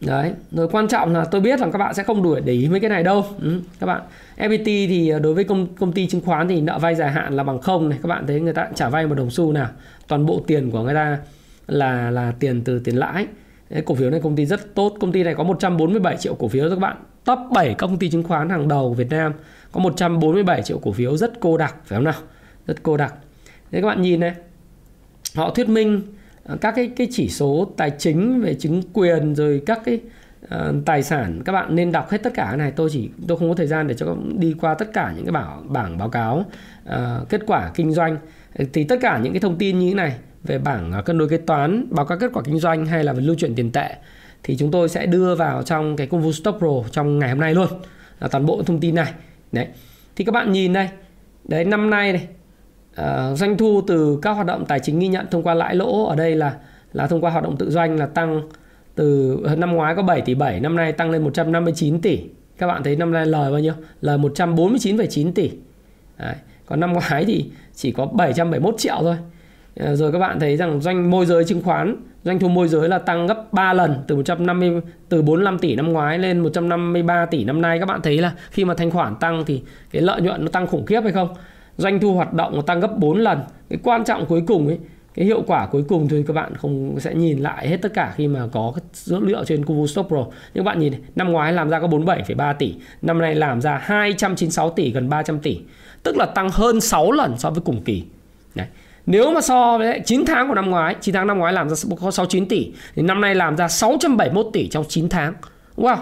đấy 0.00 0.32
rồi 0.50 0.68
quan 0.68 0.88
trọng 0.88 1.12
là 1.12 1.24
tôi 1.24 1.40
biết 1.40 1.60
rằng 1.60 1.72
các 1.72 1.78
bạn 1.78 1.94
sẽ 1.94 2.02
không 2.02 2.22
đuổi 2.22 2.40
để 2.40 2.52
ý 2.52 2.68
mấy 2.68 2.80
cái 2.80 2.90
này 2.90 3.02
đâu. 3.02 3.24
Ừ, 3.42 3.60
các 3.80 3.86
bạn 3.86 4.02
FPT 4.36 4.64
thì 4.64 5.12
đối 5.22 5.34
với 5.34 5.44
công 5.44 5.74
công 5.74 5.92
ty 5.92 6.06
chứng 6.06 6.20
khoán 6.20 6.48
thì 6.48 6.60
nợ 6.60 6.78
vay 6.78 6.94
dài 6.94 7.10
hạn 7.10 7.36
là 7.36 7.42
bằng 7.42 7.60
không 7.60 7.88
này. 7.88 7.98
Các 8.02 8.06
bạn 8.06 8.26
thấy 8.26 8.40
người 8.40 8.52
ta 8.52 8.68
trả 8.74 8.88
vay 8.88 9.06
một 9.06 9.14
đồng 9.14 9.30
xu 9.30 9.52
nào 9.52 9.68
toàn 10.08 10.26
bộ 10.26 10.42
tiền 10.46 10.70
của 10.70 10.82
người 10.82 10.94
ta 10.94 11.18
là 11.66 12.10
là 12.10 12.32
tiền 12.40 12.64
từ 12.64 12.78
tiền 12.78 12.96
lãi. 12.96 13.26
Đấy, 13.70 13.82
cổ 13.86 13.94
phiếu 13.94 14.10
này 14.10 14.20
công 14.20 14.36
ty 14.36 14.46
rất 14.46 14.74
tốt. 14.74 14.96
Công 15.00 15.12
ty 15.12 15.22
này 15.22 15.34
có 15.34 15.44
147 15.44 16.16
triệu 16.16 16.34
cổ 16.34 16.48
phiếu 16.48 16.70
các 16.70 16.78
bạn. 16.78 16.96
Top 17.24 17.38
7 17.52 17.68
các 17.68 17.86
công 17.86 17.98
ty 17.98 18.10
chứng 18.10 18.22
khoán 18.22 18.48
hàng 18.48 18.68
đầu 18.68 18.88
của 18.88 18.94
Việt 18.94 19.10
Nam 19.10 19.32
có 19.72 19.80
147 19.80 20.62
triệu 20.62 20.78
cổ 20.78 20.92
phiếu 20.92 21.16
rất 21.16 21.40
cô 21.40 21.56
đặc 21.56 21.74
phải 21.84 21.96
không 21.96 22.04
nào? 22.04 22.14
Rất 22.66 22.82
cô 22.82 22.96
đặc. 22.96 23.14
Thế 23.70 23.80
các 23.80 23.86
bạn 23.86 24.02
nhìn 24.02 24.20
này 24.20 24.34
họ 25.34 25.50
thuyết 25.50 25.68
minh 25.68 26.02
Ờ, 26.44 26.56
các 26.60 26.72
cái 26.76 26.90
cái 26.96 27.08
chỉ 27.10 27.28
số 27.28 27.72
tài 27.76 27.90
chính 27.98 28.40
về 28.40 28.54
chứng 28.54 28.82
quyền 28.92 29.34
rồi 29.34 29.62
các 29.66 29.80
cái 29.84 30.00
uh, 30.44 30.50
tài 30.84 31.02
sản 31.02 31.42
các 31.44 31.52
bạn 31.52 31.74
nên 31.74 31.92
đọc 31.92 32.10
hết 32.10 32.22
tất 32.22 32.34
cả 32.34 32.44
cái 32.48 32.56
này. 32.56 32.70
Tôi 32.70 32.88
chỉ 32.92 33.08
tôi 33.28 33.38
không 33.38 33.48
có 33.48 33.54
thời 33.54 33.66
gian 33.66 33.88
để 33.88 33.94
cho 33.94 34.06
các 34.06 34.12
bạn 34.12 34.40
đi 34.40 34.54
qua 34.60 34.74
tất 34.74 34.92
cả 34.92 35.12
những 35.16 35.24
cái 35.24 35.32
bảo 35.32 35.62
bảng 35.66 35.98
báo 35.98 36.08
cáo 36.08 36.44
uh, 36.88 37.28
kết 37.28 37.40
quả 37.46 37.70
kinh 37.74 37.92
doanh. 37.92 38.16
Thì 38.72 38.84
tất 38.84 38.98
cả 39.02 39.20
những 39.22 39.32
cái 39.32 39.40
thông 39.40 39.58
tin 39.58 39.78
như 39.78 39.88
thế 39.88 39.94
này 39.94 40.14
về 40.44 40.58
bảng 40.58 41.02
cân 41.04 41.18
đối 41.18 41.28
kế 41.28 41.36
toán 41.36 41.86
báo 41.90 42.06
cáo 42.06 42.18
kết 42.18 42.30
quả 42.34 42.42
kinh 42.42 42.58
doanh 42.58 42.86
hay 42.86 43.04
là 43.04 43.12
về 43.12 43.20
lưu 43.20 43.36
chuyển 43.38 43.54
tiền 43.54 43.72
tệ 43.72 43.96
thì 44.42 44.56
chúng 44.56 44.70
tôi 44.70 44.88
sẽ 44.88 45.06
đưa 45.06 45.34
vào 45.34 45.62
trong 45.62 45.96
cái 45.96 46.06
công 46.06 46.22
vụ 46.22 46.32
Stock 46.32 46.58
Pro 46.58 46.88
trong 46.90 47.18
ngày 47.18 47.30
hôm 47.30 47.40
nay 47.40 47.54
luôn. 47.54 47.68
Là 48.20 48.28
toàn 48.28 48.46
bộ 48.46 48.62
thông 48.62 48.80
tin 48.80 48.94
này. 48.94 49.12
Đấy. 49.52 49.66
Thì 50.16 50.24
các 50.24 50.32
bạn 50.32 50.52
nhìn 50.52 50.72
đây. 50.72 50.88
Đấy 51.44 51.64
năm 51.64 51.90
nay 51.90 52.12
này 52.12 52.26
uh, 53.00 53.38
doanh 53.38 53.56
thu 53.56 53.80
từ 53.86 54.18
các 54.22 54.30
hoạt 54.30 54.46
động 54.46 54.64
tài 54.68 54.80
chính 54.80 54.98
ghi 54.98 55.08
nhận 55.08 55.26
thông 55.30 55.42
qua 55.42 55.54
lãi 55.54 55.74
lỗ 55.74 56.06
ở 56.06 56.16
đây 56.16 56.36
là 56.36 56.56
là 56.92 57.06
thông 57.06 57.20
qua 57.20 57.30
hoạt 57.30 57.44
động 57.44 57.56
tự 57.56 57.70
doanh 57.70 57.96
là 57.96 58.06
tăng 58.06 58.42
từ 58.94 59.38
năm 59.56 59.72
ngoái 59.72 59.94
có 59.94 60.02
7 60.02 60.20
tỷ 60.20 60.34
7 60.34 60.60
năm 60.60 60.76
nay 60.76 60.92
tăng 60.92 61.10
lên 61.10 61.24
159 61.24 62.00
tỷ. 62.00 62.20
Các 62.58 62.66
bạn 62.66 62.82
thấy 62.82 62.96
năm 62.96 63.12
nay 63.12 63.26
lời 63.26 63.50
bao 63.50 63.60
nhiêu? 63.60 63.72
Lời 64.00 64.18
149,9 64.18 65.32
tỷ. 65.32 65.50
Đấy. 66.18 66.34
còn 66.66 66.80
năm 66.80 66.92
ngoái 66.92 67.24
thì 67.24 67.50
chỉ 67.74 67.92
có 67.92 68.06
771 68.06 68.74
triệu 68.78 68.96
thôi. 69.00 69.16
Ờ, 69.76 69.96
rồi 69.96 70.12
các 70.12 70.18
bạn 70.18 70.40
thấy 70.40 70.56
rằng 70.56 70.80
doanh 70.80 71.10
môi 71.10 71.26
giới 71.26 71.44
chứng 71.44 71.62
khoán 71.62 71.96
doanh 72.24 72.38
thu 72.38 72.48
môi 72.48 72.68
giới 72.68 72.88
là 72.88 72.98
tăng 72.98 73.26
gấp 73.26 73.52
3 73.52 73.72
lần 73.72 73.94
từ 74.06 74.16
150 74.16 74.80
từ 75.08 75.22
45 75.22 75.58
tỷ 75.58 75.74
năm 75.74 75.92
ngoái 75.92 76.18
lên 76.18 76.38
153 76.38 77.26
tỷ 77.26 77.44
năm 77.44 77.62
nay. 77.62 77.78
Các 77.78 77.86
bạn 77.86 78.00
thấy 78.02 78.18
là 78.18 78.32
khi 78.50 78.64
mà 78.64 78.74
thanh 78.74 78.90
khoản 78.90 79.16
tăng 79.16 79.44
thì 79.46 79.62
cái 79.90 80.02
lợi 80.02 80.20
nhuận 80.20 80.44
nó 80.44 80.50
tăng 80.50 80.66
khủng 80.66 80.86
khiếp 80.86 81.00
hay 81.00 81.12
không? 81.12 81.34
Doanh 81.80 82.00
thu 82.00 82.14
hoạt 82.14 82.32
động 82.32 82.62
tăng 82.66 82.80
gấp 82.80 82.98
4 82.98 83.18
lần. 83.18 83.38
Cái 83.70 83.78
quan 83.82 84.04
trọng 84.04 84.26
cuối 84.26 84.42
cùng 84.46 84.66
ấy 84.66 84.78
cái 85.14 85.24
hiệu 85.24 85.42
quả 85.46 85.66
cuối 85.66 85.84
cùng 85.88 86.08
thì 86.08 86.22
các 86.26 86.32
bạn 86.32 86.56
không 86.56 87.00
sẽ 87.00 87.14
nhìn 87.14 87.38
lại 87.38 87.68
hết 87.68 87.76
tất 87.76 87.94
cả 87.94 88.12
khi 88.16 88.28
mà 88.28 88.46
có 88.52 88.72
dữ 88.92 89.20
liệu 89.20 89.44
trên 89.44 89.64
Kuvu 89.64 89.86
Stock 89.86 90.08
Pro. 90.08 90.26
Nhưng 90.54 90.64
bạn 90.64 90.78
nhìn 90.78 90.92
năm 91.16 91.32
ngoái 91.32 91.52
làm 91.52 91.70
ra 91.70 91.80
có 91.80 91.86
47,3 91.86 92.54
tỷ 92.54 92.74
năm 93.02 93.18
nay 93.18 93.34
làm 93.34 93.60
ra 93.60 93.78
296 93.82 94.70
tỷ 94.70 94.90
gần 94.90 95.08
300 95.08 95.38
tỷ. 95.38 95.60
Tức 96.02 96.16
là 96.16 96.26
tăng 96.26 96.50
hơn 96.50 96.80
6 96.80 97.12
lần 97.12 97.38
so 97.38 97.50
với 97.50 97.60
cùng 97.64 97.82
kỳ. 97.82 98.04
Đấy. 98.54 98.66
Nếu 99.06 99.32
mà 99.32 99.40
so 99.40 99.78
với 99.78 100.00
9 100.04 100.24
tháng 100.26 100.48
của 100.48 100.54
năm 100.54 100.70
ngoái 100.70 100.96
9 101.00 101.14
tháng 101.14 101.26
năm 101.26 101.38
ngoái 101.38 101.52
làm 101.52 101.68
ra 101.68 101.76
có 102.00 102.10
69 102.10 102.48
tỷ 102.48 102.72
Thì 102.94 103.02
năm 103.02 103.20
nay 103.20 103.34
làm 103.34 103.56
ra 103.56 103.68
671 103.68 104.46
tỷ 104.52 104.68
trong 104.68 104.84
9 104.88 105.08
tháng. 105.08 105.34
Wow. 105.76 105.96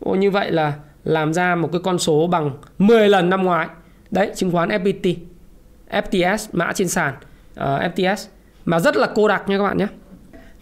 Ồ, 0.00 0.14
Như 0.14 0.30
vậy 0.30 0.50
là 0.50 0.72
làm 1.04 1.34
ra 1.34 1.54
một 1.54 1.68
cái 1.72 1.80
con 1.84 1.98
số 1.98 2.26
bằng 2.26 2.50
10 2.78 3.08
lần 3.08 3.30
năm 3.30 3.44
ngoái. 3.44 3.68
Đấy 4.10 4.30
chứng 4.34 4.52
khoán 4.52 4.68
FPT 4.68 5.14
FTS 5.90 6.48
mã 6.52 6.72
trên 6.74 6.88
sàn 6.88 7.14
ờ, 7.54 7.82
uh, 7.86 7.94
FTS 7.94 8.26
Mà 8.64 8.80
rất 8.80 8.96
là 8.96 9.08
cô 9.14 9.28
đặc 9.28 9.42
nha 9.48 9.58
các 9.58 9.64
bạn 9.64 9.78
nhé. 9.78 9.86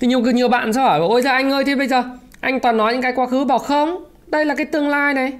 Thì 0.00 0.06
nhiều 0.06 0.20
nhiều 0.20 0.48
bạn 0.48 0.72
sẽ 0.72 0.80
hỏi 0.80 1.00
Ôi 1.00 1.22
ra 1.22 1.32
anh 1.32 1.50
ơi 1.50 1.64
thì 1.64 1.74
bây 1.74 1.88
giờ 1.88 2.02
Anh 2.40 2.60
toàn 2.60 2.76
nói 2.76 2.92
những 2.92 3.02
cái 3.02 3.12
quá 3.16 3.26
khứ 3.26 3.44
bảo 3.44 3.58
không? 3.58 4.04
Đây 4.26 4.44
là 4.44 4.54
cái 4.54 4.66
tương 4.66 4.88
lai 4.88 5.14
này. 5.14 5.32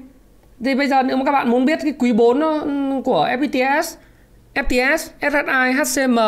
Thì 0.65 0.75
bây 0.75 0.89
giờ 0.89 1.03
nếu 1.03 1.17
mà 1.17 1.25
các 1.25 1.33
bạn 1.33 1.51
muốn 1.51 1.65
biết 1.65 1.79
cái 1.83 1.93
quý 1.99 2.13
4 2.13 2.41
ờ, 2.41 2.67
của 3.05 3.29
FPTS 3.29 3.97
FTS, 4.57 5.13
SSI, 5.21 5.73
HCM, 5.73 6.19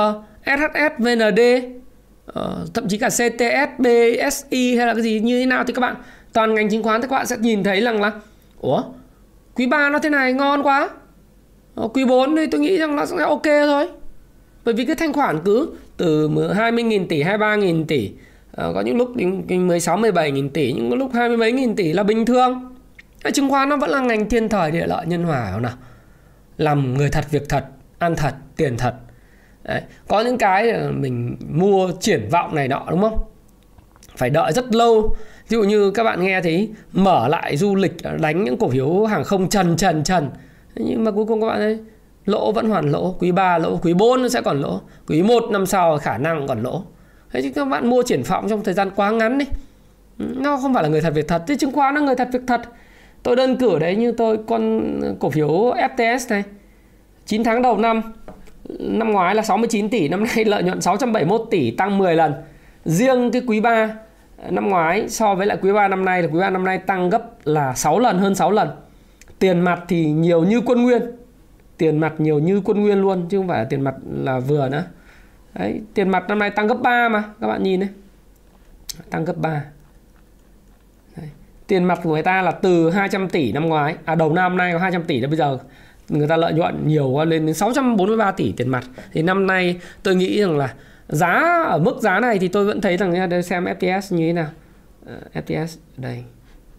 SHS, 0.44 0.92
VND 0.98 1.40
uh, 1.40 2.34
ờ, 2.34 2.66
thậm 2.74 2.88
chí 2.88 2.98
cả 2.98 3.08
CTS, 3.08 3.78
BSI 3.78 4.76
hay 4.76 4.86
là 4.86 4.94
cái 4.94 5.02
gì 5.02 5.20
như 5.20 5.40
thế 5.40 5.46
nào 5.46 5.64
thì 5.64 5.72
các 5.72 5.80
bạn 5.80 5.96
toàn 6.32 6.54
ngành 6.54 6.70
chứng 6.70 6.82
khoán 6.82 7.02
thì 7.02 7.08
các 7.10 7.16
bạn 7.16 7.26
sẽ 7.26 7.36
nhìn 7.36 7.64
thấy 7.64 7.80
rằng 7.80 8.02
là 8.02 8.12
ủa 8.60 8.82
quý 9.54 9.66
3 9.66 9.88
nó 9.90 9.98
thế 9.98 10.10
này 10.10 10.32
ngon 10.32 10.62
quá. 10.62 10.88
Ờ, 11.78 11.88
quý 11.88 12.04
4 12.04 12.36
thì 12.36 12.46
tôi 12.46 12.60
nghĩ 12.60 12.78
rằng 12.78 12.96
nó 12.96 13.06
sẽ 13.06 13.16
ok 13.16 13.42
thôi. 13.44 13.88
Bởi 14.64 14.74
vì 14.74 14.84
cái 14.84 14.96
thanh 14.96 15.12
khoản 15.12 15.38
cứ 15.44 15.70
từ 15.96 16.28
20.000 16.28 17.06
tỷ, 17.06 17.22
23.000 17.22 17.84
tỷ 17.84 18.10
ờ, 18.52 18.72
có 18.74 18.80
những 18.80 18.96
lúc 18.96 19.16
16, 19.48 19.98
17.000 19.98 20.48
tỷ 20.48 20.72
những 20.72 20.94
lúc 20.94 21.10
hai 21.14 21.28
mươi 21.28 21.36
mấy 21.36 21.52
nghìn 21.52 21.76
tỷ 21.76 21.92
là 21.92 22.02
bình 22.02 22.26
thường. 22.26 22.76
Cái 23.22 23.32
chứng 23.32 23.50
khoán 23.50 23.68
nó 23.68 23.76
vẫn 23.76 23.90
là 23.90 24.00
ngành 24.00 24.28
thiên 24.28 24.48
thời 24.48 24.70
địa 24.70 24.86
lợi 24.86 25.06
nhân 25.06 25.22
hòa 25.22 25.48
không 25.52 25.62
nào? 25.62 25.72
Làm 26.56 26.94
người 26.94 27.10
thật 27.10 27.24
việc 27.30 27.48
thật 27.48 27.64
ăn 27.98 28.16
thật 28.16 28.34
tiền 28.56 28.76
thật. 28.76 28.94
Đấy. 29.64 29.82
có 30.08 30.20
những 30.20 30.38
cái 30.38 30.74
mình 30.90 31.36
mua 31.50 31.90
triển 32.00 32.28
vọng 32.30 32.54
này 32.54 32.68
nọ 32.68 32.86
đúng 32.90 33.00
không? 33.00 33.18
Phải 34.16 34.30
đợi 34.30 34.52
rất 34.52 34.74
lâu. 34.74 35.16
Ví 35.48 35.54
dụ 35.56 35.62
như 35.62 35.90
các 35.90 36.04
bạn 36.04 36.24
nghe 36.24 36.40
thấy 36.40 36.70
mở 36.92 37.28
lại 37.28 37.56
du 37.56 37.74
lịch 37.74 37.94
đánh 38.20 38.44
những 38.44 38.56
cổ 38.58 38.68
phiếu 38.68 39.04
hàng 39.04 39.24
không 39.24 39.48
trần 39.48 39.76
trần 39.76 40.04
trần 40.04 40.30
nhưng 40.78 41.04
mà 41.04 41.10
cuối 41.10 41.26
cùng 41.26 41.40
các 41.40 41.46
bạn 41.46 41.58
thấy 41.58 41.78
lỗ 42.26 42.52
vẫn 42.52 42.68
hoàn 42.70 42.90
lỗ. 42.90 43.14
Quý 43.20 43.32
3 43.32 43.58
lỗ 43.58 43.76
quý 43.76 43.94
4 43.94 44.22
nó 44.22 44.28
sẽ 44.28 44.40
còn 44.40 44.60
lỗ. 44.60 44.80
Quý 45.08 45.22
1 45.22 45.44
năm 45.50 45.66
sau 45.66 45.98
khả 45.98 46.18
năng 46.18 46.46
còn 46.46 46.62
lỗ. 46.62 46.82
Thế 47.32 47.42
chứ 47.42 47.50
các 47.54 47.64
bạn 47.64 47.90
mua 47.90 48.02
triển 48.02 48.22
vọng 48.22 48.46
trong 48.48 48.64
thời 48.64 48.74
gian 48.74 48.90
quá 48.96 49.10
ngắn 49.10 49.38
đi. 49.38 49.44
Nó 50.18 50.56
không 50.56 50.74
phải 50.74 50.82
là 50.82 50.88
người 50.88 51.00
thật 51.00 51.12
việc 51.14 51.28
thật. 51.28 51.42
Chứ 51.46 51.56
chứng 51.56 51.72
khoán 51.72 51.94
nó 51.94 52.00
người 52.00 52.14
thật 52.14 52.28
việc 52.32 52.42
thật. 52.46 52.60
Tôi 53.22 53.36
đơn 53.36 53.56
cử 53.56 53.78
đấy 53.78 53.96
như 53.96 54.12
tôi 54.12 54.38
con 54.46 54.82
cổ 55.20 55.30
phiếu 55.30 55.48
FTS 55.96 56.30
này. 56.30 56.44
9 57.26 57.44
tháng 57.44 57.62
đầu 57.62 57.78
năm 57.78 58.02
năm 58.78 59.12
ngoái 59.12 59.34
là 59.34 59.42
69 59.42 59.88
tỷ, 59.88 60.08
năm 60.08 60.24
nay 60.24 60.44
lợi 60.44 60.62
nhuận 60.62 60.80
671 60.80 61.46
tỷ 61.50 61.70
tăng 61.70 61.98
10 61.98 62.16
lần. 62.16 62.34
Riêng 62.84 63.30
cái 63.30 63.42
quý 63.46 63.60
3 63.60 63.94
năm 64.50 64.68
ngoái 64.68 65.08
so 65.08 65.34
với 65.34 65.46
lại 65.46 65.58
quý 65.62 65.72
3 65.72 65.88
năm 65.88 66.04
nay 66.04 66.22
là 66.22 66.28
quý 66.32 66.40
3 66.40 66.50
năm 66.50 66.64
nay 66.64 66.78
tăng 66.78 67.10
gấp 67.10 67.22
là 67.44 67.74
6 67.74 67.98
lần 67.98 68.18
hơn 68.18 68.34
6 68.34 68.50
lần. 68.50 68.68
Tiền 69.38 69.60
mặt 69.60 69.84
thì 69.88 70.10
nhiều 70.10 70.44
như 70.44 70.60
quân 70.60 70.82
nguyên. 70.82 71.02
Tiền 71.78 71.98
mặt 71.98 72.14
nhiều 72.18 72.38
như 72.38 72.60
quân 72.64 72.80
nguyên 72.80 73.00
luôn 73.00 73.26
chứ 73.28 73.38
không 73.38 73.48
phải 73.48 73.58
là 73.58 73.64
tiền 73.64 73.80
mặt 73.80 73.94
là 74.12 74.38
vừa 74.38 74.68
nữa. 74.68 74.84
Đấy, 75.54 75.80
tiền 75.94 76.08
mặt 76.08 76.24
năm 76.28 76.38
nay 76.38 76.50
tăng 76.50 76.66
gấp 76.66 76.78
3 76.82 77.08
mà 77.08 77.24
các 77.40 77.46
bạn 77.46 77.62
nhìn 77.62 77.80
đấy. 77.80 77.88
Tăng 79.10 79.24
gấp 79.24 79.36
3. 79.36 79.64
Đấy. 81.16 81.28
Tiền 81.66 81.84
mặt 81.84 82.00
của 82.02 82.12
người 82.12 82.22
ta 82.22 82.42
là 82.42 82.50
từ 82.50 82.90
200 82.90 83.28
tỷ 83.28 83.52
năm 83.52 83.66
ngoái, 83.66 83.96
à 84.04 84.14
đầu 84.14 84.32
năm 84.32 84.56
nay 84.56 84.72
có 84.72 84.78
200 84.78 85.02
tỷ 85.02 85.20
đến 85.20 85.30
bây 85.30 85.36
giờ 85.36 85.58
người 86.08 86.28
ta 86.28 86.36
lợi 86.36 86.52
nhuận 86.52 86.88
nhiều 86.88 87.08
quá 87.08 87.24
lên 87.24 87.46
đến 87.46 87.54
643 87.54 88.32
tỷ 88.32 88.52
tiền 88.52 88.68
mặt 88.68 88.84
thì 89.12 89.22
năm 89.22 89.46
nay 89.46 89.80
tôi 90.02 90.14
nghĩ 90.14 90.40
rằng 90.40 90.58
là 90.58 90.74
giá 91.08 91.62
ở 91.68 91.78
mức 91.78 91.96
giá 92.00 92.20
này 92.20 92.38
thì 92.38 92.48
tôi 92.48 92.64
vẫn 92.64 92.80
thấy 92.80 92.96
rằng 92.96 93.28
đây 93.30 93.42
xem 93.42 93.64
FTS 93.64 94.16
như 94.16 94.26
thế 94.26 94.32
nào 94.32 94.50
ờ, 95.06 95.20
uh, 95.26 95.46
FTS 95.46 95.78
đây 95.96 96.24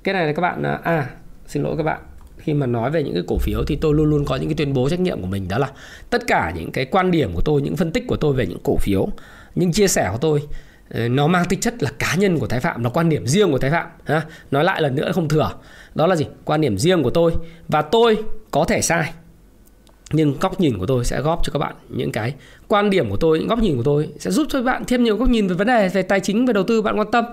cái 0.04 0.14
này 0.14 0.28
là 0.28 0.34
các 0.34 0.42
bạn 0.42 0.64
à 0.84 1.10
xin 1.48 1.64
lỗi 1.64 1.78
các 1.78 1.84
bạn 1.84 2.00
khi 2.40 2.54
mà 2.54 2.66
nói 2.66 2.92
về 2.92 3.04
những 3.04 3.14
cái 3.14 3.24
cổ 3.28 3.38
phiếu 3.38 3.64
thì 3.68 3.76
tôi 3.76 3.94
luôn 3.94 4.10
luôn 4.10 4.26
có 4.26 4.36
những 4.36 4.50
cái 4.50 4.56
tuyên 4.56 4.74
bố 4.74 4.90
trách 4.90 5.00
nhiệm 5.00 5.22
của 5.22 5.28
mình, 5.28 5.48
đó 5.48 5.58
là 5.58 5.72
tất 6.10 6.28
cả 6.28 6.54
những 6.56 6.72
cái 6.72 6.86
quan 6.86 7.12
điểm 7.12 7.32
của 7.34 7.42
tôi, 7.46 7.62
những 7.62 7.76
phân 7.76 7.92
tích 7.92 8.08
của 8.08 8.18
tôi 8.18 8.34
về 8.34 8.48
những 8.48 8.60
cổ 8.64 8.78
phiếu, 8.78 9.08
những 9.56 9.72
chia 9.72 9.88
sẻ 9.88 10.10
của 10.12 10.18
tôi 10.22 10.42
ờ, 10.90 11.08
nó 11.08 11.28
mang 11.28 11.46
tính 11.46 11.60
chất 11.60 11.84
là 11.84 11.92
cá 12.00 12.16
nhân 12.16 12.40
của 12.40 12.48
Thái 12.48 12.60
Phạm, 12.60 12.84
nó 12.84 12.90
quan 12.90 13.10
điểm 13.10 13.28
riêng 13.28 13.52
của 13.52 13.58
Thái 13.58 13.72
Phạm, 13.72 13.88
ha? 14.06 14.22
Nói 14.52 14.64
lại 14.64 14.82
lần 14.82 14.96
nữa 14.96 15.12
không 15.12 15.30
thừa. 15.30 15.52
Đó 15.96 16.08
là 16.08 16.16
gì? 16.16 16.26
Quan 16.46 16.62
điểm 16.62 16.78
riêng 16.78 17.04
của 17.04 17.10
tôi 17.10 17.34
và 17.68 17.82
tôi 17.82 18.18
có 18.52 18.66
thể 18.66 18.82
sai, 18.82 19.14
nhưng 20.12 20.40
góc 20.40 20.60
nhìn 20.60 20.78
của 20.78 20.86
tôi 20.86 21.06
sẽ 21.06 21.22
góp 21.22 21.40
cho 21.44 21.54
các 21.54 21.60
bạn 21.60 21.76
những 21.90 22.12
cái 22.12 22.34
quan 22.68 22.90
điểm 22.90 23.10
của 23.10 23.18
tôi 23.18 23.40
những 23.40 23.48
góc 23.48 23.60
nhìn 23.60 23.78
của 23.78 23.84
tôi 23.84 24.10
sẽ 24.20 24.32
giúp 24.32 24.48
cho 24.50 24.60
các 24.60 24.66
bạn 24.66 24.84
thêm 24.88 25.04
nhiều 25.04 25.18
góc 25.18 25.30
nhìn 25.30 25.48
về 25.48 25.56
vấn 25.56 25.68
đề, 25.68 25.90
về 25.90 26.02
tài 26.02 26.20
chính, 26.20 26.46
về 26.46 26.54
đầu 26.54 26.64
tư, 26.64 26.82
bạn 26.82 27.00
quan 27.00 27.12
tâm. 27.12 27.26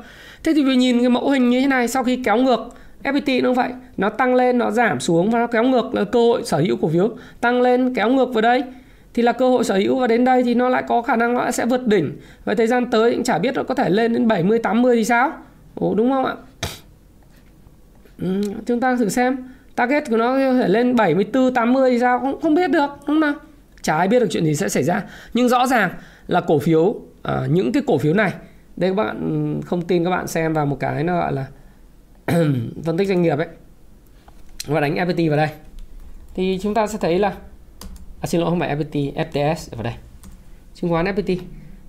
Thế 0.44 0.52
thì 0.54 0.64
vì 0.64 0.76
nhìn 0.76 1.00
cái 1.00 1.08
mẫu 1.08 1.30
hình 1.30 1.50
như 1.50 1.60
thế 1.60 1.66
này, 1.66 1.88
sau 1.88 2.04
khi 2.04 2.22
kéo 2.24 2.36
ngược 2.36 2.60
FPT 3.02 3.42
nó 3.42 3.52
vậy. 3.52 3.72
Nó 3.96 4.08
tăng 4.08 4.34
lên 4.34 4.58
nó 4.58 4.70
giảm 4.70 5.00
xuống 5.00 5.30
và 5.30 5.38
nó 5.38 5.46
kéo 5.46 5.64
ngược 5.64 5.94
là 5.94 6.04
cơ 6.04 6.18
hội 6.18 6.42
sở 6.44 6.58
hữu 6.58 6.76
cổ 6.76 6.88
phiếu. 6.88 7.10
Tăng 7.40 7.62
lên 7.62 7.94
kéo 7.94 8.10
ngược 8.10 8.34
vào 8.34 8.42
đây. 8.42 8.64
Thì 9.14 9.22
là 9.22 9.32
cơ 9.32 9.48
hội 9.48 9.64
sở 9.64 9.76
hữu 9.76 9.98
và 9.98 10.06
đến 10.06 10.24
đây 10.24 10.42
thì 10.42 10.54
nó 10.54 10.68
lại 10.68 10.82
có 10.88 11.02
khả 11.02 11.16
năng 11.16 11.34
nó 11.34 11.50
sẽ 11.50 11.66
vượt 11.66 11.86
đỉnh. 11.86 12.12
Và 12.44 12.54
thời 12.54 12.66
gian 12.66 12.90
tới 12.90 13.12
cũng 13.14 13.24
chả 13.24 13.38
biết 13.38 13.54
nó 13.54 13.62
có 13.62 13.74
thể 13.74 13.90
lên 13.90 14.12
đến 14.12 14.28
70 14.28 14.58
80 14.58 14.96
thì 14.96 15.04
sao? 15.04 15.32
Ồ, 15.74 15.94
đúng 15.94 16.10
không 16.10 16.24
ạ? 16.24 16.34
Ừ, 18.22 18.40
chúng 18.66 18.80
ta 18.80 18.96
thử 18.96 19.08
xem. 19.08 19.36
Target 19.74 20.10
của 20.10 20.16
nó 20.16 20.36
có 20.36 20.54
thể 20.54 20.68
lên 20.68 20.96
74 20.96 21.54
80 21.54 21.90
thì 21.90 21.98
sao? 21.98 22.18
Không 22.18 22.40
không 22.40 22.54
biết 22.54 22.70
được 22.70 22.90
đúng 22.90 23.06
không 23.06 23.20
nào? 23.20 23.34
Chả 23.82 23.96
ai 23.96 24.08
biết 24.08 24.20
được 24.20 24.26
chuyện 24.30 24.44
gì 24.44 24.54
sẽ 24.54 24.68
xảy 24.68 24.82
ra. 24.82 25.02
Nhưng 25.34 25.48
rõ 25.48 25.66
ràng 25.66 25.90
là 26.26 26.40
cổ 26.40 26.58
phiếu 26.58 26.94
à, 27.22 27.42
những 27.50 27.72
cái 27.72 27.82
cổ 27.86 27.98
phiếu 27.98 28.14
này 28.14 28.32
đây 28.76 28.90
các 28.90 28.94
bạn 28.94 29.60
không 29.66 29.82
tin 29.82 30.04
các 30.04 30.10
bạn 30.10 30.26
xem 30.26 30.52
vào 30.52 30.66
một 30.66 30.76
cái 30.80 31.04
nó 31.04 31.18
gọi 31.18 31.32
là 31.32 31.46
phân 32.84 32.96
tích 32.98 33.08
doanh 33.08 33.22
nghiệp 33.22 33.38
ấy. 33.38 33.48
Và 34.66 34.80
đánh 34.80 34.94
FPT 34.94 35.28
vào 35.28 35.36
đây. 35.36 35.48
Thì 36.34 36.58
chúng 36.62 36.74
ta 36.74 36.86
sẽ 36.86 36.98
thấy 37.00 37.18
là 37.18 37.32
à, 38.20 38.26
xin 38.26 38.40
lỗi 38.40 38.50
không 38.50 38.60
phải 38.60 38.76
FPT 38.76 39.14
FTS 39.14 39.54
vào 39.70 39.82
đây. 39.82 39.94
Chứng 40.74 40.90
khoán 40.90 41.06
FPT 41.06 41.36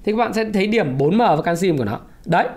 thì 0.04 0.12
các 0.12 0.17
bạn 0.17 0.34
sẽ 0.34 0.45
thấy 0.54 0.67
điểm 0.67 0.97
4M 0.97 1.36
và 1.36 1.41
canxim 1.41 1.78
của 1.78 1.86
nó. 1.86 2.00
Đấy 2.26 2.47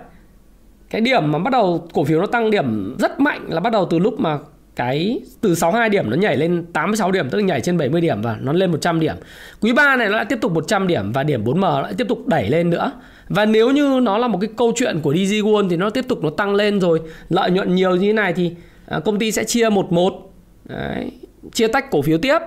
cái 0.91 1.01
điểm 1.01 1.31
mà 1.31 1.39
bắt 1.39 1.51
đầu 1.51 1.87
cổ 1.93 2.03
phiếu 2.03 2.19
nó 2.19 2.27
tăng 2.27 2.51
điểm 2.51 2.95
rất 2.99 3.19
mạnh 3.19 3.45
là 3.49 3.59
bắt 3.59 3.73
đầu 3.73 3.87
từ 3.89 3.99
lúc 3.99 4.19
mà 4.19 4.37
cái 4.75 5.19
từ 5.41 5.55
62 5.55 5.89
điểm 5.89 6.09
nó 6.09 6.17
nhảy 6.17 6.37
lên 6.37 6.65
86 6.73 7.11
điểm 7.11 7.29
tức 7.29 7.37
là 7.37 7.43
nhảy 7.43 7.61
trên 7.61 7.77
70 7.77 8.01
điểm 8.01 8.21
và 8.21 8.37
nó 8.41 8.53
lên 8.53 8.71
100 8.71 8.99
điểm. 8.99 9.15
Quý 9.61 9.73
3 9.73 9.95
này 9.95 10.09
nó 10.09 10.15
lại 10.15 10.25
tiếp 10.29 10.37
tục 10.41 10.51
100 10.51 10.87
điểm 10.87 11.11
và 11.11 11.23
điểm 11.23 11.43
4M 11.43 11.81
lại 11.81 11.93
tiếp 11.97 12.07
tục 12.09 12.27
đẩy 12.27 12.49
lên 12.49 12.69
nữa. 12.69 12.91
Và 13.35 13.45
nếu 13.45 13.71
như 13.71 13.99
nó 14.03 14.17
là 14.17 14.27
một 14.27 14.37
cái 14.41 14.49
câu 14.57 14.73
chuyện 14.75 14.99
của 15.01 15.13
DG 15.13 15.33
World 15.33 15.69
thì 15.69 15.77
nó 15.77 15.89
tiếp 15.89 16.05
tục 16.07 16.23
nó 16.23 16.29
tăng 16.29 16.55
lên 16.55 16.79
rồi, 16.79 17.01
lợi 17.29 17.51
nhuận 17.51 17.75
nhiều 17.75 17.95
như 17.95 18.07
thế 18.07 18.13
này 18.13 18.33
thì 18.33 18.51
à, 18.87 18.99
công 18.99 19.19
ty 19.19 19.31
sẽ 19.31 19.43
chia 19.43 19.69
một 19.69 19.91
một 19.91 20.27
Đấy, 20.69 21.11
chia 21.53 21.67
tách 21.67 21.91
cổ 21.91 22.01
phiếu 22.01 22.17
tiếp. 22.17 22.39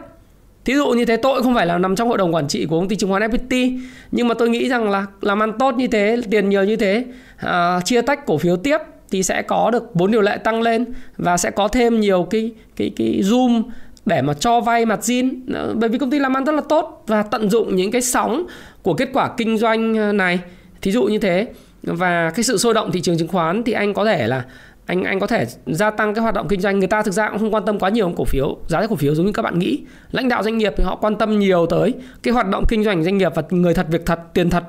Thí 0.65 0.75
dụ 0.75 0.91
như 0.91 1.05
thế 1.05 1.17
tôi 1.17 1.43
không 1.43 1.55
phải 1.55 1.67
là 1.67 1.79
nằm 1.79 1.97
trong 1.97 2.09
hội 2.09 2.19
đồng 2.19 2.35
quản 2.35 2.49
trị 2.49 2.67
của 2.67 2.79
công 2.79 2.89
ty 2.89 2.97
chứng 2.97 3.11
khoán 3.11 3.23
FPT 3.23 3.79
nhưng 4.13 4.29
mà 4.29 4.35
tôi 4.35 4.49
nghĩ 4.49 4.69
rằng 4.69 4.91
là 4.91 5.07
làm 5.21 5.43
ăn 5.43 5.53
tốt 5.59 5.75
như 5.75 5.87
thế, 5.87 6.21
tiền 6.31 6.49
nhiều 6.49 6.65
như 6.65 6.77
thế, 6.77 7.05
à, 7.37 7.81
chia 7.85 8.03
tách 8.03 8.27
cổ 8.27 8.39
phiếu 8.39 8.57
tiếp 8.57 8.79
thì 9.11 9.23
sẽ 9.23 9.43
có 9.43 9.71
được 9.71 9.91
vốn 9.95 10.11
điều 10.11 10.21
lệ 10.21 10.37
tăng 10.37 10.63
lên 10.63 10.85
và 11.17 11.37
sẽ 11.37 11.51
có 11.51 11.69
thêm 11.69 12.01
nhiều 12.01 12.27
cái 12.31 12.53
cái 12.77 12.91
cái 12.97 13.21
zoom 13.23 13.63
để 14.07 14.23
mà 14.23 14.35
cho 14.35 14.61
vay 14.61 14.87
mặt 14.87 15.01
zin 15.01 15.41
bởi 15.75 15.89
vì 15.89 15.99
công 15.99 16.11
ty 16.11 16.19
làm 16.19 16.37
ăn 16.37 16.45
rất 16.45 16.53
là 16.53 16.63
tốt 16.69 17.05
và 17.07 17.23
tận 17.23 17.51
dụng 17.51 17.77
những 17.77 17.91
cái 17.91 18.03
sóng 18.03 18.47
của 18.83 18.95
kết 18.95 19.09
quả 19.13 19.31
kinh 19.37 19.59
doanh 19.59 19.99
à, 19.99 20.13
này 20.13 20.39
thí 20.85 20.91
dụ 20.91 21.05
như 21.05 21.19
thế. 21.19 21.49
Và 21.83 22.31
cái 22.31 22.45
sự 22.45 22.59
sôi 22.59 22.75
động 22.75 22.93
thị 22.93 23.01
trường 23.01 23.19
chứng 23.19 23.29
khoán 23.29 23.63
thì 23.65 23.73
anh 23.73 23.95
có 23.95 24.05
thể 24.05 24.27
là 24.27 24.45
anh 24.87 25.03
anh 25.05 25.21
có 25.21 25.27
thể 25.27 25.47
gia 25.67 25.91
tăng 25.91 26.15
cái 26.15 26.23
hoạt 26.23 26.35
động 26.35 26.49
kinh 26.49 26.61
doanh. 26.61 26.79
Người 26.79 26.89
ta 26.89 27.03
thực 27.03 27.11
ra 27.11 27.31
cũng 27.31 27.39
không 27.39 27.55
quan 27.55 27.65
tâm 27.65 27.79
quá 27.79 27.91
nhiều 27.91 28.07
đến 28.07 28.17
cổ 28.17 28.25
phiếu, 28.25 28.57
giá 28.67 28.87
cổ 28.87 28.97
phiếu 28.97 29.15
giống 29.15 29.27
như 29.27 29.33
các 29.33 29.43
bạn 29.43 29.59
nghĩ. 29.59 29.85
Lãnh 30.11 30.29
đạo 30.29 30.43
doanh 30.43 30.59
nghiệp 30.59 30.75
thì 30.77 30.85
họ 30.85 30.97
quan 30.97 31.17
tâm 31.17 31.39
nhiều 31.39 31.67
tới 31.67 31.95
cái 32.23 32.35
hoạt 32.35 32.49
động 32.49 32.65
kinh 32.69 32.85
doanh 32.85 33.05
doanh 33.05 33.19
nghiệp 33.19 33.33
và 33.35 33.43
người 33.51 33.75
thật, 33.75 33.87
việc 33.91 34.07
thật, 34.07 34.21
tiền 34.35 34.51
thật. 34.51 34.65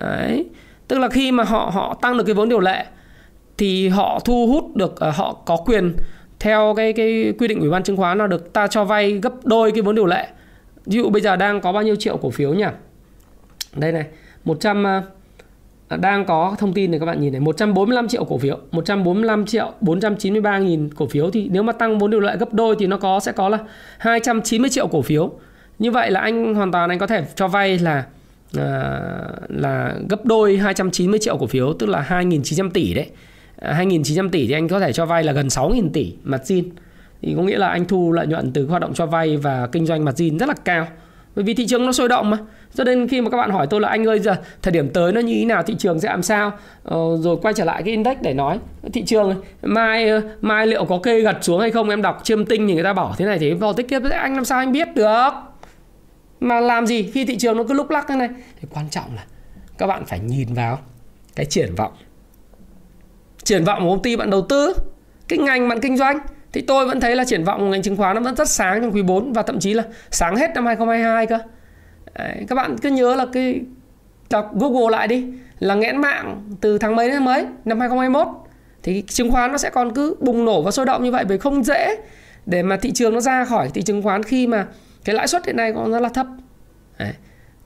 Đấy. 0.00 0.46
Tức 0.88 0.98
là 0.98 1.08
khi 1.08 1.32
mà 1.32 1.44
họ 1.44 1.70
họ 1.74 1.94
tăng 2.02 2.16
được 2.16 2.24
cái 2.24 2.34
vốn 2.34 2.48
điều 2.48 2.60
lệ 2.60 2.84
thì 3.58 3.88
họ 3.88 4.20
thu 4.24 4.46
hút 4.46 4.76
được 4.76 4.96
ờ, 4.96 5.10
họ 5.10 5.32
có 5.46 5.56
quyền 5.56 5.96
theo 6.40 6.74
cái 6.76 6.92
cái 6.92 7.34
quy 7.38 7.48
định 7.48 7.60
ủy 7.60 7.70
ban 7.70 7.82
chứng 7.82 7.96
khoán 7.96 8.18
là 8.18 8.26
được 8.26 8.52
ta 8.52 8.66
cho 8.66 8.84
vay 8.84 9.12
gấp 9.12 9.32
đôi 9.44 9.72
cái 9.72 9.82
vốn 9.82 9.94
điều 9.94 10.06
lệ. 10.06 10.28
Ví 10.86 10.96
dụ 10.96 11.10
bây 11.10 11.22
giờ 11.22 11.36
đang 11.36 11.60
có 11.60 11.72
bao 11.72 11.82
nhiêu 11.82 11.96
triệu 11.96 12.16
cổ 12.16 12.30
phiếu 12.30 12.54
nhỉ? 12.54 12.64
Đây 13.76 13.92
này 13.92 14.04
100 14.44 14.60
trăm 14.60 14.84
ờ, 14.84 15.02
đang 15.96 16.24
có 16.24 16.56
thông 16.58 16.72
tin 16.72 16.90
này 16.90 17.00
các 17.00 17.06
bạn 17.06 17.20
nhìn 17.20 17.32
này 17.32 17.40
145 17.40 18.08
triệu 18.08 18.24
cổ 18.24 18.38
phiếu 18.38 18.58
145 18.70 19.46
triệu 19.46 19.72
493 19.80 20.58
nghìn 20.58 20.90
cổ 20.94 21.06
phiếu. 21.06 21.30
Thì 21.30 21.48
nếu 21.52 21.62
mà 21.62 21.72
tăng 21.72 21.98
vốn 21.98 22.10
điều 22.10 22.20
lệ 22.20 22.36
gấp 22.36 22.54
đôi 22.54 22.76
thì 22.78 22.86
nó 22.86 22.96
có 22.96 23.20
sẽ 23.20 23.32
có 23.32 23.48
là 23.48 23.58
290 23.98 24.70
triệu 24.70 24.86
cổ 24.86 25.02
phiếu. 25.02 25.32
Như 25.78 25.90
vậy 25.90 26.10
là 26.10 26.20
anh 26.20 26.54
hoàn 26.54 26.72
toàn 26.72 26.90
anh 26.90 26.98
có 26.98 27.06
thể 27.06 27.24
cho 27.34 27.48
vay 27.48 27.78
là 27.78 28.04
à, 28.58 29.00
là 29.48 29.94
gấp 30.08 30.24
đôi 30.24 30.56
290 30.56 31.18
triệu 31.22 31.36
cổ 31.36 31.46
phiếu 31.46 31.72
tức 31.72 31.88
là 31.88 32.06
2.900 32.08 32.70
tỷ 32.70 32.94
đấy. 32.94 33.10
À, 33.56 33.84
2.900 33.84 34.28
tỷ 34.30 34.46
thì 34.46 34.52
anh 34.52 34.68
có 34.68 34.80
thể 34.80 34.92
cho 34.92 35.06
vay 35.06 35.24
là 35.24 35.32
gần 35.32 35.46
6.000 35.46 35.88
tỷ 35.92 36.14
mặt 36.24 36.42
zin. 36.44 36.64
Thì 37.22 37.34
có 37.36 37.42
nghĩa 37.42 37.58
là 37.58 37.68
anh 37.68 37.84
thu 37.84 38.12
lợi 38.12 38.26
nhuận 38.26 38.52
từ 38.52 38.66
hoạt 38.66 38.82
động 38.82 38.94
cho 38.94 39.06
vay 39.06 39.36
và 39.36 39.68
kinh 39.72 39.86
doanh 39.86 40.04
mặt 40.04 40.14
zin 40.20 40.38
rất 40.38 40.48
là 40.48 40.54
cao 40.64 40.86
bởi 41.34 41.44
vì 41.44 41.54
thị 41.54 41.66
trường 41.66 41.86
nó 41.86 41.92
sôi 41.92 42.08
động 42.08 42.30
mà. 42.30 42.38
Cho 42.74 42.84
nên 42.84 43.08
khi 43.08 43.20
mà 43.20 43.30
các 43.30 43.36
bạn 43.36 43.50
hỏi 43.50 43.66
tôi 43.70 43.80
là 43.80 43.88
anh 43.88 44.06
ơi 44.06 44.18
giờ 44.18 44.36
thời 44.62 44.72
điểm 44.72 44.88
tới 44.88 45.12
nó 45.12 45.20
như 45.20 45.34
thế 45.38 45.44
nào 45.44 45.62
thị 45.62 45.74
trường 45.78 46.00
sẽ 46.00 46.08
làm 46.08 46.22
sao? 46.22 46.52
Ờ, 46.82 46.98
rồi 47.18 47.36
quay 47.42 47.54
trở 47.54 47.64
lại 47.64 47.82
cái 47.82 47.90
index 47.90 48.16
để 48.20 48.34
nói. 48.34 48.58
Thị 48.92 49.02
trường 49.06 49.42
mai 49.62 50.08
ờ, 50.08 50.20
mai 50.40 50.66
liệu 50.66 50.84
có 50.84 50.98
kê 51.02 51.20
gật 51.20 51.38
xuống 51.40 51.60
hay 51.60 51.70
không? 51.70 51.88
Em 51.88 52.02
đọc 52.02 52.20
chiêm 52.24 52.44
tinh 52.44 52.68
thì 52.68 52.74
người 52.74 52.84
ta 52.84 52.92
bảo 52.92 53.14
thế 53.18 53.24
này 53.24 53.38
thế 53.38 53.54
vào 53.54 53.72
tích 53.72 53.88
kiếp 53.88 54.02
anh 54.10 54.34
làm 54.34 54.44
sao 54.44 54.58
anh 54.58 54.72
biết 54.72 54.88
được? 54.94 55.30
Mà 56.40 56.60
làm 56.60 56.86
gì? 56.86 57.02
Khi 57.02 57.24
thị 57.24 57.36
trường 57.38 57.56
nó 57.56 57.64
cứ 57.64 57.74
lúc 57.74 57.90
lắc 57.90 58.04
thế 58.08 58.16
này. 58.16 58.28
Thì 58.60 58.68
quan 58.74 58.90
trọng 58.90 59.14
là 59.16 59.24
các 59.78 59.86
bạn 59.86 60.04
phải 60.04 60.20
nhìn 60.20 60.54
vào 60.54 60.78
cái 61.36 61.46
triển 61.46 61.74
vọng. 61.74 61.92
Triển 63.42 63.64
vọng 63.64 63.82
của 63.82 63.90
công 63.90 64.02
ty 64.02 64.16
bạn 64.16 64.30
đầu 64.30 64.42
tư 64.42 64.74
cái 65.28 65.38
ngành 65.38 65.68
bạn 65.68 65.80
kinh 65.80 65.96
doanh 65.96 66.18
thì 66.52 66.60
tôi 66.60 66.86
vẫn 66.86 67.00
thấy 67.00 67.16
là 67.16 67.24
triển 67.24 67.44
vọng 67.44 67.60
của 67.60 67.66
ngành 67.66 67.82
chứng 67.82 67.96
khoán 67.96 68.14
nó 68.14 68.20
vẫn 68.20 68.36
rất 68.36 68.48
sáng 68.48 68.82
trong 68.82 68.94
quý 68.94 69.02
4 69.02 69.32
và 69.32 69.42
thậm 69.42 69.60
chí 69.60 69.74
là 69.74 69.82
sáng 70.10 70.36
hết 70.36 70.50
năm 70.54 70.66
2022 70.66 71.26
cơ. 71.26 71.38
Đấy, 72.14 72.44
các 72.48 72.54
bạn 72.54 72.76
cứ 72.78 72.90
nhớ 72.90 73.14
là 73.14 73.26
cái 73.32 73.60
đọc 74.30 74.50
Google 74.54 74.90
lại 74.90 75.08
đi 75.08 75.26
là 75.58 75.74
nghẽn 75.74 75.96
mạng 75.96 76.42
từ 76.60 76.78
tháng 76.78 76.96
mấy 76.96 77.10
đến 77.10 77.24
mấy 77.24 77.46
năm 77.64 77.80
2021 77.80 78.28
thì 78.82 79.02
chứng 79.06 79.32
khoán 79.32 79.52
nó 79.52 79.58
sẽ 79.58 79.70
còn 79.70 79.94
cứ 79.94 80.16
bùng 80.20 80.44
nổ 80.44 80.62
và 80.62 80.70
sôi 80.70 80.86
động 80.86 81.04
như 81.04 81.10
vậy 81.10 81.24
bởi 81.28 81.38
không 81.38 81.64
dễ 81.64 81.96
để 82.46 82.62
mà 82.62 82.76
thị 82.76 82.92
trường 82.92 83.14
nó 83.14 83.20
ra 83.20 83.44
khỏi 83.44 83.68
thị 83.74 83.82
trường 83.82 84.02
khoán 84.02 84.22
khi 84.22 84.46
mà 84.46 84.66
cái 85.04 85.14
lãi 85.14 85.28
suất 85.28 85.46
hiện 85.46 85.56
nay 85.56 85.72
còn 85.72 85.92
rất 85.92 86.00
là 86.00 86.08
thấp. 86.08 86.26
Đấy. 86.98 87.12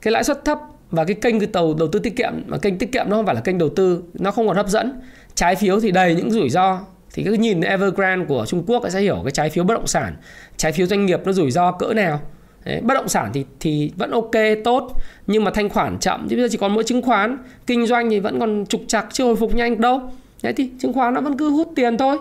cái 0.01 0.11
lãi 0.11 0.23
suất 0.23 0.45
thấp 0.45 0.59
và 0.91 1.05
cái 1.05 1.15
kênh 1.21 1.39
cái 1.39 1.47
tàu 1.47 1.73
đầu 1.73 1.87
tư 1.91 1.99
tiết 1.99 2.15
kiệm 2.17 2.33
mà 2.47 2.57
kênh 2.57 2.77
tiết 2.77 2.91
kiệm 2.91 3.09
nó 3.09 3.15
không 3.15 3.25
phải 3.25 3.35
là 3.35 3.41
kênh 3.41 3.57
đầu 3.57 3.69
tư 3.69 4.03
nó 4.13 4.31
không 4.31 4.47
còn 4.47 4.55
hấp 4.55 4.69
dẫn. 4.69 5.01
Trái 5.35 5.55
phiếu 5.55 5.79
thì 5.79 5.91
đầy 5.91 6.15
những 6.15 6.31
rủi 6.31 6.49
ro 6.49 6.79
thì 7.17 7.23
cứ 7.23 7.33
nhìn 7.33 7.61
Evergrande 7.61 8.25
của 8.25 8.45
Trung 8.47 8.63
Quốc 8.67 8.83
sẽ 8.89 9.01
hiểu 9.01 9.21
cái 9.23 9.31
trái 9.31 9.49
phiếu 9.49 9.63
bất 9.63 9.73
động 9.73 9.87
sản 9.87 10.15
trái 10.57 10.71
phiếu 10.71 10.87
doanh 10.87 11.05
nghiệp 11.05 11.19
nó 11.25 11.31
rủi 11.31 11.51
ro 11.51 11.71
cỡ 11.71 11.93
nào. 11.93 12.21
Đấy, 12.65 12.81
bất 12.81 12.93
động 12.93 13.07
sản 13.07 13.29
thì 13.33 13.45
thì 13.59 13.91
vẫn 13.95 14.11
ok 14.11 14.31
tốt 14.63 14.91
nhưng 15.27 15.43
mà 15.43 15.51
thanh 15.51 15.69
khoản 15.69 15.97
chậm. 15.99 16.27
Chứ 16.29 16.35
bây 16.35 16.43
giờ 16.43 16.49
chỉ 16.51 16.57
còn 16.57 16.73
mỗi 16.73 16.83
chứng 16.83 17.01
khoán 17.01 17.37
kinh 17.67 17.85
doanh 17.85 18.09
thì 18.09 18.19
vẫn 18.19 18.39
còn 18.39 18.65
trục 18.65 18.81
chặt 18.87 19.05
chưa 19.11 19.23
hồi 19.23 19.35
phục 19.35 19.55
nhanh 19.55 19.81
đâu. 19.81 20.01
Đấy 20.43 20.53
thì 20.53 20.69
chứng 20.79 20.93
khoán 20.93 21.13
nó 21.13 21.21
vẫn 21.21 21.37
cứ 21.37 21.49
hút 21.49 21.71
tiền 21.75 21.97
thôi. 21.97 22.17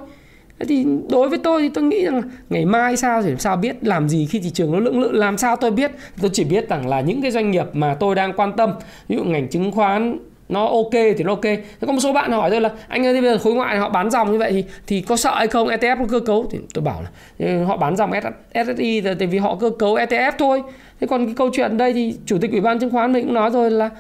Đấy 0.59 0.67
thì 0.69 0.87
đối 1.11 1.29
với 1.29 1.39
tôi 1.39 1.63
thì 1.63 1.69
tôi 1.75 1.85
nghĩ 1.85 2.05
rằng 2.05 2.23
ngày 2.51 2.65
mai 2.65 2.97
sao 2.97 3.23
thì 3.23 3.31
sao 3.39 3.57
biết 3.57 3.77
làm 3.85 4.09
gì 4.09 4.27
khi 4.27 4.41
thị 4.41 4.51
trường 4.51 4.73
nó 4.73 4.79
lưỡng 4.79 5.01
lự 5.01 5.13
làm 5.13 5.39
sao 5.39 5.57
tôi 5.57 5.71
biết? 5.71 5.91
Tôi 6.21 6.31
chỉ 6.33 6.45
biết 6.45 6.69
rằng 6.69 6.89
là 6.89 7.01
những 7.01 7.23
cái 7.23 7.31
doanh 7.31 7.51
nghiệp 7.51 7.67
mà 7.73 7.97
tôi 8.01 8.15
đang 8.15 8.33
quan 8.33 8.53
tâm 8.57 8.73
ví 9.09 9.17
dụ 9.17 9.25
ngành 9.25 9.49
chứng 9.49 9.73
khoán 9.73 10.19
nó 10.49 10.67
ok 10.67 10.93
thì 10.93 11.25
nó 11.25 11.33
ok. 11.33 11.43
Thế 11.43 11.87
có 11.87 11.93
một 11.93 12.01
số 12.01 12.13
bạn 12.13 12.33
hỏi 12.33 12.51
tôi 12.51 12.61
là, 12.61 12.71
anh 12.89 13.07
ơi 13.07 13.21
bây 13.21 13.31
giờ 13.31 13.39
khối 13.39 13.55
ngoại 13.55 13.79
họ 13.79 13.89
bán 13.89 14.11
dòng 14.11 14.33
như 14.33 14.39
vậy 14.39 14.53
thì 14.53 14.65
thì 14.87 15.01
có 15.01 15.17
sợ 15.17 15.35
hay 15.35 15.47
không? 15.47 15.69
ETF 15.69 15.97
có 15.99 16.05
cơ 16.11 16.21
cấu? 16.21 16.47
Thì 16.51 16.59
tôi 16.75 16.85
bảo 16.85 17.03
là 17.03 17.09
ừ, 17.39 17.65
họ 17.65 17.77
bán 17.77 17.97
dòng 17.97 18.11
SSI 18.55 19.01
là 19.01 19.15
tại 19.19 19.29
vì 19.29 19.39
họ 19.39 19.57
cơ 19.61 19.71
cấu 19.79 19.97
ETF 19.97 20.33
thôi. 20.39 20.63
Thế 21.01 21.07
còn 21.07 21.27
cái 21.27 21.35
câu 21.35 21.51
chuyện 21.53 21.77
đây 21.77 21.93
thì 21.93 22.15
chủ 22.27 22.39
tịch 22.39 22.51
ủy 22.51 22.61
ban 22.61 22.79
chứng 22.79 22.91
khoán 22.91 23.13
mình 23.13 23.25
cũng 23.25 23.35
nói 23.35 23.51
rồi 23.51 23.71
là, 23.71 23.91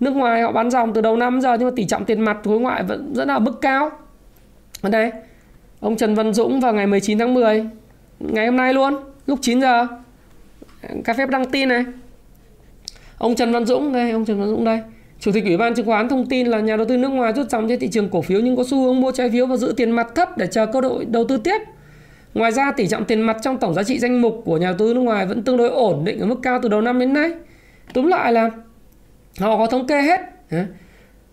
nước 0.00 0.10
ngoài 0.10 0.42
họ 0.42 0.52
bán 0.52 0.70
dòng 0.70 0.92
từ 0.92 1.00
đầu 1.00 1.16
năm 1.16 1.40
giờ 1.40 1.56
nhưng 1.58 1.68
mà 1.68 1.72
tỷ 1.76 1.84
trọng 1.84 2.04
tiền 2.04 2.20
mặt 2.20 2.38
khối 2.44 2.60
ngoại 2.60 2.82
vẫn 2.82 3.12
rất 3.14 3.28
là 3.28 3.38
mức 3.38 3.60
cao. 3.60 3.90
Ở 4.80 4.90
đây, 4.90 5.10
ông 5.80 5.96
Trần 5.96 6.14
Văn 6.14 6.32
Dũng 6.32 6.60
vào 6.60 6.72
ngày 6.72 6.86
19 6.86 7.18
tháng 7.18 7.34
10 7.34 7.66
ngày 8.20 8.46
hôm 8.46 8.56
nay 8.56 8.74
luôn, 8.74 8.96
lúc 9.26 9.38
9 9.42 9.60
giờ. 9.60 9.86
Cà 11.04 11.12
phê 11.12 11.26
đăng 11.26 11.50
tin 11.50 11.68
này. 11.68 11.84
Ông 13.18 13.34
Trần 13.34 13.52
Văn 13.52 13.66
Dũng 13.66 13.92
đây, 13.92 14.10
ông 14.10 14.24
Trần 14.24 14.40
Văn 14.40 14.48
Dũng 14.48 14.64
đây. 14.64 14.80
Chủ 15.20 15.32
tịch 15.32 15.44
Ủy 15.44 15.56
ban 15.56 15.74
chứng 15.74 15.86
khoán 15.86 16.08
thông 16.08 16.26
tin 16.26 16.46
là 16.46 16.60
nhà 16.60 16.76
đầu 16.76 16.86
tư 16.86 16.96
nước 16.96 17.08
ngoài 17.08 17.32
rút 17.32 17.50
dòng 17.50 17.68
trên 17.68 17.80
thị 17.80 17.88
trường 17.88 18.08
cổ 18.08 18.22
phiếu 18.22 18.40
nhưng 18.40 18.56
có 18.56 18.64
xu 18.64 18.84
hướng 18.84 19.00
mua 19.00 19.12
trái 19.12 19.30
phiếu 19.30 19.46
và 19.46 19.56
giữ 19.56 19.74
tiền 19.76 19.90
mặt 19.90 20.06
thấp 20.14 20.38
để 20.38 20.46
chờ 20.46 20.66
cơ 20.66 20.80
hội 20.80 21.04
đầu 21.04 21.24
tư 21.24 21.36
tiếp. 21.36 21.58
Ngoài 22.34 22.52
ra, 22.52 22.72
tỷ 22.72 22.86
trọng 22.86 23.04
tiền 23.04 23.20
mặt 23.20 23.36
trong 23.42 23.58
tổng 23.58 23.74
giá 23.74 23.82
trị 23.82 23.98
danh 23.98 24.20
mục 24.20 24.42
của 24.44 24.56
nhà 24.56 24.66
đầu 24.66 24.76
tư 24.78 24.94
nước 24.94 25.00
ngoài 25.00 25.26
vẫn 25.26 25.42
tương 25.42 25.56
đối 25.56 25.68
ổn 25.68 26.04
định 26.04 26.20
ở 26.20 26.26
mức 26.26 26.38
cao 26.42 26.58
từ 26.62 26.68
đầu 26.68 26.80
năm 26.80 26.98
đến 26.98 27.12
nay. 27.12 27.30
Túm 27.92 28.06
lại 28.06 28.32
là 28.32 28.50
họ 29.40 29.56
có 29.56 29.66
thống 29.66 29.86
kê 29.86 30.02
hết. 30.02 30.20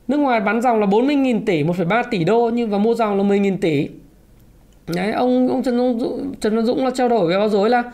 Nước 0.08 0.17
ngoài 0.17 0.39
bán 0.39 0.62
dòng 0.62 0.80
là 0.80 0.86
40.000 0.86 1.45
tỷ, 1.45 1.63
1,3 1.63 2.04
tỷ 2.12 2.23
đô 2.23 2.50
nhưng 2.54 2.69
và 2.69 2.78
mua 2.78 2.93
dòng 2.93 3.17
là 3.17 3.23
10.000 3.23 3.58
tỷ. 3.58 3.89
Đấy, 4.95 5.12
ông 5.12 5.47
ông 5.47 5.63
Trần 5.63 5.78
Dũng, 5.78 6.34
Trần 6.39 6.56
Văn 6.56 6.65
Dũng 6.65 6.86
là 6.86 6.91
trao 6.91 7.10
đổi 7.10 7.28
với 7.28 7.38
báo 7.38 7.50
dối 7.50 7.69
là 7.69 7.80
uh, 7.80 7.86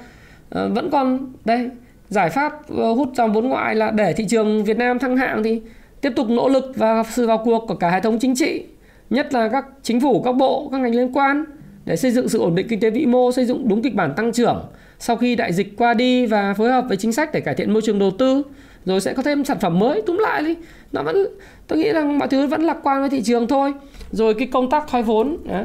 vẫn 0.52 0.90
còn 0.92 1.34
đây 1.46 1.70
giải 2.10 2.30
pháp 2.30 2.68
ờ, 2.78 2.94
hút 2.94 3.10
dòng 3.16 3.34
vốn 3.34 3.50
ngoại 3.50 3.76
là 3.76 3.92
để 3.92 4.14
thị 4.14 4.26
trường 4.30 4.64
Việt 4.64 4.78
Nam 4.78 5.00
thăng 5.00 5.18
hạng 5.18 5.44
thì 5.44 5.62
tiếp 6.04 6.14
tục 6.16 6.30
nỗ 6.30 6.50
lực 6.50 6.72
và 6.76 7.04
sự 7.04 7.28
vào 7.28 7.38
cuộc 7.46 7.66
của 7.68 7.76
cả 7.76 7.92
hệ 7.92 8.02
thống 8.02 8.20
chính 8.20 8.36
trị, 8.36 8.64
nhất 9.10 9.34
là 9.34 9.50
các 9.50 9.66
chính 9.84 10.02
phủ, 10.02 10.22
các 10.22 10.32
bộ, 10.32 10.70
các 10.72 10.82
ngành 10.82 10.96
liên 10.96 11.12
quan 11.14 11.46
để 11.86 11.96
xây 11.96 12.12
dựng 12.12 12.30
sự 12.30 12.40
ổn 12.40 12.56
định 12.56 12.68
kinh 12.70 12.80
tế 12.80 12.90
vĩ 12.90 13.06
mô, 13.06 13.32
xây 13.32 13.46
dựng 13.46 13.68
đúng 13.68 13.82
kịch 13.82 13.96
bản 13.96 14.14
tăng 14.16 14.32
trưởng. 14.32 14.66
Sau 15.00 15.16
khi 15.16 15.36
đại 15.36 15.54
dịch 15.54 15.78
qua 15.78 15.94
đi 15.94 16.26
và 16.26 16.54
phối 16.54 16.72
hợp 16.72 16.86
với 16.88 16.98
chính 16.98 17.12
sách 17.12 17.30
để 17.34 17.42
cải 17.42 17.56
thiện 17.56 17.74
môi 17.74 17.82
trường 17.82 18.00
đầu 18.00 18.12
tư 18.12 18.44
rồi 18.86 19.02
sẽ 19.02 19.14
có 19.14 19.24
thêm 19.24 19.46
sản 19.46 19.58
phẩm 19.60 19.80
mới 19.80 20.02
túm 20.02 20.18
lại 20.18 20.44
đi. 20.44 20.56
Nó 20.92 21.04
vẫn 21.04 21.28
tôi 21.68 21.80
nghĩ 21.80 21.92
rằng 21.92 22.20
mọi 22.20 22.28
thứ 22.28 22.48
vẫn 22.48 22.62
lạc 22.62 22.78
quan 22.84 23.00
với 23.00 23.10
thị 23.10 23.22
trường 23.22 23.48
thôi. 23.48 23.74
Rồi 24.12 24.34
cái 24.34 24.48
công 24.48 24.70
tác 24.70 24.88
thoái 24.88 25.04
vốn 25.04 25.38
đó. 25.46 25.64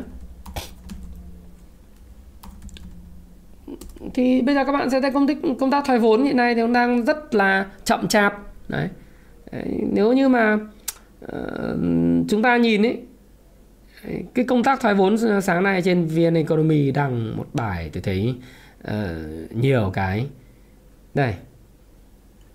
thì 4.14 4.42
bây 4.42 4.54
giờ 4.54 4.64
các 4.64 4.72
bạn 4.72 4.90
sẽ 4.90 5.00
thấy 5.00 5.10
công 5.10 5.26
tác 5.26 5.36
công 5.60 5.70
tác 5.70 5.84
thoái 5.86 5.98
vốn 5.98 6.24
hiện 6.24 6.36
nay 6.36 6.54
thì 6.54 6.60
nó 6.60 6.66
đang 6.66 7.04
rất 7.04 7.34
là 7.34 7.66
chậm 7.84 8.08
chạp. 8.08 8.34
Đấy 8.68 8.88
nếu 9.92 10.12
như 10.12 10.28
mà 10.28 10.58
uh, 11.24 11.78
chúng 12.28 12.42
ta 12.42 12.56
nhìn 12.56 12.86
ấy 12.86 13.02
cái 14.34 14.44
công 14.44 14.62
tác 14.62 14.80
thoái 14.80 14.94
vốn 14.94 15.40
sáng 15.42 15.62
nay 15.62 15.82
trên 15.82 16.06
VN 16.06 16.34
Economy 16.34 16.90
đăng 16.90 17.36
một 17.36 17.46
bài 17.52 17.90
tôi 17.92 18.02
thấy 18.02 18.34
uh, 18.88 19.56
nhiều 19.56 19.90
cái 19.94 20.26
đây 21.14 21.34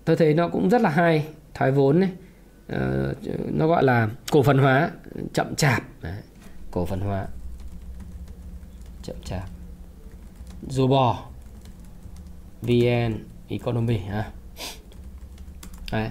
tôi 0.04 0.16
thấy 0.16 0.34
nó 0.34 0.48
cũng 0.48 0.68
rất 0.70 0.80
là 0.80 0.90
hay 0.90 1.26
thoái 1.54 1.70
vốn 1.70 2.00
này 2.00 2.10
uh, 2.66 2.72
ờ, 2.72 3.14
nó 3.52 3.66
gọi 3.66 3.84
là 3.84 4.08
cổ 4.32 4.42
phần 4.42 4.58
hóa 4.58 4.90
chậm 5.32 5.54
chạp 5.54 5.82
Đấy. 6.02 6.22
cổ 6.70 6.86
phần 6.86 7.00
hóa 7.00 7.26
chậm 9.02 9.16
chạp 9.24 9.48
dù 10.68 10.86
bò 10.86 11.26
vn 12.62 13.18
economy 13.48 13.96
ha 13.96 14.30
Đấy 15.92 16.10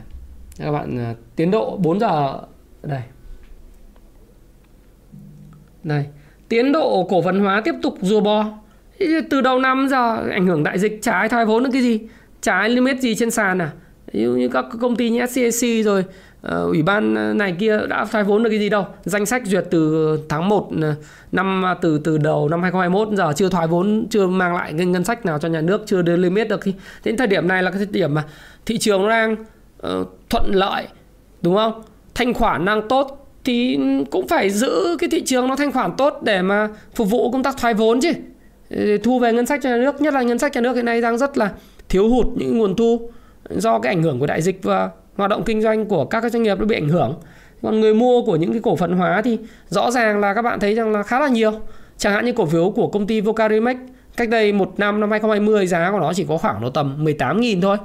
các 0.58 0.72
bạn 0.72 0.98
à, 0.98 1.16
tiến 1.36 1.52
độ 1.52 1.78
4 1.78 2.00
giờ 2.00 2.42
đây. 2.84 3.02
Đây 5.84 6.06
tiến 6.54 6.72
độ 6.72 7.08
cổ 7.10 7.22
phần 7.22 7.40
hóa 7.40 7.62
tiếp 7.66 7.76
tục 7.82 7.98
rùa 8.02 8.22
bò. 8.22 8.46
Từ 9.30 9.42
đầu 9.42 9.60
năm 9.60 9.88
giờ 9.90 10.30
ảnh 10.32 10.46
hưởng 10.46 10.64
đại 10.64 10.80
dịch 10.80 11.00
trái 11.02 11.30
thoái 11.30 11.46
vốn 11.46 11.64
được 11.64 11.70
cái 11.74 11.82
gì 11.82 12.00
trái 12.42 12.70
limit 12.70 13.00
gì 13.00 13.16
trên 13.16 13.32
sàn 13.32 13.62
à. 13.62 13.72
Như, 14.14 14.36
như 14.36 14.50
các 14.50 14.66
công 14.82 14.96
ty 14.96 15.10
như 15.10 15.26
SCAC 15.26 15.86
rồi 15.86 16.06
uh, 16.48 16.52
ủy 16.52 16.84
ban 16.84 17.38
này 17.38 17.56
kia 17.60 17.80
đã 17.90 18.06
thoái 18.06 18.24
vốn 18.24 18.44
được 18.44 18.50
cái 18.50 18.60
gì 18.60 18.70
đâu. 18.70 18.86
Danh 19.06 19.26
sách 19.26 19.42
duyệt 19.46 19.66
từ 19.72 20.20
tháng 20.30 20.50
1 20.50 20.70
ờ, 20.82 20.96
năm 21.32 21.66
à, 21.66 21.74
từ 21.82 22.00
từ 22.04 22.18
đầu 22.18 22.50
năm 22.50 22.62
2021 22.62 23.18
giờ 23.18 23.34
chưa 23.36 23.50
thoái 23.50 23.68
vốn 23.68 24.08
chưa 24.10 24.28
mang 24.28 24.56
lại 24.56 24.74
cái 24.78 24.86
ngân 24.86 25.04
sách 25.04 25.26
nào 25.26 25.40
cho 25.40 25.48
nhà 25.48 25.62
nước 25.62 25.84
chưa 25.86 26.02
đưa 26.02 26.16
limit 26.16 26.50
được. 26.50 26.60
Thì 26.64 26.74
đến 27.04 27.18
thời 27.18 27.28
điểm 27.28 27.48
này 27.48 27.64
là 27.64 27.72
cái 27.72 27.78
thời 27.78 27.88
điểm 27.92 28.14
mà 28.14 28.24
thị 28.66 28.78
trường 28.78 29.02
nó 29.02 29.10
đang 29.10 29.36
uh, 29.88 30.08
thuận 30.30 30.56
lợi 30.56 30.88
đúng 31.42 31.56
không? 31.56 31.82
Thanh 32.16 32.34
khoản 32.34 32.66
đang 32.66 32.88
tốt 32.88 33.28
thì 33.44 33.80
cũng 34.12 34.28
phải 34.28 34.50
giữ 34.50 34.98
cái 35.00 35.10
thị 35.10 35.22
trường 35.26 35.48
nó 35.48 35.56
thanh 35.56 35.72
khoản 35.72 35.92
tốt 35.98 36.20
để 36.24 36.42
mà 36.42 36.70
phục 36.96 37.10
vụ 37.10 37.32
công 37.32 37.44
tác 37.44 37.58
thoái 37.58 37.74
vốn 37.74 38.00
chứ. 38.02 38.12
Thu 39.04 39.20
về 39.20 39.34
ngân 39.34 39.46
sách 39.46 39.60
cho 39.64 39.70
nhà 39.70 39.78
nước 39.78 40.02
nhất 40.02 40.14
là 40.14 40.22
ngân 40.22 40.40
sách 40.40 40.56
nhà 40.56 40.62
nước 40.62 40.76
hiện 40.76 40.86
nay 40.86 41.02
đang 41.02 41.18
rất 41.18 41.38
là 41.38 41.52
thiếu 41.90 42.10
hụt 42.10 42.26
những 42.36 42.58
nguồn 42.58 42.76
thu 42.76 43.10
do 43.50 43.80
cái 43.80 43.94
ảnh 43.94 44.04
hưởng 44.04 44.20
của 44.20 44.26
đại 44.26 44.42
dịch 44.42 44.64
và 44.64 44.90
hoạt 45.16 45.30
động 45.30 45.44
kinh 45.44 45.62
doanh 45.62 45.86
của 45.86 46.06
các 46.06 46.22
cái 46.22 46.30
doanh 46.30 46.44
nghiệp 46.44 46.60
nó 46.60 46.66
bị 46.66 46.76
ảnh 46.76 46.90
hưởng. 46.90 47.16
Còn 47.62 47.80
người 47.80 47.94
mua 47.94 48.22
của 48.22 48.36
những 48.36 48.52
cái 48.52 48.62
cổ 48.64 48.76
phần 48.76 48.94
hóa 48.94 49.22
thì 49.22 49.38
rõ 49.70 49.92
ràng 49.92 50.20
là 50.20 50.34
các 50.34 50.42
bạn 50.42 50.60
thấy 50.60 50.76
rằng 50.76 50.92
là 50.92 51.04
khá 51.04 51.20
là 51.20 51.28
nhiều. 51.28 51.52
Chẳng 51.98 52.14
hạn 52.14 52.26
như 52.26 52.32
cổ 52.32 52.46
phiếu 52.46 52.70
của 52.76 52.88
công 52.88 53.08
ty 53.08 53.22
Vocarimex 53.22 53.78
cách 54.18 54.30
đây 54.30 54.54
một 54.54 54.74
năm 54.78 55.00
năm 55.00 55.12
2020 55.12 55.68
giá 55.68 55.92
của 55.92 56.00
nó 56.00 56.14
chỉ 56.14 56.26
có 56.30 56.38
khoảng 56.38 56.62
độ 56.62 56.70
tầm 56.70 57.06
18.000 57.06 57.62
thôi 57.62 57.78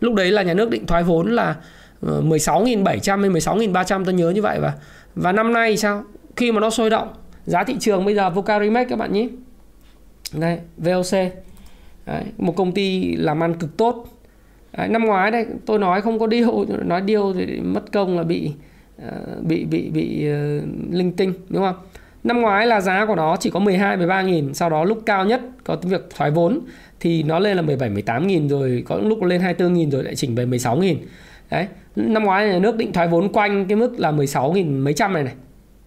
lúc 0.00 0.14
đấy 0.14 0.30
là 0.30 0.42
nhà 0.42 0.54
nước 0.54 0.70
định 0.70 0.86
thoái 0.86 1.02
vốn 1.02 1.30
là 1.30 1.56
ờ, 2.00 2.22
16.700 2.22 3.20
hay 3.20 3.30
16.300 3.30 4.04
tôi 4.04 4.14
nhớ 4.14 4.30
như 4.30 4.42
vậy 4.42 4.60
và 4.60 4.72
và 5.14 5.32
năm 5.32 5.52
nay 5.52 5.76
sao? 5.76 6.04
Khi 6.36 6.52
mà 6.52 6.60
nó 6.60 6.70
sôi 6.70 6.90
động 6.90 7.08
giá 7.46 7.64
thị 7.64 7.76
trường 7.80 8.04
bây 8.04 8.14
giờ 8.14 8.30
Vocarimex 8.30 8.88
các 8.88 8.98
bạn 8.98 9.12
nhé. 9.12 9.28
Đây 10.32 10.58
VOC 10.76 11.12
đấy, 12.06 12.24
một 12.38 12.56
công 12.56 12.72
ty 12.72 13.16
làm 13.16 13.42
ăn 13.42 13.54
cực 13.54 13.76
tốt. 13.76 14.06
Đấy, 14.76 14.88
năm 14.88 15.04
ngoái 15.04 15.30
đây 15.30 15.46
tôi 15.66 15.78
nói 15.78 16.02
không 16.02 16.18
có 16.18 16.26
điêu 16.26 16.64
nói 16.84 17.00
điêu 17.00 17.32
thì 17.32 17.60
mất 17.60 17.92
công 17.92 18.16
là 18.16 18.22
bị 18.22 18.52
ờ, 19.02 19.40
bị 19.42 19.64
bị 19.64 19.90
bị 19.90 19.90
bị 19.90 20.28
uh, 20.28 20.94
linh 20.94 21.12
tinh 21.12 21.32
đúng 21.48 21.62
không? 21.62 21.76
Năm 22.24 22.40
ngoái 22.40 22.66
là 22.66 22.80
giá 22.80 23.06
của 23.06 23.14
nó 23.14 23.36
chỉ 23.40 23.50
có 23.50 23.60
12 23.60 23.96
13 23.96 24.22
nghìn 24.22 24.54
sau 24.54 24.70
đó 24.70 24.84
lúc 24.84 25.02
cao 25.06 25.24
nhất 25.24 25.40
có 25.64 25.76
việc 25.82 26.06
thoái 26.16 26.30
vốn 26.30 26.60
thì 27.00 27.22
nó 27.22 27.38
lên 27.38 27.56
là 27.56 27.62
17 27.62 27.90
18 27.90 28.26
nghìn 28.26 28.48
rồi 28.48 28.82
có 28.86 28.96
lúc 28.96 29.22
lên 29.22 29.40
24 29.40 29.74
nghìn 29.74 29.90
rồi 29.90 30.04
lại 30.04 30.14
chỉnh 30.14 30.34
về 30.34 30.46
16 30.46 30.76
nghìn. 30.76 30.98
Đấy 31.50 31.66
năm 31.96 32.24
ngoái 32.24 32.48
nhà 32.48 32.58
nước 32.58 32.76
định 32.76 32.92
thoái 32.92 33.08
vốn 33.08 33.32
quanh 33.32 33.66
cái 33.68 33.76
mức 33.76 33.94
là 33.98 34.10
16 34.10 34.52
nghìn 34.52 34.78
mấy 34.78 34.94
trăm 34.94 35.12
này 35.12 35.22
này. 35.22 35.34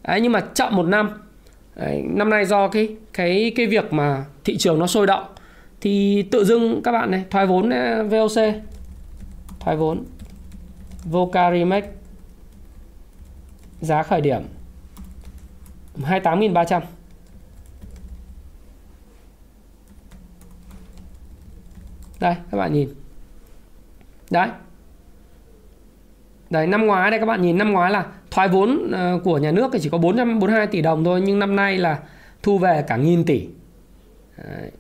Đấy, 0.03 0.21
nhưng 0.21 0.31
mà 0.31 0.39
chậm 0.39 0.75
một 0.75 0.83
năm. 0.83 1.09
Đấy, 1.75 2.03
năm 2.05 2.29
nay 2.29 2.45
do 2.45 2.67
cái 2.67 2.95
cái 3.13 3.51
cái 3.55 3.67
việc 3.67 3.93
mà 3.93 4.25
thị 4.43 4.57
trường 4.57 4.79
nó 4.79 4.87
sôi 4.87 5.07
động 5.07 5.25
thì 5.81 6.23
tự 6.31 6.45
dưng 6.45 6.81
các 6.83 6.91
bạn 6.91 7.11
này 7.11 7.23
thoái 7.29 7.45
vốn 7.45 7.69
à, 7.69 8.03
VOC 8.03 8.53
thoái 9.59 9.77
vốn. 9.77 10.03
Vocarimex 11.03 11.83
giá 13.81 14.03
khởi 14.03 14.21
điểm. 14.21 14.41
28.300 16.05 16.81
đây 22.19 22.35
các 22.51 22.57
bạn 22.57 22.73
nhìn 22.73 22.89
đấy 24.31 24.49
Đấy 26.49 26.67
năm 26.67 26.87
ngoái 26.87 27.11
đây 27.11 27.19
các 27.19 27.25
bạn 27.25 27.41
nhìn 27.41 27.57
năm 27.57 27.71
ngoái 27.71 27.91
là 27.91 28.05
thoái 28.31 28.47
vốn 28.47 28.91
ờ, 28.91 29.19
của 29.23 29.37
nhà 29.37 29.51
nước 29.51 29.69
thì 29.73 29.79
chỉ 29.81 29.89
có 29.89 29.97
442 29.97 30.67
tỷ 30.67 30.81
đồng 30.81 31.03
thôi 31.03 31.21
nhưng 31.21 31.39
năm 31.39 31.55
nay 31.55 31.77
là 31.77 31.99
thu 32.43 32.57
về 32.57 32.83
cả 32.87 32.97
nghìn 32.97 33.25
tỷ. 33.25 33.47
Đấy. 34.37 34.71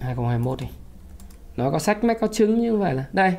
2021 0.00 0.60
đi. 0.60 0.66
Nó 1.56 1.70
có 1.70 1.78
sách 1.78 2.04
mách 2.04 2.20
có 2.20 2.26
chứng 2.26 2.60
như 2.60 2.76
vậy 2.76 2.94
là 2.94 3.04
đây. 3.12 3.34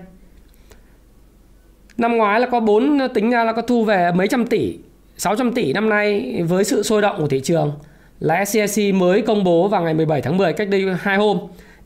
Năm 1.98 2.18
ngoái 2.18 2.40
là 2.40 2.48
có 2.52 2.60
4 2.60 2.98
tính 3.14 3.30
ra 3.30 3.44
là 3.44 3.54
có 3.54 3.62
thu 3.62 3.84
về 3.84 4.12
mấy 4.12 4.28
trăm 4.28 4.48
tỷ, 4.48 4.80
600 5.18 5.54
tỷ 5.54 5.74
năm 5.74 5.90
nay 5.90 6.42
với 6.48 6.64
sự 6.64 6.84
sôi 6.84 7.02
động 7.02 7.16
của 7.18 7.28
thị 7.28 7.40
trường 7.40 7.74
là 8.20 8.46
SCIC 8.46 8.94
mới 8.96 9.22
công 9.22 9.44
bố 9.44 9.68
vào 9.68 9.84
ngày 9.84 9.94
17 9.94 10.22
tháng 10.22 10.38
10 10.38 10.54
cách 10.54 10.70
đây 10.70 10.86
2 11.00 11.18
hôm 11.18 11.40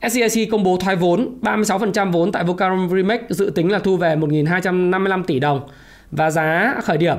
SCIC 0.09 0.51
công 0.51 0.63
bố 0.63 0.77
thoái 0.77 0.95
vốn 0.95 1.39
36% 1.41 2.11
vốn 2.11 2.32
tại 2.32 2.43
Vocarom 2.43 2.89
Remake 2.89 3.23
dự 3.30 3.51
tính 3.55 3.71
là 3.71 3.80
thu 3.80 3.97
về 3.97 4.15
1.255 4.15 5.23
tỷ 5.23 5.39
đồng 5.39 5.61
và 6.11 6.32
giá 6.32 6.75
khởi 6.84 6.97
điểm 6.97 7.17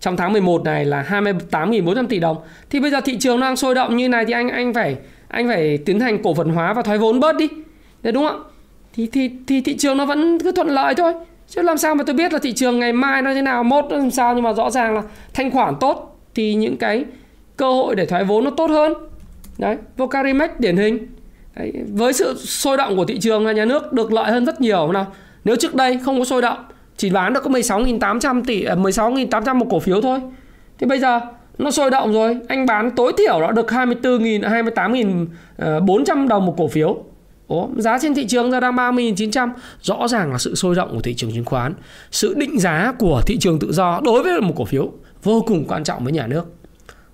trong 0.00 0.16
tháng 0.16 0.32
11 0.32 0.64
này 0.64 0.84
là 0.84 1.06
28.400 1.08 2.06
tỷ 2.06 2.18
đồng. 2.18 2.36
Thì 2.70 2.80
bây 2.80 2.90
giờ 2.90 3.00
thị 3.00 3.18
trường 3.18 3.40
đang 3.40 3.56
sôi 3.56 3.74
động 3.74 3.96
như 3.96 4.08
này 4.08 4.24
thì 4.24 4.32
anh 4.32 4.48
anh 4.48 4.74
phải 4.74 4.96
anh 5.28 5.48
phải 5.48 5.78
tiến 5.78 6.00
hành 6.00 6.22
cổ 6.22 6.34
phần 6.34 6.48
hóa 6.48 6.72
và 6.72 6.82
thoái 6.82 6.98
vốn 6.98 7.20
bớt 7.20 7.36
đi. 7.36 7.48
Đấy, 8.02 8.12
đúng 8.12 8.28
không 8.28 8.42
ạ? 8.42 8.48
Thì 8.94 9.06
thì 9.12 9.30
thì 9.46 9.60
thị 9.60 9.76
trường 9.76 9.96
nó 9.96 10.06
vẫn 10.06 10.38
cứ 10.38 10.52
thuận 10.52 10.68
lợi 10.68 10.94
thôi. 10.94 11.14
Chứ 11.48 11.62
làm 11.62 11.78
sao 11.78 11.94
mà 11.94 12.04
tôi 12.04 12.14
biết 12.14 12.32
là 12.32 12.38
thị 12.38 12.52
trường 12.52 12.78
ngày 12.78 12.92
mai 12.92 13.22
nó 13.22 13.34
thế 13.34 13.42
nào, 13.42 13.64
mốt 13.64 13.84
nó 13.90 13.96
làm 13.96 14.10
sao 14.10 14.34
nhưng 14.34 14.42
mà 14.42 14.52
rõ 14.52 14.70
ràng 14.70 14.94
là 14.94 15.02
thanh 15.34 15.50
khoản 15.50 15.74
tốt 15.80 16.20
thì 16.34 16.54
những 16.54 16.76
cái 16.76 17.04
cơ 17.56 17.70
hội 17.70 17.94
để 17.94 18.06
thoái 18.06 18.24
vốn 18.24 18.44
nó 18.44 18.50
tốt 18.50 18.70
hơn. 18.70 18.94
Đấy, 19.58 19.76
Vocarimex 19.96 20.50
điển 20.58 20.76
hình. 20.76 21.06
Đấy, 21.56 21.72
với 21.92 22.12
sự 22.12 22.34
sôi 22.38 22.76
động 22.76 22.96
của 22.96 23.04
thị 23.04 23.18
trường 23.18 23.46
là 23.46 23.52
nhà 23.52 23.64
nước 23.64 23.92
được 23.92 24.12
lợi 24.12 24.30
hơn 24.30 24.46
rất 24.46 24.60
nhiều. 24.60 24.92
Nào 24.92 25.06
nếu 25.44 25.56
trước 25.56 25.74
đây 25.74 25.98
không 26.04 26.18
có 26.18 26.24
sôi 26.24 26.42
động 26.42 26.58
chỉ 26.96 27.10
bán 27.10 27.32
được 27.32 27.40
có 27.44 27.50
16.800 27.50 28.42
tỷ 28.46 28.64
à, 28.64 28.74
16.800 28.74 29.54
một 29.54 29.66
cổ 29.70 29.80
phiếu 29.80 30.00
thôi. 30.00 30.20
Thì 30.78 30.86
bây 30.86 30.98
giờ 30.98 31.20
nó 31.58 31.70
sôi 31.70 31.90
động 31.90 32.12
rồi 32.12 32.36
anh 32.48 32.66
bán 32.66 32.90
tối 32.90 33.12
thiểu 33.18 33.40
nó 33.40 33.52
được 33.52 33.66
24.000 33.66 34.64
28.400 35.58 36.22
ờ, 36.22 36.26
đồng 36.28 36.46
một 36.46 36.54
cổ 36.58 36.68
phiếu. 36.68 37.04
Ủa, 37.48 37.68
giá 37.76 37.98
trên 38.02 38.14
thị 38.14 38.26
trường 38.26 38.50
giờ 38.50 38.60
đang 38.60 38.76
30.900 38.76 39.50
Rõ 39.82 40.08
ràng 40.08 40.32
là 40.32 40.38
sự 40.38 40.54
sôi 40.54 40.74
động 40.74 40.90
của 40.94 41.00
thị 41.00 41.14
trường 41.14 41.32
chứng 41.32 41.44
khoán. 41.44 41.74
Sự 42.10 42.34
định 42.34 42.58
giá 42.58 42.92
của 42.98 43.22
thị 43.26 43.38
trường 43.40 43.58
tự 43.58 43.72
do 43.72 44.00
đối 44.04 44.22
với 44.22 44.40
một 44.40 44.54
cổ 44.56 44.64
phiếu 44.64 44.92
Vô 45.22 45.44
cùng 45.46 45.64
quan 45.68 45.84
trọng 45.84 46.04
với 46.04 46.12
nhà 46.12 46.26
nước. 46.26 46.44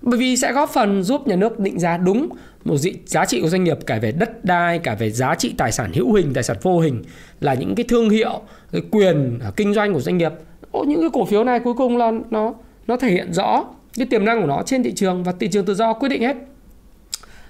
Bởi 0.01 0.19
vì 0.19 0.37
sẽ 0.37 0.53
góp 0.53 0.69
phần 0.69 1.03
giúp 1.03 1.27
nhà 1.27 1.35
nước 1.35 1.59
định 1.59 1.79
giá 1.79 1.97
đúng 1.97 2.29
một 2.65 2.77
dị, 2.77 2.93
giá 3.05 3.25
trị 3.25 3.41
của 3.41 3.47
doanh 3.47 3.63
nghiệp 3.63 3.77
cả 3.85 3.99
về 4.01 4.11
đất 4.11 4.45
đai 4.45 4.79
cả 4.79 4.95
về 4.95 5.11
giá 5.11 5.35
trị 5.35 5.53
tài 5.57 5.71
sản 5.71 5.91
hữu 5.93 6.13
hình 6.13 6.33
tài 6.33 6.43
sản 6.43 6.57
vô 6.61 6.79
hình 6.79 7.03
là 7.39 7.53
những 7.53 7.75
cái 7.75 7.85
thương 7.89 8.09
hiệu 8.09 8.41
cái 8.71 8.81
quyền 8.91 9.39
à, 9.43 9.51
kinh 9.55 9.73
doanh 9.73 9.93
của 9.93 9.99
doanh 9.99 10.17
nghiệp. 10.17 10.31
Ô, 10.71 10.83
những 10.83 11.01
cái 11.01 11.09
cổ 11.13 11.25
phiếu 11.25 11.43
này 11.43 11.59
cuối 11.59 11.73
cùng 11.73 11.97
là 11.97 12.11
nó 12.29 12.53
nó 12.87 12.97
thể 12.97 13.09
hiện 13.11 13.33
rõ 13.33 13.65
cái 13.97 14.07
tiềm 14.07 14.25
năng 14.25 14.41
của 14.41 14.47
nó 14.47 14.63
trên 14.65 14.83
thị 14.83 14.93
trường 14.95 15.23
và 15.23 15.33
thị 15.39 15.47
trường 15.47 15.65
tự 15.65 15.73
do 15.73 15.93
quyết 15.93 16.09
định 16.09 16.21
hết 16.21 16.37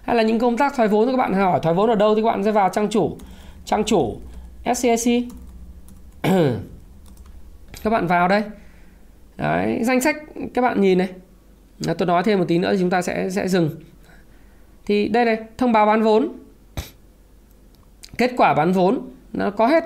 hay 0.06 0.16
là 0.16 0.24
những 0.24 0.40
công 0.40 0.58
tác 0.58 0.76
thoái 0.76 0.88
vốn 0.88 1.12
các 1.12 1.18
bạn 1.18 1.34
hỏi 1.34 1.60
thoái 1.64 1.76
vốn 1.76 1.90
ở 1.90 1.96
đâu 1.96 2.16
thì 2.16 2.22
các 2.22 2.28
bạn 2.28 2.44
sẽ 2.44 2.52
vào 2.52 2.70
trang 2.70 2.90
chủ 2.90 3.18
trang 3.66 3.84
chủ 3.84 4.18
SCIC 4.76 5.24
các 7.84 7.90
bạn 7.90 8.08
vào 8.08 8.28
đây. 8.28 8.44
Đấy, 9.38 9.80
danh 9.84 10.02
sách 10.02 10.16
các 10.54 10.62
bạn 10.62 10.82
nhìn 10.82 10.98
này. 10.98 11.10
Tôi 11.98 12.06
nói 12.06 12.24
thêm 12.24 12.40
một 12.40 12.46
tí 12.48 12.58
nữa 12.58 12.70
thì 12.72 12.78
chúng 12.80 12.90
ta 12.90 13.02
sẽ 13.02 13.30
sẽ 13.30 13.48
dừng. 13.48 13.70
Thì 14.86 15.08
đây 15.08 15.26
này 15.26 15.38
thông 15.58 15.72
báo 15.72 15.86
bán 15.86 16.02
vốn. 16.02 16.30
Kết 18.18 18.32
quả 18.38 18.54
bán 18.54 18.72
vốn 18.72 19.00
nó 19.34 19.52
có 19.52 19.68
hết. 19.68 19.84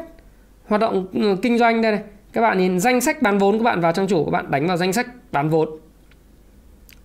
Hoạt 0.67 0.81
động 0.81 1.07
ừ, 1.13 1.35
kinh 1.41 1.57
doanh 1.57 1.81
đây 1.81 1.91
này. 1.91 2.01
Các 2.33 2.41
bạn 2.41 2.57
nhìn 2.57 2.79
danh 2.79 3.01
sách 3.01 3.21
bán 3.21 3.37
vốn 3.37 3.57
các 3.57 3.63
bạn 3.63 3.81
vào 3.81 3.91
trang 3.91 4.07
chủ 4.07 4.25
các 4.25 4.31
bạn 4.31 4.51
đánh 4.51 4.67
vào 4.67 4.77
danh 4.77 4.93
sách 4.93 5.07
bán 5.31 5.49
vốn. 5.49 5.69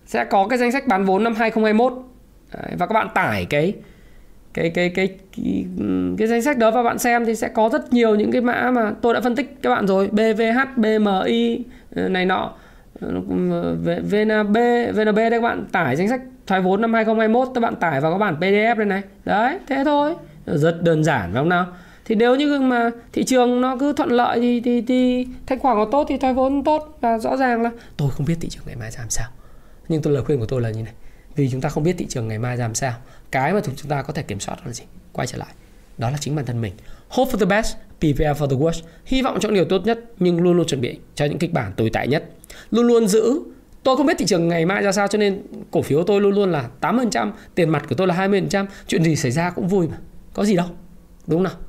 Sẽ 0.06 0.24
có 0.24 0.48
cái 0.48 0.58
danh 0.58 0.72
sách 0.72 0.86
bán 0.86 1.04
vốn 1.04 1.24
năm 1.24 1.34
2021 1.34 1.92
và 2.78 2.86
các 2.86 2.92
bạn 2.92 3.08
tải 3.14 3.44
cái 3.44 3.74
cái 4.54 4.70
cái 4.70 4.88
cái 4.88 5.08
cái, 5.36 5.64
cái 6.18 6.28
danh 6.28 6.42
sách 6.42 6.58
đó 6.58 6.70
và 6.70 6.82
bạn 6.82 6.98
xem 6.98 7.24
thì 7.24 7.34
sẽ 7.34 7.48
có 7.48 7.68
rất 7.72 7.92
nhiều 7.92 8.14
những 8.14 8.32
cái 8.32 8.40
mã 8.40 8.70
mà 8.70 8.92
tôi 9.02 9.14
đã 9.14 9.20
phân 9.20 9.36
tích 9.36 9.56
các 9.62 9.70
bạn 9.70 9.86
rồi. 9.86 10.08
BVH, 10.08 10.76
BMI 10.76 11.64
ờ, 11.94 12.08
này 12.08 12.26
nọ. 12.26 12.52
Ờ, 13.00 13.08
ờ, 13.50 13.76
VNB 14.02 14.56
VNB 14.94 15.16
đây 15.16 15.30
các 15.30 15.42
bạn 15.42 15.64
tải 15.72 15.96
danh 15.96 16.08
sách 16.08 16.20
thoái 16.46 16.60
vốn 16.60 16.80
năm 16.80 16.92
2021 16.94 17.48
các 17.54 17.60
bạn 17.60 17.76
tải 17.76 18.00
vào 18.00 18.12
các 18.12 18.18
bản 18.18 18.36
PDF 18.40 18.76
đây 18.76 18.86
này. 18.86 19.02
Đấy 19.24 19.58
thế 19.66 19.82
thôi. 19.84 20.14
Rất 20.46 20.82
đơn 20.82 21.04
giản 21.04 21.32
phải 21.32 21.40
không 21.40 21.48
nào? 21.48 21.66
Thì 22.04 22.14
nếu 22.14 22.36
như 22.36 22.60
mà 22.60 22.90
thị 23.12 23.24
trường 23.24 23.60
nó 23.60 23.76
cứ 23.76 23.92
thuận 23.92 24.10
lợi 24.10 24.40
thì 24.40 24.60
thì, 24.60 24.82
thì 24.82 25.26
thanh 25.46 25.58
khoản 25.58 25.76
nó 25.76 25.84
tốt 25.84 26.06
thì 26.08 26.18
thoái 26.18 26.34
vốn 26.34 26.64
tốt. 26.64 26.98
Và 27.00 27.18
rõ 27.18 27.36
ràng 27.36 27.62
là 27.62 27.70
tôi 27.96 28.10
không 28.10 28.26
biết 28.26 28.36
thị 28.40 28.48
trường 28.48 28.64
ngày 28.66 28.76
mai 28.76 28.90
ra 28.90 29.00
làm 29.00 29.10
sao. 29.10 29.28
Nhưng 29.88 30.02
tôi 30.02 30.12
lời 30.12 30.24
khuyên 30.24 30.38
của 30.38 30.46
tôi 30.46 30.60
là 30.60 30.70
như 30.70 30.82
này 30.82 30.92
vì 31.36 31.50
chúng 31.50 31.60
ta 31.60 31.68
không 31.68 31.82
biết 31.82 31.94
thị 31.98 32.06
trường 32.08 32.28
ngày 32.28 32.38
mai 32.38 32.56
làm 32.56 32.74
sao. 32.74 32.94
Cái 33.30 33.52
mà 33.52 33.60
chúng 33.76 33.90
ta 33.90 34.02
có 34.02 34.12
thể 34.12 34.22
kiểm 34.22 34.40
soát 34.40 34.56
là 34.66 34.72
gì? 34.72 34.84
Quay 35.12 35.26
trở 35.26 35.38
lại. 35.38 35.54
Đó 35.98 36.10
là 36.10 36.16
chính 36.20 36.36
bản 36.36 36.46
thân 36.46 36.60
mình. 36.60 36.72
Hope 37.08 37.30
for 37.30 37.38
the 37.38 37.46
best, 37.46 37.76
prepare 38.00 38.32
for 38.32 38.46
the 38.46 38.56
worst. 38.56 38.80
Hy 39.04 39.22
vọng 39.22 39.38
cho 39.40 39.50
điều 39.50 39.64
tốt 39.64 39.82
nhất, 39.84 40.00
nhưng 40.18 40.42
luôn 40.42 40.56
luôn 40.56 40.66
chuẩn 40.66 40.80
bị 40.80 40.98
cho 41.14 41.24
những 41.24 41.38
kịch 41.38 41.52
bản 41.52 41.72
tồi 41.76 41.90
tệ 41.90 42.06
nhất. 42.06 42.24
Luôn 42.70 42.86
luôn 42.86 43.08
giữ. 43.08 43.40
Tôi 43.82 43.96
không 43.96 44.06
biết 44.06 44.14
thị 44.18 44.26
trường 44.26 44.48
ngày 44.48 44.66
mai 44.66 44.82
ra 44.82 44.92
sao, 44.92 45.08
cho 45.08 45.18
nên 45.18 45.42
cổ 45.70 45.82
phiếu 45.82 46.04
tôi 46.04 46.20
luôn 46.20 46.34
luôn 46.34 46.52
là 46.52 46.68
8% 46.80 47.32
tiền 47.54 47.68
mặt 47.68 47.84
của 47.88 47.94
tôi 47.94 48.06
là 48.06 48.28
20% 48.28 48.66
chuyện 48.86 49.04
gì 49.04 49.16
xảy 49.16 49.30
ra 49.30 49.50
cũng 49.50 49.68
vui 49.68 49.88
mà. 49.88 49.96
Có 50.34 50.44
gì 50.44 50.56
đâu. 50.56 50.66
Đúng 51.26 51.44
không 51.44 51.44
nào? 51.44 51.62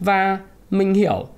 Và 0.00 0.38
mình 0.70 0.94
hiểu 0.94 1.28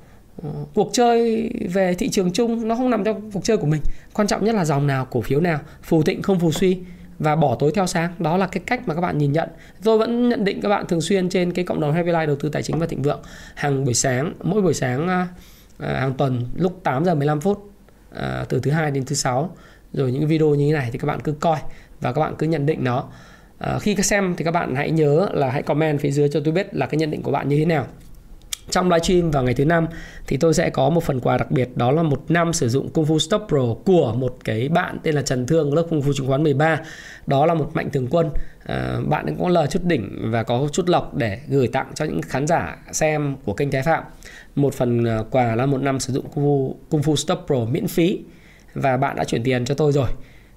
ờ, 0.43 0.51
cuộc 0.75 0.91
chơi 0.93 1.51
về 1.73 1.95
thị 1.95 2.09
trường 2.09 2.33
chung 2.33 2.69
nó 2.69 2.75
không 2.75 2.91
nằm 2.91 3.05
trong 3.05 3.31
cuộc 3.31 3.45
chơi 3.45 3.57
của 3.57 3.67
mình. 3.67 3.81
Quan 4.13 4.29
trọng 4.29 4.45
nhất 4.45 4.55
là 4.55 4.65
dòng 4.65 4.87
nào, 4.87 5.05
cổ 5.11 5.21
phiếu 5.21 5.41
nào, 5.41 5.61
phù 5.83 6.03
thịnh 6.03 6.23
không 6.23 6.41
phù 6.41 6.53
suy 6.53 6.79
và 7.19 7.37
bỏ 7.37 7.57
tối 7.59 7.73
theo 7.75 7.87
sáng. 7.87 8.15
Đó 8.19 8.37
là 8.37 8.47
cái 8.47 8.63
cách 8.67 8.89
mà 8.89 8.95
các 8.95 9.01
bạn 9.01 9.19
nhìn 9.19 9.33
nhận. 9.33 9.49
Tôi 9.83 9.99
vẫn 9.99 10.29
nhận 10.29 10.45
định 10.45 10.61
các 10.61 10.69
bạn 10.69 10.87
thường 10.87 11.01
xuyên 11.01 11.29
trên 11.29 11.53
cái 11.53 11.65
cộng 11.65 11.81
đồng 11.81 11.93
Happy 11.93 12.11
Life 12.11 12.27
đầu 12.27 12.37
tư 12.37 12.49
tài 12.49 12.63
chính 12.63 12.79
và 12.79 12.87
thịnh 12.87 13.03
vượng 13.03 13.21
hàng 13.55 13.85
buổi 13.85 13.95
sáng 13.95 14.33
mỗi 14.43 14.63
buổi 14.63 14.75
sáng 14.75 15.09
à, 15.09 15.29
à 15.79 16.01
hàng 16.01 16.15
tuần 16.15 16.47
lúc 16.55 16.81
8 16.85 17.05
giờ 17.05 17.15
15 17.15 17.41
phút 17.41 17.73
à, 18.15 18.45
từ 18.49 18.61
thứ 18.61 18.71
hai 18.71 18.91
đến 18.91 19.05
thứ 19.05 19.15
sáu. 19.15 19.57
Rồi 19.93 20.13
những 20.13 20.27
video 20.27 20.55
như 20.55 20.67
thế 20.67 20.73
này 20.73 20.89
thì 20.93 20.99
các 20.99 21.07
bạn 21.07 21.21
cứ 21.21 21.33
coi 21.33 21.59
và 22.01 22.13
các 22.13 22.21
bạn 22.21 22.35
cứ 22.39 22.47
nhận 22.47 22.67
định 22.67 22.85
nó. 22.85 23.05
À, 23.59 23.79
khi 23.79 23.97
xem 23.97 24.35
thì 24.37 24.45
các 24.45 24.51
bạn 24.51 24.75
hãy 24.75 24.91
nhớ 24.91 25.29
là 25.33 25.51
hãy 25.51 25.63
comment 25.63 26.01
phía 26.01 26.11
dưới 26.11 26.29
cho 26.29 26.41
tôi 26.45 26.53
biết 26.53 26.75
là 26.75 26.87
cái 26.87 26.99
nhận 26.99 27.11
định 27.11 27.23
của 27.23 27.33
bạn 27.33 27.49
như 27.49 27.57
thế 27.57 27.65
nào 27.65 27.87
trong 28.71 28.91
livestream 28.91 29.31
vào 29.31 29.43
ngày 29.43 29.55
thứ 29.55 29.65
năm 29.65 29.87
thì 30.27 30.37
tôi 30.37 30.55
sẽ 30.55 30.71
có 30.71 30.91
một 30.91 31.05
phần 31.05 31.21
quà 31.21 31.39
đặc 31.39 31.51
biệt 31.51 31.77
đó 31.77 31.91
là 31.91 32.03
một 32.03 32.25
năm 32.29 32.53
sử 32.53 32.69
dụng 32.69 32.89
Kung 32.89 33.05
Fu 33.05 33.19
Stop 33.19 33.43
Pro 33.49 33.75
của 33.85 34.15
một 34.15 34.37
cái 34.45 34.69
bạn 34.69 34.99
tên 35.03 35.15
là 35.15 35.23
Trần 35.23 35.47
Thương 35.47 35.75
lớp 35.75 35.87
Kung 35.91 36.01
Fu 36.01 36.13
chứng 36.13 36.27
khoán 36.27 36.43
13 36.43 36.81
đó 37.27 37.47
là 37.47 37.55
một 37.55 37.71
mạnh 37.75 37.91
thường 37.91 38.07
quân. 38.11 38.31
À, 38.65 38.99
bạn 39.09 39.27
cũng 39.27 39.39
có 39.39 39.49
lời 39.49 39.67
chút 39.71 39.85
đỉnh 39.85 40.31
và 40.31 40.43
có 40.43 40.69
chút 40.73 40.89
lọc 40.89 41.15
để 41.15 41.39
gửi 41.49 41.69
tặng 41.69 41.93
cho 41.95 42.05
những 42.05 42.23
khán 42.23 42.47
giả 42.47 42.77
xem 42.93 43.37
của 43.45 43.53
kênh 43.53 43.71
Thái 43.71 43.83
Phạm. 43.83 44.05
Một 44.55 44.75
phần 44.75 45.05
à, 45.05 45.19
quà 45.31 45.55
là 45.55 45.67
một 45.67 45.79
năm 45.79 46.01
sử 46.01 46.13
dụng 46.13 46.27
Kung 46.35 46.45
Fu, 46.45 46.75
Kung 46.91 47.01
Fu 47.01 47.17
Stop 47.17 47.39
Pro 47.47 47.65
miễn 47.65 47.89
phí 47.89 48.21
và 48.75 48.97
bạn 48.97 49.17
đã 49.17 49.25
chuyển 49.25 49.43
tiền 49.43 49.65
cho 49.65 49.75
tôi 49.75 49.93
rồi. 49.93 50.09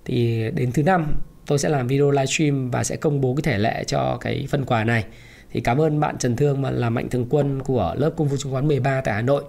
Thì 0.05 0.49
đến 0.55 0.71
thứ 0.71 0.83
năm 0.83 1.15
tôi 1.47 1.59
sẽ 1.59 1.69
làm 1.69 1.87
video 1.87 2.11
livestream 2.11 2.71
và 2.71 2.83
sẽ 2.83 2.95
công 2.95 3.21
bố 3.21 3.35
cái 3.35 3.41
thể 3.53 3.57
lệ 3.57 3.83
cho 3.87 4.17
cái 4.21 4.47
phần 4.49 4.65
quà 4.65 4.83
này 4.83 5.05
thì 5.51 5.61
cảm 5.61 5.81
ơn 5.81 5.99
bạn 5.99 6.17
Trần 6.17 6.35
Thương 6.35 6.61
mà 6.61 6.71
là 6.71 6.89
mạnh 6.89 7.09
thường 7.09 7.25
quân 7.29 7.61
của 7.61 7.95
lớp 7.97 8.11
Công 8.17 8.29
phu 8.29 8.37
chứng 8.37 8.51
khoán 8.51 8.67
13 8.67 9.01
tại 9.01 9.15
Hà 9.15 9.21
Nội. 9.21 9.43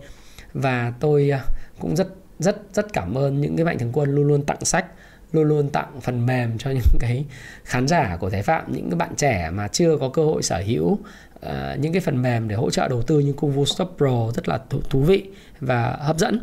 Và 0.55 0.93
tôi 1.01 1.31
à, 1.31 1.45
cũng 1.79 1.97
rất 1.97 2.09
rất 2.39 2.57
rất 2.73 2.93
cảm 2.93 3.15
ơn 3.19 3.41
những 3.41 3.57
cái 3.57 3.65
mạnh 3.65 3.79
thường 3.79 3.93
quân 3.93 4.15
luôn 4.15 4.29
luôn 4.29 4.43
tặng 4.43 4.65
sách 4.65 4.87
luôn 5.33 5.45
luôn 5.45 5.69
tặng 5.69 6.01
phần 6.01 6.27
mềm 6.27 6.59
cho 6.59 6.71
những 6.71 6.83
cái 7.01 7.25
khán 7.65 7.89
giả 7.89 8.17
của 8.21 8.31
Thái 8.31 8.43
Phạm 8.43 8.73
những 8.73 8.91
cái 8.91 8.97
bạn 8.97 9.15
trẻ 9.17 9.51
mà 9.51 9.69
chưa 9.69 9.97
có 10.01 10.09
cơ 10.09 10.25
hội 10.25 10.43
sở 10.43 10.63
hữu 10.67 10.87
uh, 10.93 11.51
những 11.79 11.93
cái 11.93 12.01
phần 12.01 12.23
mềm 12.23 12.49
để 12.49 12.57
hỗ 12.57 12.71
trợ 12.71 12.89
đầu 12.89 13.03
tư 13.03 13.19
như 13.19 13.33
Kung 13.33 13.57
Fu 13.57 13.65
Stop 13.65 13.95
Pro 13.97 14.33
rất 14.35 14.49
là 14.49 14.59
thú, 14.71 14.81
thú 14.91 15.01
vị 15.01 15.31
và 15.61 15.97
hấp 16.01 16.19
dẫn. 16.19 16.41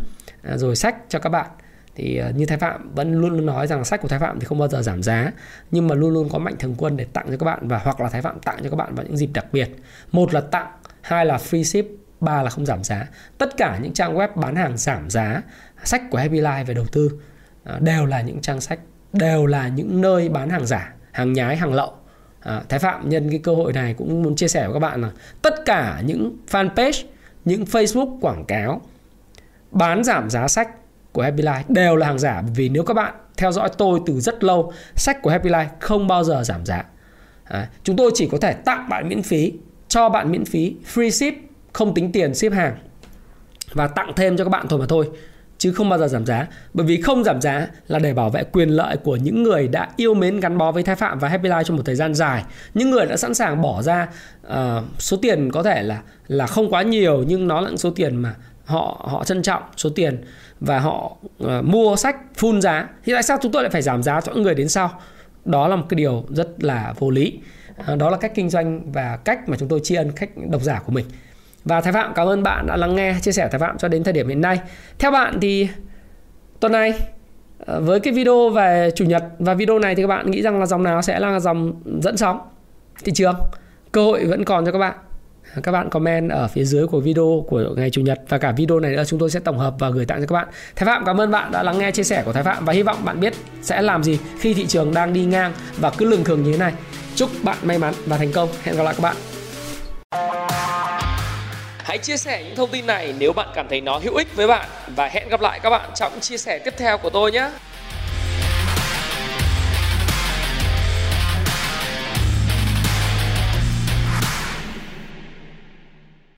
Uh, 0.53 0.60
rồi 0.60 0.76
sách 0.76 0.95
cho 1.10 1.20
các 1.20 1.30
bạn 1.30 1.47
thì 2.00 2.18
ờ, 2.18 2.32
như 2.36 2.45
Thái 2.45 2.58
Phạm 2.58 2.95
vẫn 2.95 3.14
luôn 3.14 3.34
luôn 3.34 3.45
nói 3.45 3.68
rằng 3.68 3.86
sách 3.86 4.02
của 4.02 4.08
Thái 4.08 4.20
Phạm 4.20 4.39
thì 4.39 4.45
không 4.45 4.60
bao 4.60 4.68
giờ 4.68 4.82
giảm 4.82 5.04
giá 5.04 5.32
nhưng 5.72 5.88
mà 5.88 5.95
luôn 5.95 6.14
luôn 6.14 6.30
có 6.30 6.39
mạnh 6.39 6.56
thường 6.60 6.76
quân 6.78 6.97
để 6.97 7.06
tặng 7.14 7.26
cho 7.30 7.38
các 7.38 7.45
bạn 7.45 7.68
và 7.68 7.80
hoặc 7.84 8.02
là 8.02 8.10
Thái 8.10 8.22
Phạm 8.22 8.39
tặng 8.39 8.60
cho 8.64 8.70
các 8.70 8.76
bạn 8.76 8.95
vào 8.95 9.06
những 9.06 9.18
dịp 9.18 9.30
đặc 9.34 9.45
biệt. 9.52 9.70
Một 10.12 10.34
là 10.34 10.41
tặng 10.41 10.68
hai 11.02 11.26
là 11.26 11.38
free 11.38 11.64
ship 11.64 11.86
ba 12.20 12.43
là 12.43 12.50
không 12.50 12.66
giảm 12.66 12.84
giá. 12.84 13.08
Tất 13.38 13.58
cả 13.58 13.80
những 13.82 13.93
trang 13.93 14.16
web 14.16 14.28
bán 14.36 14.56
hàng 14.56 14.78
giảm 14.78 15.10
giá 15.10 15.41
sách 15.84 16.02
của 16.12 16.18
Happy 16.18 16.41
Life 16.41 16.66
về 16.66 16.74
đầu 16.74 16.86
tư 16.91 17.12
ờ, 17.64 17.80
đều 17.80 18.06
là 18.06 18.22
những 18.22 18.41
trang 18.41 18.62
sách 18.62 18.80
đều 19.14 19.45
là 19.45 19.68
những 19.68 20.02
nơi 20.02 20.30
bán 20.30 20.50
hàng 20.50 20.66
giả 20.66 20.93
hàng 21.12 21.34
nhái 21.34 21.58
hàng 21.58 21.74
lậu. 21.74 21.93
À, 22.39 22.62
Thái 22.70 22.80
Phạm 22.80 23.10
nhân 23.10 23.30
cái 23.30 23.39
cơ 23.43 23.56
hội 23.56 23.74
này 23.74 23.93
cũng 23.93 24.24
muốn 24.24 24.36
chia 24.36 24.47
sẻ 24.47 24.64
với 24.64 24.74
các 24.74 24.80
bạn 24.80 25.02
là 25.02 25.12
tất 25.41 25.54
cả 25.66 26.02
những 26.06 26.38
fanpage 26.52 27.04
những 27.45 27.64
Facebook 27.64 28.20
quảng 28.22 28.45
cáo 28.45 28.82
bán 29.72 30.04
giảm 30.04 30.30
giá 30.30 30.47
sách 30.47 30.70
của 31.20 31.24
Happy 31.24 31.43
Life 31.43 31.63
đều 31.67 31.95
là 31.95 32.07
hàng 32.07 32.20
giả. 32.20 32.43
Vì 32.55 32.70
nếu 32.70 32.84
các 32.84 32.93
bạn 32.93 33.13
theo 33.38 33.51
dõi 33.51 33.70
tôi 33.78 33.99
từ 34.05 34.20
rất 34.20 34.43
lâu 34.43 34.74
sách 34.95 35.22
của 35.22 35.30
Happy 35.30 35.49
Life 35.49 35.67
không 35.80 36.07
bao 36.07 36.24
giờ 36.24 36.43
giảm 36.43 36.65
giá. 36.65 36.84
À, 37.43 37.67
chúng 37.84 37.95
tôi 37.95 38.11
chỉ 38.13 38.28
có 38.32 38.38
thể 38.38 38.53
tặng 38.53 38.89
bạn 38.89 39.09
miễn 39.09 39.24
phí 39.24 39.53
cho 39.88 40.09
bạn 40.09 40.32
miễn 40.32 40.45
phí 40.45 40.76
free 40.93 41.09
ship 41.09 41.38
không 41.74 41.93
tính 41.93 42.11
tiền 42.11 42.34
ship 42.34 42.51
hàng 42.51 42.78
và 43.74 43.88
tặng 43.88 44.11
thêm 44.15 44.38
cho 44.38 44.43
các 44.43 44.49
bạn 44.49 44.65
thôi 44.70 44.80
mà 44.80 44.86
thôi 44.89 45.09
chứ 45.57 45.72
không 45.72 45.89
bao 45.89 45.99
giờ 45.99 46.07
giảm 46.07 46.26
giá. 46.26 46.47
Bởi 46.74 46.86
vì 46.86 47.01
không 47.01 47.24
giảm 47.24 47.41
giá 47.41 47.67
là 47.88 47.99
để 47.99 48.13
bảo 48.13 48.30
vệ 48.30 48.43
quyền 48.43 48.70
lợi 48.70 48.97
của 48.97 49.15
những 49.15 49.43
người 49.43 49.67
đã 49.67 49.89
yêu 49.95 50.13
mến 50.13 50.39
gắn 50.39 50.57
bó 50.57 50.72
với 50.72 50.84
Thái 50.84 50.95
Phạm 50.95 51.20
và 51.20 51.28
Happy 51.30 51.49
Life 51.49 51.63
trong 51.63 51.78
một 51.78 51.84
thời 51.86 51.95
gian 51.95 52.13
dài. 52.13 52.43
Những 52.74 52.89
người 52.89 53.05
đã 53.05 53.17
sẵn 53.17 53.34
sàng 53.34 53.61
bỏ 53.61 53.82
ra 53.82 54.07
uh, 54.47 54.53
số 54.99 55.17
tiền 55.17 55.51
có 55.51 55.63
thể 55.63 55.84
là 55.84 56.01
là 56.28 56.47
không 56.47 56.70
quá 56.70 56.82
nhiều 56.82 57.24
nhưng 57.28 57.47
nó 57.47 57.61
là 57.61 57.72
số 57.78 57.91
tiền 57.91 58.15
mà 58.15 58.36
họ 58.70 59.05
họ 59.09 59.24
trân 59.24 59.41
trọng 59.41 59.63
số 59.78 59.89
tiền 59.95 60.24
và 60.59 60.80
họ 60.80 61.11
uh, 61.43 61.49
mua 61.63 61.95
sách 61.95 62.17
full 62.39 62.61
giá. 62.61 62.88
Thì 63.03 63.13
tại 63.13 63.24
sao 63.24 63.38
chúng 63.41 63.51
tôi 63.51 63.63
lại 63.63 63.70
phải 63.70 63.82
giảm 63.82 64.03
giá 64.03 64.22
cho 64.22 64.34
những 64.34 64.43
người 64.43 64.55
đến 64.55 64.70
sau? 64.70 64.91
Đó 65.45 65.67
là 65.67 65.76
một 65.76 65.86
cái 65.89 65.95
điều 65.95 66.26
rất 66.30 66.63
là 66.63 66.93
vô 66.99 67.09
lý. 67.09 67.39
Uh, 67.93 67.97
đó 67.97 68.09
là 68.09 68.17
cách 68.17 68.32
kinh 68.36 68.49
doanh 68.49 68.91
và 68.91 69.17
cách 69.26 69.49
mà 69.49 69.57
chúng 69.59 69.70
tôi 69.70 69.80
tri 69.84 69.95
ân 69.95 70.11
khách 70.15 70.30
độc 70.49 70.61
giả 70.61 70.82
của 70.86 70.91
mình. 70.91 71.05
Và 71.65 71.82
Thái 71.82 71.93
Phạm 71.93 72.13
cảm 72.15 72.28
ơn 72.28 72.43
bạn 72.43 72.67
đã 72.67 72.78
lắng 72.78 72.95
nghe 72.95 73.15
chia 73.22 73.32
sẻ 73.32 73.47
Thái 73.51 73.59
Phạm 73.59 73.78
cho 73.78 73.88
đến 73.88 74.03
thời 74.03 74.13
điểm 74.13 74.28
hiện 74.28 74.41
nay. 74.41 74.59
Theo 74.99 75.11
bạn 75.11 75.39
thì 75.41 75.70
tuần 76.59 76.72
này 76.72 76.89
uh, 76.89 77.67
với 77.82 77.99
cái 77.99 78.13
video 78.13 78.49
về 78.49 78.91
chủ 78.95 79.05
nhật 79.05 79.24
và 79.39 79.53
video 79.53 79.80
này 79.80 79.95
thì 79.95 80.03
các 80.03 80.07
bạn 80.07 80.32
nghĩ 80.32 80.41
rằng 80.41 80.59
là 80.59 80.65
dòng 80.65 80.84
nào 80.84 81.01
sẽ 81.01 81.20
là 81.20 81.39
dòng 81.39 81.82
dẫn 82.01 82.17
sóng? 82.17 82.39
Thị 83.03 83.11
trường 83.15 83.36
cơ 83.91 84.03
hội 84.03 84.26
vẫn 84.26 84.45
còn 84.45 84.65
cho 84.65 84.72
các 84.72 84.80
bạn 84.80 84.95
các 85.64 85.72
bạn 85.72 85.89
comment 85.89 86.32
ở 86.32 86.47
phía 86.47 86.64
dưới 86.64 86.88
của 86.88 87.00
video 87.00 87.45
của 87.47 87.74
ngày 87.76 87.89
chủ 87.89 88.02
nhật 88.02 88.20
và 88.30 88.38
cả 88.38 88.52
video 88.52 88.80
này 88.80 88.91
nữa, 88.91 89.04
chúng 89.08 89.20
tôi 89.20 89.30
sẽ 89.30 89.39
tổng 89.39 89.58
hợp 89.58 89.74
và 89.80 89.89
gửi 89.89 90.06
tặng 90.06 90.20
cho 90.20 90.28
các 90.28 90.34
bạn. 90.34 90.47
Thái 90.76 90.86
phạm, 90.86 91.06
cảm 91.06 91.22
ơn 91.22 91.32
bạn 91.32 91.52
đã 91.52 91.64
lắng 91.64 91.78
nghe 91.78 91.91
chia 91.91 92.04
sẻ 92.04 92.24
của 92.26 92.34
thái 92.34 92.43
phạm 92.43 92.66
và 92.66 92.74
hy 92.74 92.84
vọng 92.84 93.06
bạn 93.06 93.20
biết 93.20 93.34
sẽ 93.62 93.82
làm 93.82 94.04
gì 94.04 94.20
khi 94.39 94.54
thị 94.54 94.68
trường 94.68 94.93
đang 94.93 95.14
đi 95.14 95.26
ngang 95.26 95.54
và 95.78 95.89
cứ 95.97 96.06
lường 96.06 96.24
thường 96.24 96.43
như 96.43 96.52
thế 96.52 96.58
này. 96.58 96.74
Chúc 97.16 97.30
bạn 97.43 97.58
may 97.64 97.78
mắn 97.78 97.93
và 98.06 98.18
thành 98.18 98.32
công. 98.32 98.50
Hẹn 98.64 98.78
gặp 98.78 98.84
lại 98.84 98.93
các 98.97 99.02
bạn. 99.02 99.16
Hãy 101.78 101.97
chia 101.97 102.18
sẻ 102.18 102.43
những 102.43 102.56
thông 102.56 102.70
tin 102.70 102.88
này 102.88 103.14
nếu 103.20 103.34
bạn 103.34 103.47
cảm 103.56 103.68
thấy 103.70 103.82
nó 103.82 104.00
hữu 104.04 104.16
ích 104.16 104.36
với 104.36 104.47
bạn 104.47 104.70
và 104.95 105.08
hẹn 105.08 105.30
gặp 105.30 105.41
lại 105.41 105.60
các 105.64 105.70
bạn 105.70 105.89
trong 105.95 106.20
chia 106.20 106.38
sẻ 106.38 106.60
tiếp 106.60 106.74
theo 106.78 106.97
của 106.97 107.10
tôi 107.10 107.32
nhé. 107.32 107.50